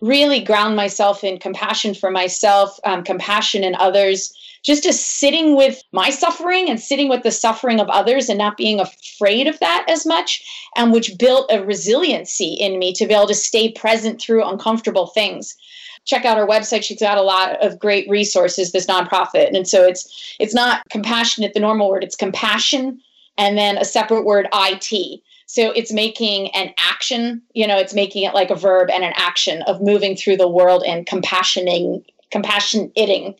really 0.00 0.40
ground 0.40 0.76
myself 0.76 1.24
in 1.24 1.38
compassion 1.38 1.94
for 1.94 2.10
myself, 2.10 2.78
um, 2.84 3.02
compassion 3.02 3.64
in 3.64 3.74
others, 3.76 4.32
just 4.62 4.82
to 4.82 4.92
sitting 4.92 5.56
with 5.56 5.82
my 5.92 6.10
suffering 6.10 6.68
and 6.68 6.80
sitting 6.80 7.08
with 7.08 7.22
the 7.22 7.30
suffering 7.30 7.80
of 7.80 7.88
others 7.88 8.28
and 8.28 8.38
not 8.38 8.56
being 8.56 8.80
afraid 8.80 9.46
of 9.46 9.58
that 9.60 9.86
as 9.88 10.04
much, 10.04 10.44
and 10.76 10.92
which 10.92 11.16
built 11.18 11.50
a 11.50 11.64
resiliency 11.64 12.54
in 12.54 12.78
me 12.78 12.92
to 12.92 13.06
be 13.06 13.14
able 13.14 13.28
to 13.28 13.34
stay 13.34 13.70
present 13.70 14.20
through 14.20 14.44
uncomfortable 14.44 15.06
things. 15.06 15.56
Check 16.04 16.24
out 16.24 16.38
our 16.38 16.46
website 16.46 16.84
she's 16.84 17.00
got 17.00 17.18
a 17.18 17.22
lot 17.22 17.60
of 17.64 17.78
great 17.78 18.08
resources 18.08 18.70
this 18.70 18.86
nonprofit 18.86 19.52
and 19.52 19.66
so 19.66 19.82
it's 19.82 20.36
it's 20.38 20.54
not 20.54 20.82
compassionate 20.88 21.52
the 21.52 21.58
normal 21.58 21.88
word 21.88 22.04
it's 22.04 22.14
compassion 22.14 23.00
and 23.36 23.58
then 23.58 23.76
a 23.76 23.84
separate 23.84 24.24
word 24.24 24.46
it 24.52 25.20
so 25.46 25.70
it's 25.70 25.92
making 25.92 26.48
an 26.50 26.74
action, 26.76 27.40
you 27.54 27.66
know, 27.68 27.78
it's 27.78 27.94
making 27.94 28.24
it 28.24 28.34
like 28.34 28.50
a 28.50 28.56
verb 28.56 28.90
and 28.90 29.04
an 29.04 29.12
action 29.16 29.62
of 29.62 29.80
moving 29.80 30.16
through 30.16 30.36
the 30.36 30.48
world 30.48 30.82
and 30.84 31.06
compassioning, 31.06 32.04
compassionating. 32.32 33.36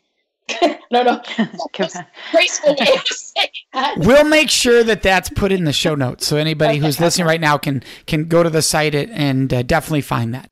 no, 0.92 1.02
no, 1.02 1.20
graceful 2.30 2.76
way 2.78 3.00
We'll 3.96 4.24
make 4.24 4.48
sure 4.48 4.84
that 4.84 5.02
that's 5.02 5.28
put 5.28 5.50
in 5.50 5.64
the 5.64 5.72
show 5.72 5.96
notes, 5.96 6.24
so 6.24 6.36
anybody 6.36 6.78
okay. 6.78 6.86
who's 6.86 7.00
listening 7.00 7.26
right 7.26 7.40
now 7.40 7.59
can 7.59 7.82
can 8.07 8.26
go 8.26 8.44
to 8.44 8.50
the 8.50 8.62
site 8.62 8.94
and 8.94 9.52
uh, 9.52 9.62
definitely 9.62 10.02
find 10.02 10.32
that. 10.34 10.48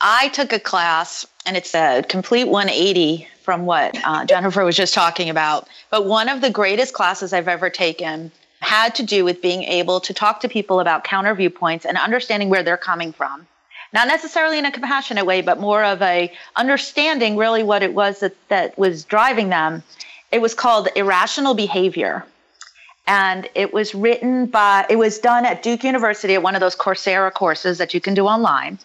I 0.00 0.28
took 0.28 0.54
a 0.54 0.58
class, 0.58 1.26
and 1.44 1.58
it's 1.58 1.74
a 1.74 2.02
complete 2.08 2.44
180 2.44 3.28
from 3.42 3.66
what 3.66 3.98
uh, 4.04 4.24
Jennifer 4.24 4.64
was 4.64 4.76
just 4.76 4.94
talking 4.94 5.28
about. 5.28 5.68
But 5.90 6.06
one 6.06 6.30
of 6.30 6.40
the 6.40 6.50
greatest 6.50 6.94
classes 6.94 7.34
I've 7.34 7.48
ever 7.48 7.68
taken 7.68 8.32
had 8.64 8.94
to 8.96 9.02
do 9.02 9.24
with 9.24 9.40
being 9.40 9.62
able 9.62 10.00
to 10.00 10.14
talk 10.14 10.40
to 10.40 10.48
people 10.48 10.80
about 10.80 11.04
counter 11.04 11.34
viewpoints 11.34 11.84
and 11.84 11.96
understanding 11.96 12.48
where 12.48 12.62
they're 12.62 12.76
coming 12.76 13.12
from. 13.12 13.46
Not 13.92 14.08
necessarily 14.08 14.58
in 14.58 14.64
a 14.64 14.72
compassionate 14.72 15.24
way, 15.24 15.40
but 15.40 15.60
more 15.60 15.84
of 15.84 16.02
a 16.02 16.32
understanding 16.56 17.36
really 17.36 17.62
what 17.62 17.82
it 17.82 17.94
was 17.94 18.20
that, 18.20 18.34
that 18.48 18.76
was 18.76 19.04
driving 19.04 19.50
them. 19.50 19.84
It 20.32 20.40
was 20.40 20.52
called 20.52 20.88
irrational 20.96 21.54
behavior. 21.54 22.24
And 23.06 23.48
it 23.54 23.72
was 23.72 23.94
written 23.94 24.46
by, 24.46 24.86
it 24.88 24.96
was 24.96 25.18
done 25.18 25.44
at 25.44 25.62
Duke 25.62 25.84
University 25.84 26.34
at 26.34 26.42
one 26.42 26.56
of 26.56 26.60
those 26.60 26.74
Coursera 26.74 27.32
courses 27.32 27.78
that 27.78 27.94
you 27.94 28.00
can 28.00 28.14
do 28.14 28.26
online. 28.26 28.78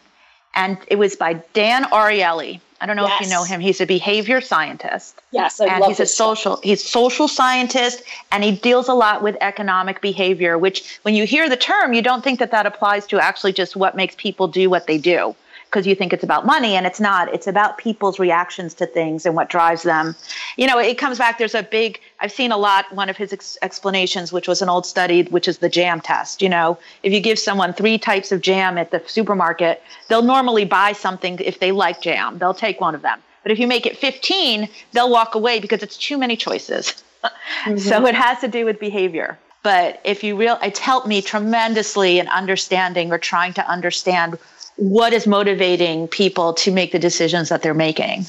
And 0.54 0.78
it 0.88 0.98
was 0.98 1.16
by 1.16 1.34
Dan 1.54 1.86
Ariely. 1.86 2.60
I 2.82 2.86
don't 2.86 2.96
know 2.96 3.08
yes. 3.08 3.22
if 3.22 3.28
you 3.28 3.34
know 3.34 3.44
him. 3.44 3.60
He's 3.60 3.82
a 3.82 3.86
behavior 3.86 4.40
scientist. 4.42 5.22
Yes, 5.32 5.60
I 5.60 5.66
and 5.66 5.82
love 5.82 5.90
he's 5.90 6.00
a 6.00 6.06
social 6.06 6.58
stuff. 6.58 6.64
he's 6.64 6.84
social 6.84 7.28
scientist 7.28 8.04
and 8.32 8.44
he 8.44 8.52
deals 8.52 8.88
a 8.88 8.94
lot 8.94 9.22
with 9.22 9.36
economic 9.42 10.02
behavior, 10.02 10.58
which 10.58 11.00
when 11.02 11.14
you 11.14 11.26
hear 11.26 11.50
the 11.50 11.58
term, 11.58 11.94
you 11.94 12.02
don't 12.02 12.24
think 12.24 12.40
that 12.40 12.52
that 12.52 12.66
applies 12.66 13.06
to 13.08 13.20
actually 13.20 13.54
just 13.54 13.76
what 13.76 13.96
makes 13.96 14.16
people 14.16 14.48
do 14.48 14.70
what 14.70 14.88
they 14.88 14.98
do 14.98 15.36
because 15.70 15.86
you 15.86 15.94
think 15.94 16.14
it's 16.14 16.24
about 16.24 16.46
money 16.46 16.76
and 16.76 16.88
it's 16.88 17.00
not. 17.00 17.32
It's 17.32 17.46
about 17.46 17.78
people's 17.78 18.18
reactions 18.18 18.74
to 18.76 18.88
things 18.88 19.26
and 19.26 19.36
what 19.36 19.50
drives 19.50 19.84
them. 19.84 20.16
You 20.58 20.66
know, 20.66 20.80
it 20.80 20.98
comes 20.98 21.20
back. 21.20 21.38
There's 21.38 21.54
a 21.54 21.62
big, 21.62 22.00
I've 22.20 22.32
seen 22.32 22.52
a 22.52 22.58
lot, 22.58 22.92
one 22.94 23.08
of 23.08 23.18
his 23.18 23.32
ex- 23.32 23.58
explanations, 23.62 24.34
which 24.34 24.48
was 24.48 24.64
an 24.64 24.70
old 24.70 24.88
study, 24.88 25.24
which 25.24 25.48
is 25.48 25.60
the 25.60 25.70
jam 25.70 26.02
test. 26.02 26.42
You 26.42 26.50
know, 26.50 26.80
if 27.04 27.14
you 27.14 27.20
give 27.20 27.38
someone 27.38 27.74
three 27.74 28.00
types 28.00 28.32
of 28.32 28.42
jam 28.42 28.80
at 28.80 28.90
the 28.90 29.02
supermarket, 29.06 29.84
they'll 30.08 30.24
normally 30.24 30.66
buy 30.66 30.94
something 30.94 31.38
if 31.40 31.60
they 31.60 31.72
like 31.72 32.02
jam, 32.02 32.40
they'll 32.40 32.54
take 32.54 32.82
one 32.82 32.96
of 32.96 33.04
them. 33.04 33.20
But 33.44 33.52
if 33.52 33.60
you 33.60 33.68
make 33.68 33.86
it 33.86 33.96
15, 33.96 34.68
they'll 34.94 35.12
walk 35.12 35.36
away 35.36 35.60
because 35.60 35.84
it's 35.84 35.98
too 35.98 36.18
many 36.18 36.36
choices. 36.36 37.04
mm-hmm. 37.24 37.78
So 37.78 38.08
it 38.08 38.16
has 38.16 38.40
to 38.42 38.48
do 38.48 38.66
with 38.66 38.80
behavior 38.80 39.38
but 39.62 40.00
if 40.06 40.24
you 40.24 40.38
real 40.38 40.58
it's 40.62 40.80
helped 40.80 41.06
me 41.06 41.22
tremendously 41.22 42.20
in 42.20 42.28
understanding 42.30 43.12
or 43.12 43.18
trying 43.18 43.54
to 43.54 43.70
understand 43.70 44.38
what 44.80 45.14
is 45.14 45.28
motivating 45.28 46.08
people 46.08 46.54
to 46.54 46.72
make 46.72 46.92
the 46.92 47.00
decisions 47.00 47.50
that 47.50 47.62
they're 47.62 47.74
making 47.74 48.26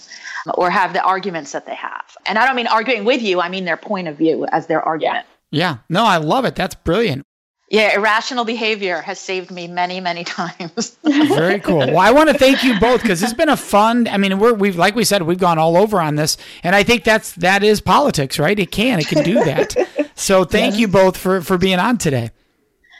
or 0.54 0.68
have 0.70 0.92
the 0.92 1.02
arguments 1.02 1.52
that 1.52 1.66
they 1.66 1.74
have. 1.74 2.16
And 2.26 2.38
I 2.38 2.46
don't 2.46 2.56
mean 2.56 2.66
arguing 2.66 3.04
with 3.04 3.22
you, 3.22 3.40
I 3.40 3.48
mean 3.48 3.64
their 3.64 3.76
point 3.76 4.08
of 4.08 4.16
view 4.16 4.46
as 4.50 4.66
their 4.66 4.82
argument. 4.82 5.26
Yeah. 5.50 5.60
yeah. 5.60 5.76
No, 5.88 6.04
I 6.04 6.16
love 6.16 6.44
it. 6.44 6.56
That's 6.56 6.74
brilliant. 6.74 7.24
Yeah, 7.68 7.94
irrational 7.94 8.44
behavior 8.44 9.00
has 9.00 9.20
saved 9.20 9.52
me 9.52 9.68
many, 9.68 10.00
many 10.00 10.24
times. 10.24 10.98
Very 11.04 11.60
cool. 11.60 11.78
Well, 11.78 11.98
I 11.98 12.10
want 12.10 12.28
to 12.30 12.36
thank 12.36 12.64
you 12.64 12.80
both 12.80 13.00
because 13.00 13.22
it's 13.22 13.32
been 13.32 13.48
a 13.48 13.56
fun. 13.56 14.08
I 14.08 14.18
mean, 14.18 14.40
we're 14.40 14.54
we've 14.54 14.76
like 14.76 14.96
we 14.96 15.04
said, 15.04 15.22
we've 15.22 15.38
gone 15.38 15.56
all 15.56 15.76
over 15.76 16.00
on 16.00 16.16
this, 16.16 16.36
and 16.64 16.74
I 16.74 16.82
think 16.82 17.04
that's 17.04 17.32
that 17.34 17.62
is 17.62 17.80
politics, 17.80 18.40
right? 18.40 18.58
It 18.58 18.72
can, 18.72 18.98
it 18.98 19.06
can 19.06 19.22
do 19.22 19.34
that. 19.34 19.76
So 20.16 20.44
thank 20.44 20.78
you 20.78 20.88
both 20.88 21.16
for 21.16 21.40
for 21.42 21.58
being 21.58 21.78
on 21.78 21.96
today. 21.96 22.30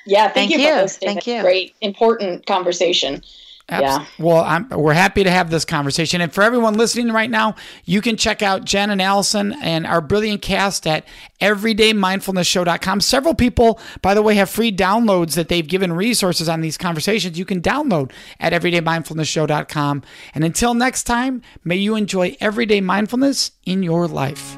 Yeah, 0.07 0.29
thank, 0.29 0.51
thank 0.51 0.63
you. 0.63 0.69
you. 0.69 0.89
Thank 0.89 1.27
you. 1.27 1.43
Great, 1.43 1.75
important 1.81 2.47
conversation. 2.47 3.23
Abs- 3.71 3.83
yeah. 3.83 4.07
Well, 4.19 4.43
I'm, 4.45 4.69
we're 4.69 4.95
happy 4.95 5.23
to 5.25 5.31
have 5.31 5.51
this 5.51 5.65
conversation. 5.65 6.21
And 6.21 6.33
for 6.33 6.43
everyone 6.43 6.75
listening 6.75 7.13
right 7.13 7.31
now, 7.31 7.55
you 7.85 8.01
can 8.01 8.17
check 8.17 8.43
out 8.43 8.65
Jen 8.65 8.91
and 8.91 9.01
Allison 9.01 9.55
and 9.63 9.87
our 9.87 10.01
brilliant 10.01 10.43
cast 10.43 10.87
at 10.87 11.07
everydaymindfulnessshow.com. 11.41 13.01
Several 13.01 13.35
people, 13.35 13.79
by 14.03 14.15
the 14.15 14.23
way, 14.23 14.35
have 14.35 14.51
free 14.51 14.73
downloads 14.73 15.35
that 15.35 15.49
they've 15.49 15.67
given 15.67 15.93
resources 15.93 16.49
on 16.49 16.61
these 16.61 16.77
conversations. 16.77 17.39
You 17.39 17.45
can 17.45 17.61
download 17.61 18.11
at 18.41 18.53
everydaymindfulnessshow.com. 18.53 20.03
And 20.35 20.45
until 20.45 20.75
next 20.75 21.05
time, 21.05 21.43
may 21.63 21.77
you 21.77 21.95
enjoy 21.95 22.37
everyday 22.41 22.81
mindfulness 22.81 23.53
in 23.65 23.83
your 23.83 24.09
life. 24.09 24.57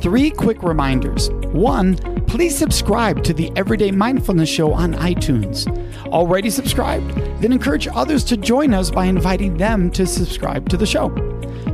Three 0.00 0.30
quick 0.30 0.62
reminders. 0.62 1.28
One, 1.52 1.96
please 2.24 2.56
subscribe 2.56 3.22
to 3.24 3.34
the 3.34 3.52
Everyday 3.54 3.90
Mindfulness 3.90 4.48
Show 4.48 4.72
on 4.72 4.94
iTunes. 4.94 5.66
Already 6.06 6.48
subscribed? 6.48 7.10
Then 7.42 7.52
encourage 7.52 7.86
others 7.86 8.24
to 8.24 8.38
join 8.38 8.72
us 8.72 8.90
by 8.90 9.04
inviting 9.04 9.58
them 9.58 9.90
to 9.90 10.06
subscribe 10.06 10.70
to 10.70 10.78
the 10.78 10.86
show. 10.86 11.10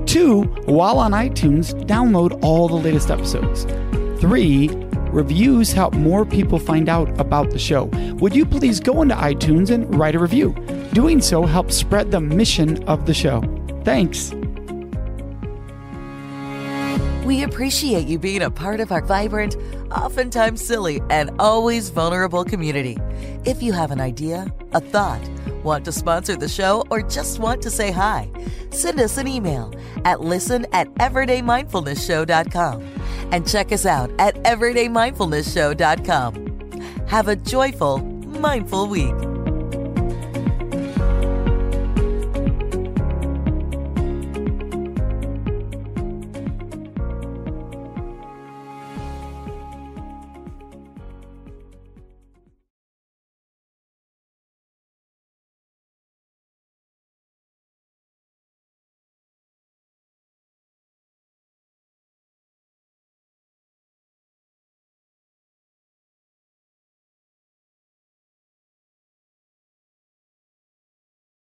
Two, 0.06 0.42
while 0.64 0.98
on 0.98 1.12
iTunes, 1.12 1.72
download 1.84 2.36
all 2.42 2.66
the 2.66 2.74
latest 2.74 3.12
episodes. 3.12 3.64
Three, 4.20 4.70
reviews 5.12 5.72
help 5.72 5.94
more 5.94 6.26
people 6.26 6.58
find 6.58 6.88
out 6.88 7.08
about 7.20 7.50
the 7.50 7.60
show. 7.60 7.84
Would 8.18 8.34
you 8.34 8.44
please 8.44 8.80
go 8.80 9.02
into 9.02 9.14
iTunes 9.14 9.70
and 9.70 9.94
write 9.96 10.16
a 10.16 10.18
review? 10.18 10.52
Doing 10.92 11.20
so 11.20 11.44
helps 11.44 11.76
spread 11.76 12.10
the 12.10 12.20
mission 12.20 12.82
of 12.84 13.06
the 13.06 13.14
show. 13.14 13.42
Thanks. 13.84 14.32
We 17.26 17.42
appreciate 17.42 18.06
you 18.06 18.18
being 18.20 18.42
a 18.42 18.52
part 18.52 18.78
of 18.78 18.92
our 18.92 19.02
vibrant, 19.02 19.56
oftentimes 19.90 20.64
silly, 20.64 21.00
and 21.10 21.32
always 21.40 21.88
vulnerable 21.88 22.44
community. 22.44 22.96
If 23.44 23.64
you 23.64 23.72
have 23.72 23.90
an 23.90 24.00
idea, 24.00 24.46
a 24.70 24.80
thought, 24.80 25.28
want 25.64 25.84
to 25.86 25.92
sponsor 25.92 26.36
the 26.36 26.48
show, 26.48 26.84
or 26.88 27.02
just 27.02 27.40
want 27.40 27.62
to 27.62 27.70
say 27.70 27.90
hi, 27.90 28.30
send 28.70 29.00
us 29.00 29.18
an 29.18 29.26
email 29.26 29.74
at 30.04 30.20
listen 30.20 30.66
at 30.70 30.86
everydaymindfulnessshow.com 30.94 32.82
and 33.32 33.48
check 33.48 33.72
us 33.72 33.84
out 33.84 34.12
at 34.20 34.36
everydaymindfulnessshow.com. 34.44 37.08
Have 37.08 37.26
a 37.26 37.34
joyful, 37.34 37.98
mindful 37.98 38.86
week. 38.86 39.35